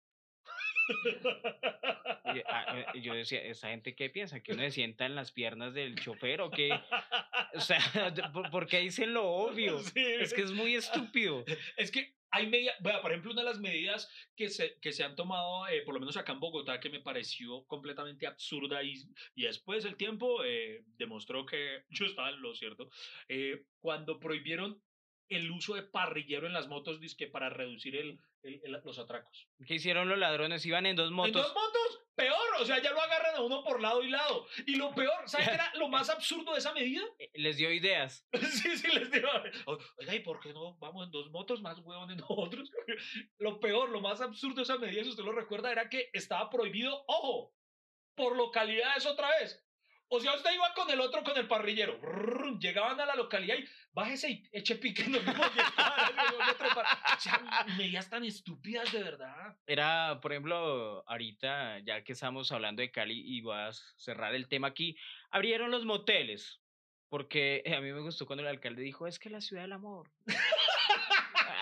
Y, 2.35 2.43
ah, 2.49 2.87
eh, 2.95 3.01
yo 3.01 3.15
decía, 3.15 3.43
¿esa 3.43 3.69
gente 3.69 3.95
qué 3.95 4.11
piensa? 4.11 4.41
¿Que 4.41 4.53
uno 4.53 4.63
se 4.63 4.73
sienta 4.73 5.07
en 5.07 5.15
las 5.15 5.33
piernas 5.33 5.75
del 5.75 5.95
chofer 5.97 6.41
o 6.41 6.51
qué? 6.51 6.71
O 7.55 7.61
sea, 7.61 7.79
¿por, 8.33 8.51
por 8.51 8.67
qué 8.67 8.81
dicen 8.81 9.15
lo 9.15 9.27
obvio? 9.29 9.79
Sí. 9.81 10.05
Es 10.21 10.35
que 10.35 10.43
es 10.43 10.53
muy 10.53 10.75
estúpido. 10.75 11.45
Es 11.77 11.91
que 11.91 12.16
hay 12.37 12.47
media, 12.47 12.75
vea, 12.81 13.01
por 13.01 13.11
ejemplo, 13.11 13.33
una 13.33 13.43
de 13.43 13.49
las 13.49 13.61
medidas 13.61 14.09
que 14.37 14.51
se, 14.51 14.79
que 14.81 14.93
se 14.93 15.03
han 15.03 15.17
tomado, 15.17 15.67
eh, 15.69 15.83
por 15.83 15.95
lo 15.95 16.01
menos 16.01 16.17
acá 16.17 16.33
en 16.33 16.41
Bogotá, 16.41 16.81
que 16.81 16.91
me 16.91 17.01
pareció 17.01 17.65
completamente 17.65 18.27
absurda 18.27 18.83
y, 18.83 18.95
y 19.35 19.45
después 19.45 19.85
el 19.85 19.97
tiempo 19.97 20.45
eh, 20.45 20.85
demostró 20.99 21.47
que 21.47 21.85
yo 21.91 22.05
estaba 22.05 22.31
en 22.31 22.43
lo 22.43 22.55
cierto, 22.55 22.91
eh, 23.29 23.65
cuando 23.81 24.21
prohibieron 24.21 24.83
el 25.29 25.51
uso 25.51 25.75
de 25.75 25.83
parrillero 25.83 26.47
en 26.47 26.53
las 26.53 26.69
motos 26.69 27.01
dizque 27.01 27.27
para 27.27 27.49
reducir 27.51 27.97
el, 27.97 28.19
el- 28.43 28.61
el- 28.65 28.81
los 28.85 28.99
atracos. 28.99 29.49
¿Qué 29.67 29.75
hicieron 29.75 30.09
los 30.09 30.19
ladrones? 30.19 30.65
Iban 30.67 30.87
en 30.87 30.97
dos 30.97 31.09
En 31.09 31.15
motos. 31.15 31.43
dos 31.43 31.55
motos, 31.55 32.03
peor, 32.15 32.37
o 32.61 32.65
sea, 32.65 32.81
ya 32.83 32.93
lo 32.93 33.01
agarran 33.01 33.35
a 33.37 33.41
uno 33.43 33.63
por 33.65 33.81
lado 33.81 34.03
y 34.03 34.09
lado. 34.11 34.47
Y 34.67 34.77
lo 34.77 34.95
peor, 34.95 35.29
¿sabes 35.29 35.49
qué 35.49 35.55
era 35.63 35.73
lo 35.75 35.89
más 35.89 36.09
absurdo 36.11 36.53
de 36.53 36.59
esa 36.59 36.73
medida? 36.73 37.03
eh, 37.19 37.31
Les 37.35 37.57
dio 37.57 37.73
ideas. 37.73 38.27
Sí, 38.63 38.77
sí, 38.79 38.89
les 38.93 39.11
digo. 39.11 39.29
o- 39.67 39.79
Oiga, 39.99 40.15
¿y 40.15 40.21
por 40.21 40.41
qué 40.41 40.53
no 40.53 40.77
vamos 40.79 41.05
en 41.07 41.11
dos 41.11 41.31
motos 41.31 41.61
más 41.61 41.79
huevones 41.81 42.17
nosotros? 42.29 42.71
Lo 43.39 43.59
peor, 43.61 43.91
lo 43.91 44.01
más 44.01 44.21
absurdo 44.21 44.57
de 44.57 44.63
esa 44.63 44.79
medida, 44.79 45.03
si 45.03 45.11
usted 45.11 45.25
lo 45.25 45.33
recuerda, 45.33 45.73
era 45.73 45.89
que 45.89 46.11
estaba 46.13 46.49
prohibido, 46.51 47.05
ojo, 47.09 47.53
por 48.15 48.37
localidades 48.37 49.05
otra 49.07 49.29
vez. 49.41 49.63
O 50.09 50.21
sea, 50.21 50.35
usted 50.35 50.55
iba 50.55 50.73
con 50.75 50.89
el 50.91 51.01
otro, 51.01 51.25
con 51.25 51.37
el 51.37 51.49
parrillero. 51.49 51.99
Brrr, 51.99 52.59
llegaban 52.61 53.01
a 53.01 53.07
la 53.07 53.17
localidad 53.17 53.57
y 53.57 53.65
bájese 53.93 54.31
y 54.31 54.49
eche 54.53 54.77
pique. 54.77 55.05
No, 55.09 55.21
no, 55.21 55.33
o 55.33 57.21
sea, 57.21 57.67
medidas 57.77 58.09
tan 58.09 58.25
estúpidas 58.25 58.93
de 58.93 59.03
verdad. 59.03 59.57
Era, 59.67 60.21
por 60.21 60.33
ejemplo, 60.33 61.03
ahorita, 61.09 61.81
ya 61.81 62.05
que 62.05 62.13
estamos 62.13 62.53
hablando 62.53 62.83
de 62.83 62.91
Cali 62.91 63.21
y 63.21 63.41
voy 63.41 63.57
a 63.57 63.73
cerrar 63.73 64.35
el 64.35 64.49
tema 64.49 64.69
aquí, 64.69 64.97
abrieron 65.31 65.71
los 65.71 65.85
moteles. 65.85 66.61
Porque 67.09 67.63
a 67.77 67.81
mí 67.81 67.93
me 67.93 68.01
gustó 68.01 68.27
cuando 68.27 68.43
el 68.43 68.49
alcalde 68.49 68.83
dijo, 68.83 69.07
es 69.07 69.19
que 69.19 69.31
la 69.31 69.41
ciudad 69.41 69.63
del 69.63 69.73
amor. 69.73 70.11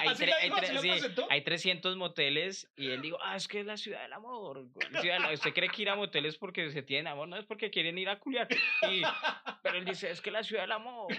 Hay, 0.05 0.13
¿Así 0.15 0.25
tre- 0.25 0.35
hay 0.41 0.51
tre- 0.51 0.77
¿Así 0.77 0.89
la 0.89 0.99
sí, 0.99 1.15
hay 1.31 1.41
300 1.43 1.97
moteles 1.97 2.71
y 2.77 2.91
él 2.91 3.01
dijo, 3.03 3.19
ah, 3.23 3.37
es 3.37 3.49
que 3.49 3.61
es 3.61 3.67
la 3.67 3.77
ciudad 3.77 4.03
del 4.03 4.13
amor. 4.13 4.67
ciudad 5.01 5.21
del- 5.23 5.35
¿Usted 5.35 5.53
cree 5.53 5.69
que 5.69 5.83
ir 5.83 5.89
a 5.91 5.97
moteles 5.97 6.37
porque 6.37 6.71
se 6.71 6.83
tienen 6.83 7.07
amor? 7.09 7.29
No 7.29 7.37
es 7.37 7.45
porque 7.45 7.71
quieren 7.71 7.97
ir 7.99 8.09
a 8.09 8.19
culiar. 8.19 8.49
Y- 8.91 9.03
pero 9.63 9.79
él 9.79 9.85
dice, 9.85 10.11
es 10.11 10.21
que 10.21 10.31
la 10.31 10.43
ciudad 10.43 10.63
del 10.63 10.73
amor. 10.73 11.09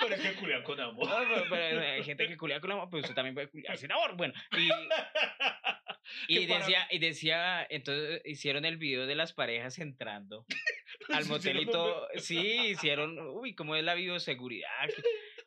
Pero 0.00 0.14
es 0.14 0.20
que 0.20 0.32
culian 0.34 0.62
con 0.62 0.78
amor. 0.80 1.08
No, 1.08 1.16
pero- 1.28 1.44
pero 1.50 1.80
hay 1.80 2.04
gente 2.04 2.28
que 2.28 2.36
culia 2.36 2.60
con 2.60 2.70
amor, 2.70 2.86
pero 2.88 3.00
usted 3.00 3.14
también 3.16 3.34
puede 3.34 3.48
culiar 3.48 3.76
sin 3.76 3.90
amor. 3.90 4.16
Bueno, 4.16 4.32
y, 4.56 4.68
y 6.28 6.46
para- 6.46 6.60
decía, 6.60 6.86
y 6.90 6.98
decía, 7.00 7.66
entonces 7.68 8.22
hicieron 8.24 8.64
el 8.64 8.76
video 8.76 9.06
de 9.06 9.16
las 9.16 9.32
parejas 9.32 9.78
entrando 9.80 10.46
al 11.12 11.24
Sí, 11.24 11.28
motel 11.30 11.56
y 11.56 11.62
hicieron 11.62 11.66
un 11.66 11.72
todo. 11.72 12.08
Sí, 12.16 12.38
hicieron, 12.68 13.18
uy, 13.18 13.54
cómo 13.56 13.74
es 13.74 13.82
la 13.82 13.94
bioseguridad. 13.94 14.68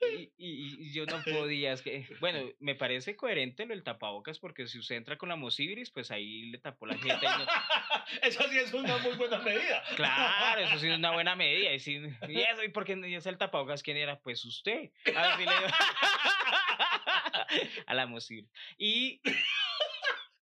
Y, 0.02 0.34
y- 0.38 0.88
y 0.88 0.94
yo 0.94 1.06
no 1.06 1.22
podía, 1.24 1.74
es 1.74 1.82
que, 1.82 2.08
bueno, 2.20 2.50
me 2.60 2.76
parece 2.76 3.16
coherente 3.16 3.66
lo 3.66 3.74
del 3.76 3.84
tapabocas 3.84 4.40
porque 4.40 4.68
si 4.68 4.80
usted 4.80 4.96
entra 4.96 5.18
con 5.18 5.30
la 5.30 5.36
mosibiris, 5.36 5.92
pues 5.92 6.10
ahí 6.12 6.50
le 6.50 6.58
tapó 6.58 6.86
la 6.88 6.96
y 6.96 7.00
no- 7.00 7.08
Eso 8.22 8.44
sí 8.50 8.58
es 8.58 8.74
una 8.74 8.98
muy 8.98 9.16
buena 9.16 9.38
medida. 9.40 9.84
Claro, 9.96 10.62
eso 10.62 10.80
sí 10.80 10.88
es 10.90 10.98
una 10.98 11.12
buena 11.12 11.36
medida. 11.36 11.74
Y, 11.74 11.80
sí, 11.80 12.02
y 12.28 12.40
eso, 12.42 12.64
¿y 12.64 12.70
por 12.70 12.84
qué 12.86 13.00
es 13.16 13.26
el 13.26 13.38
tapabocas? 13.38 13.84
¿Quién 13.84 13.98
era? 13.98 14.20
Pues 14.20 14.44
usted. 14.44 14.92
Así 15.16 15.46
le 15.46 15.52
digo. 15.52 15.68
A 17.86 17.94
la 17.94 18.08
mosibiris. 18.08 18.50
Y, 18.78 19.22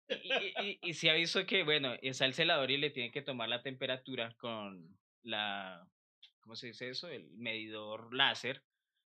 y, 0.08 0.32
y, 0.62 0.78
y 0.82 0.94
se 0.94 1.10
ha 1.10 1.14
visto 1.14 1.44
que, 1.46 1.62
bueno, 1.64 1.94
está 2.02 2.24
el 2.26 2.34
celador 2.34 2.70
y 2.70 2.76
le 2.78 2.90
tiene 2.90 3.10
que 3.10 3.22
tomar 3.22 3.48
la 3.48 3.62
temperatura 3.62 4.34
con 4.38 4.98
la, 5.22 5.86
¿cómo 6.40 6.54
se 6.56 6.68
dice 6.68 6.88
eso? 6.90 7.08
El 7.08 7.30
medidor 7.32 8.14
láser. 8.14 8.62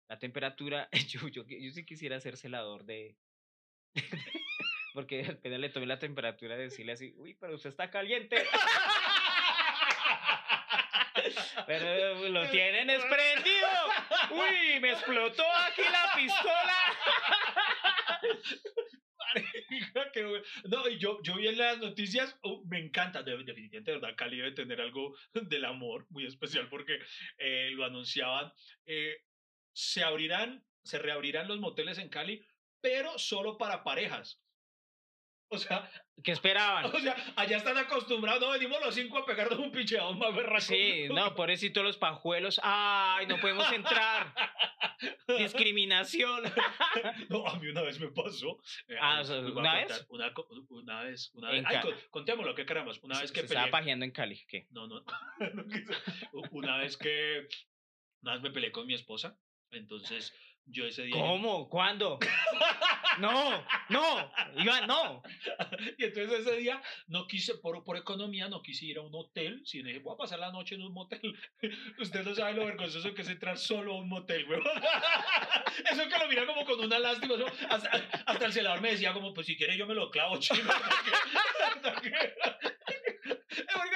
La 0.08 0.18
temperatura, 0.18 0.88
yo, 1.08 1.28
yo, 1.28 1.44
yo 1.48 1.70
sí 1.72 1.84
quisiera 1.84 2.20
ser 2.20 2.36
celador 2.36 2.84
de... 2.84 3.16
Porque 4.94 5.24
apenas 5.24 5.58
le 5.58 5.70
tomé 5.70 5.86
la 5.86 5.98
temperatura, 5.98 6.56
decirle 6.56 6.92
así, 6.92 7.14
uy, 7.16 7.34
pero 7.40 7.54
usted 7.54 7.70
está 7.70 7.90
caliente. 7.90 8.36
Pero 11.66 12.28
lo 12.28 12.50
tienen 12.50 12.90
esprendido. 12.90 13.68
Uy, 14.30 14.80
me 14.80 14.92
explotó 14.92 15.44
aquí 15.66 15.82
la 15.82 16.12
pistola. 16.16 16.76
No, 20.64 20.88
y 20.88 20.98
yo, 20.98 21.20
yo 21.22 21.36
vi 21.36 21.48
en 21.48 21.58
las 21.58 21.78
noticias, 21.78 22.38
uh, 22.42 22.64
me 22.66 22.78
encanta, 22.78 23.22
de- 23.22 23.36
definitivamente, 23.44 23.92
de 23.92 23.98
verdad, 23.98 24.16
Cali 24.16 24.36
debe 24.36 24.52
tener 24.52 24.80
algo 24.80 25.16
del 25.32 25.64
amor 25.64 26.06
muy 26.10 26.26
especial 26.26 26.68
porque 26.68 26.98
eh, 27.38 27.70
lo 27.72 27.84
anunciaban. 27.84 28.52
eh, 28.86 29.16
se 29.72 30.02
abrirán, 30.04 30.64
se 30.82 30.98
reabrirán 30.98 31.48
los 31.48 31.58
moteles 31.60 31.98
en 31.98 32.08
Cali, 32.08 32.44
pero 32.80 33.18
solo 33.18 33.56
para 33.58 33.82
parejas. 33.84 34.40
O 35.48 35.58
sea, 35.58 35.90
¿Qué 36.24 36.32
esperaban? 36.32 36.86
o 36.94 36.98
sea, 37.00 37.14
allá 37.36 37.58
están 37.58 37.76
acostumbrados, 37.76 38.40
no 38.40 38.50
venimos 38.52 38.80
los 38.80 38.94
cinco 38.94 39.18
a 39.18 39.26
pegarnos 39.26 39.58
un 39.58 39.70
picheado 39.70 40.14
más 40.14 40.34
berraco. 40.34 40.62
Sí, 40.62 41.08
no, 41.10 41.34
pobrecito 41.34 41.82
los 41.82 41.98
pajuelos. 41.98 42.58
Ay, 42.62 43.26
no 43.26 43.38
podemos 43.38 43.70
entrar. 43.72 44.32
Discriminación. 45.38 46.44
No, 47.28 47.46
a 47.46 47.58
mí 47.58 47.68
una 47.68 47.82
vez 47.82 47.98
me 47.98 48.08
pasó. 48.08 48.58
eh, 48.88 48.96
Ah, 49.00 49.22
¿una 49.54 49.74
vez? 49.74 50.06
Una, 50.08 50.32
una 50.68 51.02
vez, 51.02 51.30
una 51.34 51.50
vez. 51.50 51.64
Ay, 51.66 51.80
con- 51.80 51.94
contémoslo, 52.10 52.54
qué 52.54 52.64
caramba. 52.66 52.92
Una 53.02 53.18
vez 53.20 53.30
Se- 53.30 53.34
que 53.34 53.40
se 53.40 53.46
estaba 53.46 53.62
peleé. 53.64 53.72
pajeando 53.72 54.04
en 54.04 54.10
Cali. 54.12 54.44
¿Qué? 54.46 54.66
No, 54.70 54.86
no. 54.86 55.02
Una 56.52 56.76
vez 56.78 56.96
que. 56.96 57.46
Una 58.22 58.34
vez 58.34 58.42
me 58.42 58.50
peleé 58.50 58.70
con 58.72 58.86
mi 58.86 58.94
esposa. 58.94 59.36
Entonces, 59.72 60.32
yo 60.66 60.86
ese 60.86 61.02
día. 61.04 61.16
¿Cómo? 61.16 61.68
¿Cuándo? 61.68 62.18
No, 63.18 63.64
no, 63.90 64.32
Iván, 64.56 64.86
no. 64.86 65.22
Y 65.98 66.04
entonces 66.04 66.40
ese 66.40 66.56
día 66.56 66.80
no 67.08 67.26
quise, 67.26 67.56
por, 67.56 67.84
por 67.84 67.96
economía, 67.96 68.48
no 68.48 68.62
quise 68.62 68.86
ir 68.86 68.98
a 68.98 69.02
un 69.02 69.14
hotel, 69.14 69.60
sino 69.64 69.88
dije, 69.88 70.00
voy 70.00 70.14
a 70.14 70.16
pasar 70.16 70.38
la 70.38 70.52
noche 70.52 70.76
en 70.76 70.82
un 70.82 70.94
motel. 70.94 71.20
Usted 71.98 72.24
no 72.24 72.34
sabe 72.34 72.54
lo 72.54 72.66
vergonzoso 72.66 73.12
que 73.14 73.22
es 73.22 73.28
entrar 73.28 73.58
solo 73.58 73.94
a 73.94 73.98
un 73.98 74.08
motel, 74.08 74.46
güey. 74.46 74.60
Eso 75.90 76.08
que 76.08 76.18
lo 76.18 76.28
mira 76.28 76.46
como 76.46 76.64
con 76.64 76.80
una 76.80 76.98
lástima. 76.98 77.36
¿no? 77.36 77.46
Hasta, 77.68 77.90
hasta 78.26 78.46
el 78.46 78.52
celador 78.52 78.80
me 78.80 78.92
decía 78.92 79.12
como, 79.12 79.34
pues 79.34 79.46
si 79.46 79.56
quiere 79.56 79.76
yo 79.76 79.86
me 79.86 79.94
lo 79.94 80.10
clavo, 80.10 80.38
chino. 80.38 80.70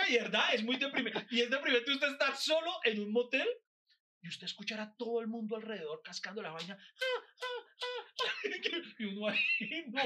Y 0.09 0.19
verdad, 0.19 0.55
es 0.55 0.63
muy 0.63 0.77
deprimente. 0.77 1.27
Y 1.31 1.41
es 1.41 1.51
deprimente 1.51 1.91
usted 1.91 2.13
estar 2.13 2.37
solo 2.37 2.71
en 2.85 3.01
un 3.01 3.13
motel 3.13 3.49
y 4.27 4.29
usted 4.29 4.47
escuchar 4.47 4.81
a 4.81 4.93
todo 4.97 5.21
el 5.21 5.29
mundo 5.29 5.57
alrededor 5.57 6.03
cascando 6.03 6.43
la 6.43 6.51
vaina. 6.51 6.77
Y 8.99 9.05
uno 9.05 9.29
ahí, 9.29 9.85
no. 9.89 10.01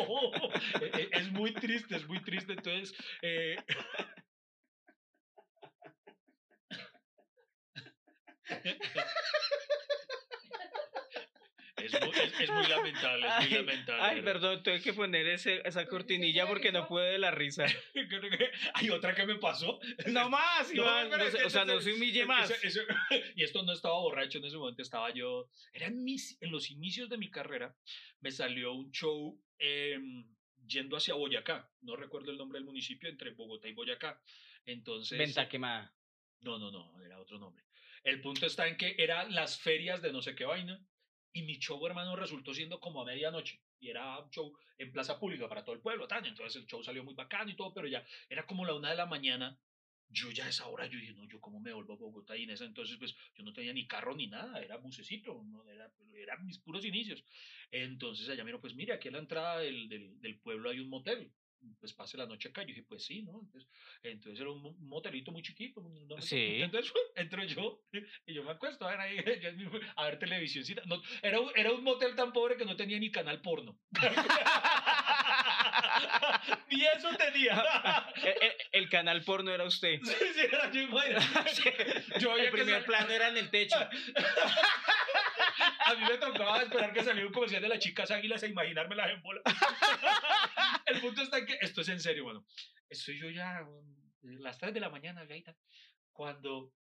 Eh, 0.81 0.91
eh, 0.99 1.09
Es 1.13 1.31
muy 1.31 1.53
triste, 1.55 1.97
es 1.97 2.07
muy 2.09 2.21
triste. 2.23 2.53
Entonces, 2.55 2.93
eh, 3.23 3.57
es, 11.93 12.07
muy, 12.07 12.17
es- 12.17 12.41
es 12.41 12.51
muy 12.51 12.67
lamentable, 12.67 13.27
es 13.27 13.35
muy 13.37 13.45
Ay, 13.45 13.51
lamentable. 13.55 14.03
Ay, 14.03 14.23
perdón, 14.23 14.63
tuve 14.63 14.81
que 14.81 14.93
poner 14.93 15.27
ese, 15.27 15.61
esa 15.65 15.87
cortinilla 15.87 16.47
porque 16.47 16.73
no 16.73 16.87
pude 16.87 17.11
de 17.13 17.19
la 17.19 17.31
risa. 17.31 17.67
Hay 18.75 18.91
otra 18.91 19.15
que 19.15 19.27
me 19.27 19.37
pasó. 19.37 19.79
No 20.07 20.29
más, 20.29 20.71
Iván. 20.75 21.11
no 21.11 21.17
o 21.47 21.51
sea, 21.51 21.65
no 21.65 21.81
se 21.81 21.93
humille 21.93 22.25
más. 22.27 22.51
ese- 22.63 22.87
y 23.37 23.43
esto 23.43 23.63
no 23.63 23.73
estaba 23.73 23.95
borracho 23.99 24.39
en 24.39 24.45
ese 24.45 24.57
momento, 24.57 24.83
estaba 24.83 25.13
yo. 25.13 25.49
Era 25.73 25.87
en, 25.87 26.03
mis, 26.05 26.41
en 26.43 26.51
los 26.51 26.71
inicios 26.71 27.09
de 27.09 27.19
mi 27.19 27.31
carrera, 27.31 27.75
me 28.21 28.31
salió 28.31 28.73
un 28.73 28.91
show 28.93 29.41
em, 29.59 30.27
yendo 30.67 30.97
hacia 30.97 31.15
Boyacá. 31.15 31.71
No 31.83 31.97
recuerdo 31.97 32.31
el 32.31 32.39
nombre 32.39 32.59
del 32.59 32.67
municipio, 32.67 33.09
entre 33.09 33.31
Bogotá 33.31 33.69
y 33.69 33.73
Boyacá. 33.75 34.21
Entonces. 34.67 35.19
Venta 35.19 35.49
quemada. 35.49 35.93
No, 36.41 36.59
no, 36.59 36.71
no, 36.71 37.01
era 37.05 37.19
otro 37.21 37.39
nombre. 37.39 37.65
El 38.03 38.21
punto 38.23 38.47
está 38.47 38.67
en 38.67 38.79
que 38.79 38.95
eran 38.99 39.35
las 39.35 39.61
ferias 39.61 40.01
de 40.01 40.11
no 40.13 40.23
sé 40.23 40.35
qué 40.35 40.45
vaina. 40.47 40.83
Y 41.33 41.43
mi 41.43 41.59
show, 41.59 41.85
hermano, 41.87 42.17
resultó 42.17 42.53
siendo 42.55 42.81
como 42.81 43.03
a 43.03 43.05
medianoche. 43.05 43.61
Y 43.79 43.89
era 43.89 44.19
un 44.19 44.31
show 44.31 44.53
en 44.79 44.93
plaza 44.93 45.19
pública 45.19 45.49
para 45.49 45.65
todo 45.65 45.75
el 45.75 45.81
pueblo, 45.81 46.09
tan. 46.09 46.27
Entonces 46.27 46.61
el 46.61 46.67
show 46.67 46.83
salió 46.83 47.05
muy 47.05 47.15
bacano 47.15 47.51
y 47.51 47.57
todo, 47.57 47.73
pero 47.73 47.87
ya 47.87 48.05
era 48.29 48.47
como 48.47 48.65
la 48.65 48.75
una 48.75 48.91
de 48.91 48.97
la 48.97 49.07
mañana. 49.07 49.59
Yo 50.13 50.31
ya 50.33 50.47
a 50.47 50.49
esa 50.49 50.67
hora, 50.67 50.87
yo 50.87 50.99
dije, 50.99 51.13
no, 51.13 51.29
yo 51.29 51.41
cómo 51.41 51.61
me 51.61 51.73
vuelvo 51.73 51.95
a 51.95 51.97
Bogotá. 51.97 52.37
Y 52.37 52.43
en 52.43 52.51
ese 52.51 52.65
entonces, 52.65 52.97
pues, 52.99 53.15
yo 53.37 53.45
no 53.45 53.53
tenía 53.53 53.73
ni 53.73 53.87
carro 53.87 54.17
ni 54.17 54.27
nada, 54.27 54.61
era 54.61 54.77
bucecito, 54.77 55.41
no, 55.45 55.65
era, 55.71 55.89
eran 56.15 56.45
mis 56.45 56.59
puros 56.59 56.85
inicios. 56.85 57.23
Entonces 57.71 58.29
allá 58.29 58.43
miro, 58.43 58.61
pues, 58.61 58.75
mire, 58.75 58.93
aquí 58.93 59.07
a 59.09 59.13
la 59.13 59.19
entrada 59.19 59.61
del, 59.61 59.89
del, 59.89 60.21
del 60.21 60.41
pueblo 60.41 60.71
hay 60.71 60.81
un 60.81 60.89
motel. 60.89 61.33
Pues 61.79 61.93
pase 61.95 62.17
la 62.17 62.27
noche 62.27 62.49
acá. 62.49 62.63
Yo 62.63 62.69
dije, 62.69 62.85
pues 62.89 63.05
sí, 63.05 63.23
¿no? 63.23 63.41
Entonces, 63.43 63.69
entonces 64.03 64.41
era 64.41 64.51
un 64.51 64.63
mo- 64.63 64.77
motelito 64.81 65.31
muy 65.33 65.43
chiquito. 65.43 65.81
no 65.83 66.21
Sí. 66.21 66.61
Entonces 66.63 66.93
entro 67.17 67.43
yo 67.45 67.83
y 68.27 68.35
yo 68.35 68.43
me 68.45 68.51
acuesto 68.53 68.87
a 68.87 68.91
ver, 68.91 69.01
ahí, 69.01 69.19
a 69.97 70.05
ver. 70.05 70.19
No, 70.87 71.03
era, 71.23 71.41
un- 71.41 71.53
era 71.55 71.73
un 71.73 71.83
motel 71.85 72.15
tan 72.15 72.33
pobre 72.33 72.57
que 72.57 72.65
no 72.65 72.77
tenía 72.77 72.99
ni 72.99 73.11
canal 73.11 73.41
porno. 73.43 73.79
ni 76.71 76.83
eso 76.85 77.09
tenía. 77.17 77.63
El, 78.17 78.29
el- 78.29 78.55
el 78.73 78.89
canal 78.89 79.23
porno 79.25 79.51
era 79.53 79.65
usted. 79.65 79.99
Sí, 80.03 80.15
sí, 80.35 80.41
era 80.41 80.71
yo, 82.21 82.33
veía 82.35 82.45
el 82.45 82.51
primer 82.51 82.75
sal- 82.77 82.85
plano 82.85 83.11
era 83.11 83.29
en 83.29 83.37
el 83.37 83.51
techo. 83.51 83.77
A 83.79 83.91
mí 85.95 86.05
me 86.09 86.19
tocaba 86.19 86.63
esperar 86.63 86.93
que 86.93 87.03
saliera 87.03 87.27
un 87.27 87.33
comercial 87.33 87.63
de 87.63 87.69
las 87.69 87.79
chicas 87.81 88.11
águilas 88.11 88.43
e 88.45 88.49
imaginármelas 88.49 89.11
en 89.11 89.23
bola. 89.23 89.41
El 90.91 91.01
punto 91.01 91.23
está 91.23 91.45
que 91.45 91.59
esto 91.61 91.81
es 91.81 91.89
en 91.89 92.01
serio, 92.01 92.25
bueno. 92.25 92.45
Estoy 92.89 93.19
yo 93.19 93.31
ya 93.31 93.63
um, 93.63 94.41
las 94.41 94.59
3 94.59 94.75
de 94.75 94.81
la 94.81 94.91
mañana, 94.91 95.25
gaita, 95.25 95.57
cuando 96.13 96.73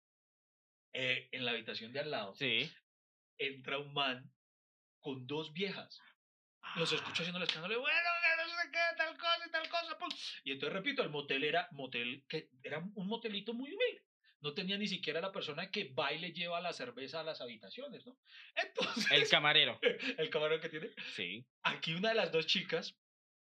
eh, 0.93 1.29
en 1.33 1.45
la 1.45 1.53
habitación 1.53 1.93
de 1.93 2.01
al 2.01 2.11
lado 2.11 2.35
Sí. 2.35 2.71
entra 3.39 3.79
un 3.79 3.93
man 3.95 4.31
con 5.01 5.27
dos 5.27 5.53
viejas. 5.53 6.01
Los 6.77 6.93
escucho 6.93 7.23
haciendo 7.23 7.39
el 7.39 7.45
escándalo, 7.45 7.81
bueno, 7.81 7.97
que 7.97 8.43
no 8.43 8.49
sé 8.63 8.69
qué, 8.71 8.97
tal 8.97 9.17
cosa 9.17 9.47
y 9.47 9.51
tal 9.51 9.69
cosa. 9.69 9.99
pum. 9.99 10.09
Y 10.45 10.53
entonces 10.53 10.75
repito, 10.75 11.03
el 11.03 11.09
motel 11.11 11.45
era 11.45 11.69
motel 11.73 12.25
que 12.29 12.51
era 12.63 12.79
un 12.79 13.07
motelito 13.07 13.55
muy 13.55 13.73
humilde. 13.73 14.05
No 14.43 14.55
tenía 14.55 14.79
ni 14.79 14.87
siquiera 14.89 15.21
la 15.21 15.33
persona 15.33 15.71
que 15.71 15.93
va 15.93 16.13
y 16.13 16.19
le 16.19 16.33
lleva 16.33 16.61
la 16.61 16.73
cerveza 16.73 17.21
a 17.21 17.25
las 17.25 17.41
habitaciones, 17.41 18.07
¿no? 18.07 18.19
Entonces, 18.55 19.07
El 19.13 19.29
camarero. 19.29 19.79
el 19.83 20.31
camarón 20.31 20.61
que 20.61 20.69
tiene. 20.69 20.91
Sí. 21.15 21.47
Aquí 21.63 21.95
una 21.95 22.11
de 22.11 22.15
las 22.17 22.33
dos 22.33 22.47
chicas 22.47 22.95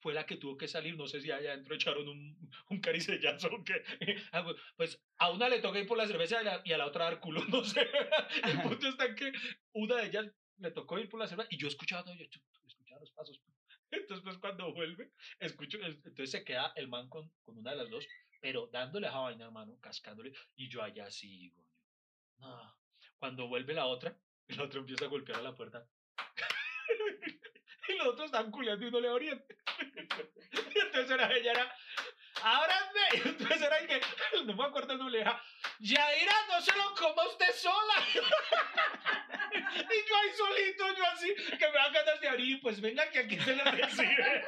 fue 0.00 0.14
la 0.14 0.26
que 0.26 0.36
tuvo 0.36 0.56
que 0.56 0.68
salir, 0.68 0.96
no 0.96 1.06
sé 1.06 1.20
si 1.20 1.30
allá 1.30 1.52
adentro 1.52 1.74
echaron 1.74 2.08
un, 2.08 2.50
un 2.70 2.80
caricellazo 2.80 3.48
o 3.48 3.64
qué. 3.64 3.82
Ah, 4.32 4.44
pues- 4.44 4.56
Pues 4.76 5.04
a 5.18 5.30
una 5.30 5.48
le 5.48 5.60
toca 5.60 5.78
ir 5.80 5.86
por 5.86 5.98
la 5.98 6.06
cerveza 6.06 6.36
y 6.36 6.38
a 6.38 6.42
la, 6.42 6.62
y 6.64 6.72
a 6.72 6.78
la 6.78 6.86
otra 6.86 7.04
dar 7.06 7.20
culo, 7.20 7.40
no 7.48 7.64
sé. 7.64 7.88
El 8.44 8.62
punto 8.62 8.88
está 8.88 9.14
que 9.14 9.32
una 9.72 9.96
de 9.96 10.06
ellas 10.06 10.26
le 10.58 10.70
tocó 10.72 10.98
ir 10.98 11.08
por 11.08 11.20
la 11.20 11.26
cerveza 11.28 11.48
y 11.50 11.58
yo 11.58 11.68
escuchaba 11.68 12.04
todo, 12.04 12.14
yo 12.16 12.24
escuchaba 12.66 13.00
los 13.00 13.10
pasos. 13.12 13.40
Entonces, 13.90 14.22
pues 14.24 14.38
cuando 14.38 14.72
vuelve, 14.74 15.12
escucho, 15.40 15.78
es- 15.78 15.96
entonces 15.96 16.30
se 16.30 16.44
queda 16.44 16.72
el 16.76 16.88
man 16.88 17.08
con, 17.08 17.30
con 17.42 17.56
una 17.58 17.70
de 17.72 17.76
las 17.78 17.90
dos, 17.90 18.06
pero 18.40 18.66
dándole 18.68 19.06
a 19.06 19.10
esa 19.10 19.18
vaina, 19.20 19.44
hermano, 19.46 19.78
cascándole, 19.80 20.32
y 20.56 20.68
yo 20.68 20.82
allá 20.82 21.10
sigo. 21.10 21.66
No. 22.38 22.76
Cuando 23.18 23.48
vuelve 23.48 23.74
la 23.74 23.86
otra, 23.86 24.20
la 24.48 24.64
otra 24.64 24.80
empieza 24.80 25.06
a 25.06 25.08
golpear 25.08 25.38
a 25.38 25.42
la 25.42 25.54
puerta. 25.54 25.88
Los 27.98 28.08
otros 28.08 28.26
están 28.26 28.50
no 28.50 29.00
le 29.00 29.08
oriente. 29.08 29.56
y 30.74 30.78
entonces 30.78 31.10
era 31.10 31.32
ella, 31.32 31.52
era, 31.52 31.76
ábranme. 32.42 33.08
Y 33.12 33.28
entonces 33.28 33.62
era 33.62 33.86
que, 33.86 34.00
no 34.44 34.54
me 34.54 34.64
acuerdo 34.64 34.92
el 34.92 34.98
nombre, 34.98 35.24
Yaira, 35.80 36.34
no 36.48 36.60
se 36.60 36.76
lo 36.76 36.94
coma 36.94 37.26
usted 37.28 37.52
sola. 37.54 37.94
y 39.54 40.08
yo 40.08 40.16
ahí 40.16 40.30
solito, 40.36 40.96
yo 40.96 41.04
así, 41.06 41.34
que 41.34 41.66
me 41.66 41.72
da 41.72 41.88
ganas 41.90 42.20
de 42.20 42.28
abrir, 42.28 42.60
pues 42.60 42.80
venga 42.80 43.08
que 43.10 43.18
aquí 43.20 43.38
se 43.38 43.54
le 43.54 43.64
recibe. 43.64 44.46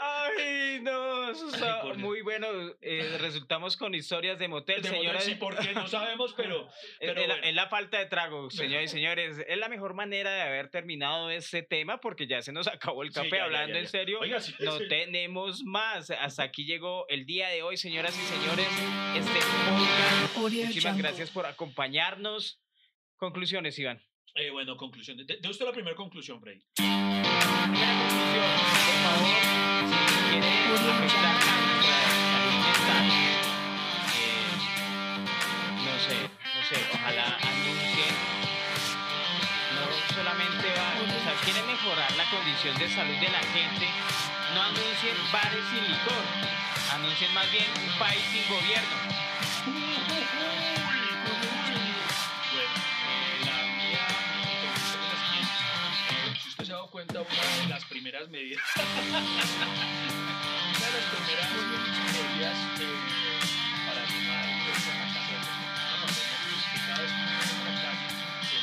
Ay, 0.00 0.80
no, 0.82 1.13
eso 1.34 1.48
está 1.48 1.82
por 1.82 1.96
Dios. 1.96 2.08
muy 2.08 2.22
bueno. 2.22 2.46
Eh, 2.80 3.16
resultamos 3.20 3.76
con 3.76 3.94
historias 3.94 4.38
de 4.38 4.48
motel, 4.48 4.82
De 4.82 4.88
señora. 4.88 5.14
motel, 5.18 5.22
sí, 5.32 5.34
¿por 5.36 5.56
qué? 5.58 5.72
No 5.74 5.86
sabemos, 5.86 6.32
pero... 6.36 6.68
Es, 7.00 7.08
pero 7.10 7.20
es 7.20 7.28
la, 7.28 7.34
bueno. 7.34 7.48
es 7.48 7.54
la 7.54 7.68
falta 7.68 7.98
de 7.98 8.06
trago, 8.06 8.50
señores 8.50 8.90
y 8.90 8.94
señores. 8.96 9.44
Es 9.46 9.58
la 9.58 9.68
mejor 9.68 9.94
manera 9.94 10.32
de 10.32 10.42
haber 10.42 10.70
terminado 10.70 11.30
este 11.30 11.62
tema 11.62 11.98
porque 12.00 12.26
ya 12.26 12.40
se 12.42 12.52
nos 12.52 12.66
acabó 12.68 13.02
el 13.02 13.08
Sí, 13.10 13.14
café. 13.14 13.30
ya, 13.30 13.36
ya, 13.36 13.44
Hablando 13.44 13.72
ya, 13.74 13.78
en 13.80 13.84
ya. 13.84 13.90
serio, 13.90 14.20
Oiga, 14.20 14.40
sí, 14.40 14.54
no 14.60 14.78
sí. 14.78 14.88
tenemos 14.88 15.62
más. 15.64 16.10
Hasta 16.10 16.42
aquí 16.44 16.64
llegó 16.64 17.06
el 17.08 17.26
día 17.26 17.48
de 17.48 17.62
hoy, 17.62 17.76
señoras 17.76 18.16
y 18.18 18.22
señores. 18.22 18.66
Este 19.16 19.40
podcast. 20.34 20.36
Muchísimas 20.36 20.98
gracias 20.98 21.30
por 21.30 21.46
acompañarnos. 21.46 22.60
Conclusiones, 23.16 23.78
Iván. 23.78 24.02
Eh, 24.36 24.50
bueno, 24.50 24.76
conclusión. 24.76 25.16
De, 25.16 25.24
de 25.38 25.48
usted 25.48 25.64
la 25.64 25.72
primera 25.72 25.94
conclusión, 25.94 26.40
Freddy. 26.40 26.60
Primera 26.74 27.22
conclusión, 27.98 28.50
por 28.86 28.94
favor, 29.04 29.63
no 35.84 35.94
sé, 36.00 36.16
no 36.54 36.62
sé, 36.68 36.76
ojalá 36.92 37.38
anuncien, 37.42 38.14
no 39.74 39.84
solamente 40.14 40.66
va, 40.76 40.88
o 41.02 41.06
sea, 41.22 41.34
quiere 41.44 41.62
mejorar 41.62 42.10
la 42.16 42.24
condición 42.30 42.76
de 42.78 42.88
salud 42.88 43.16
de 43.16 43.28
la 43.28 43.40
gente, 43.40 43.88
no 44.54 44.62
anuncien 44.62 45.16
bares 45.32 45.64
sin 45.70 45.82
licor, 45.82 46.24
anuncien 46.94 47.32
más 47.34 47.50
bien 47.50 47.66
un 47.82 47.98
país 47.98 48.22
sin 48.32 48.48
gobierno. 48.48 48.96
Mi 49.66 49.96
conclusión 49.96 50.90
es 51.08 51.16
la 51.16 51.48
siguiente. 51.62 51.84
Eh, 56.56 57.54
si 57.62 57.68
las 57.68 57.84
primeras 57.84 58.28
medidas. 58.28 58.62
eh, 60.94 61.00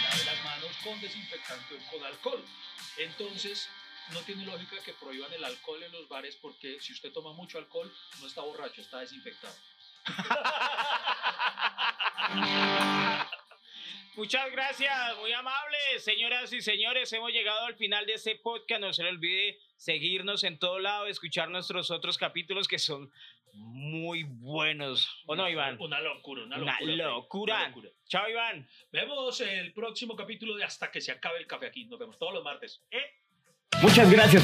pues, 0.10 0.26
las 0.26 0.44
manos 0.44 0.72
con 0.84 1.00
desinfectante 1.02 1.76
o 1.76 1.80
con 1.92 2.04
alcohol. 2.06 2.44
Entonces, 2.98 3.70
no 4.14 4.22
tiene 4.22 4.46
lógica 4.46 4.78
que 4.84 4.94
prohíban 4.94 5.32
el 5.34 5.44
alcohol 5.44 5.84
en 5.84 5.92
los 5.92 6.08
bares 6.08 6.38
porque 6.38 6.80
si 6.80 6.94
usted 6.94 7.12
toma 7.12 7.34
mucho 7.34 7.58
alcohol, 7.58 7.94
no 8.20 8.28
está 8.28 8.42
borracho, 8.42 8.82
está 8.82 9.00
desinfectado. 9.00 9.56
Muchas 14.16 14.52
gracias, 14.52 15.18
muy 15.20 15.32
amables, 15.32 16.04
señoras 16.04 16.52
y 16.52 16.62
señores. 16.62 17.12
Hemos 17.14 17.32
llegado 17.32 17.66
al 17.66 17.76
final 17.76 18.06
de 18.06 18.14
este 18.14 18.36
podcast. 18.36 18.82
No 18.82 18.92
se 18.94 19.04
le 19.04 19.10
olvide 19.10 19.58
seguirnos 19.78 20.44
en 20.44 20.60
todo 20.60 20.80
lado, 20.80 21.08
escuchar 21.08 21.50
nuestros 21.50 21.92
otros 21.92 22.18
capítulos 22.18 22.68
que 22.68 22.78
son 22.78 23.10
muy 23.54 24.24
buenos. 24.24 25.10
¿O 25.26 25.36
no, 25.36 25.50
Iván? 25.50 25.78
Una 25.80 26.02
locura, 26.02 26.44
una 26.44 26.58
Una 26.58 26.74
locura. 26.80 26.96
locura. 27.08 27.56
Una 27.56 27.68
locura. 27.68 27.90
Chao, 28.08 28.30
Iván. 28.30 28.68
Vemos 28.92 29.40
el 29.42 29.72
próximo 29.74 30.16
capítulo 30.16 30.56
de 30.56 30.64
Hasta 30.66 30.92
que 30.92 31.00
se 31.00 31.12
acabe 31.14 31.40
el 31.40 31.48
café 31.48 31.68
aquí. 31.68 31.86
Nos 31.86 31.98
vemos 32.00 32.20
todos 32.20 32.34
los 32.34 32.44
martes. 32.44 32.84
¿Eh? 32.92 33.14
Muchas 33.82 34.12
gracias. 34.12 34.40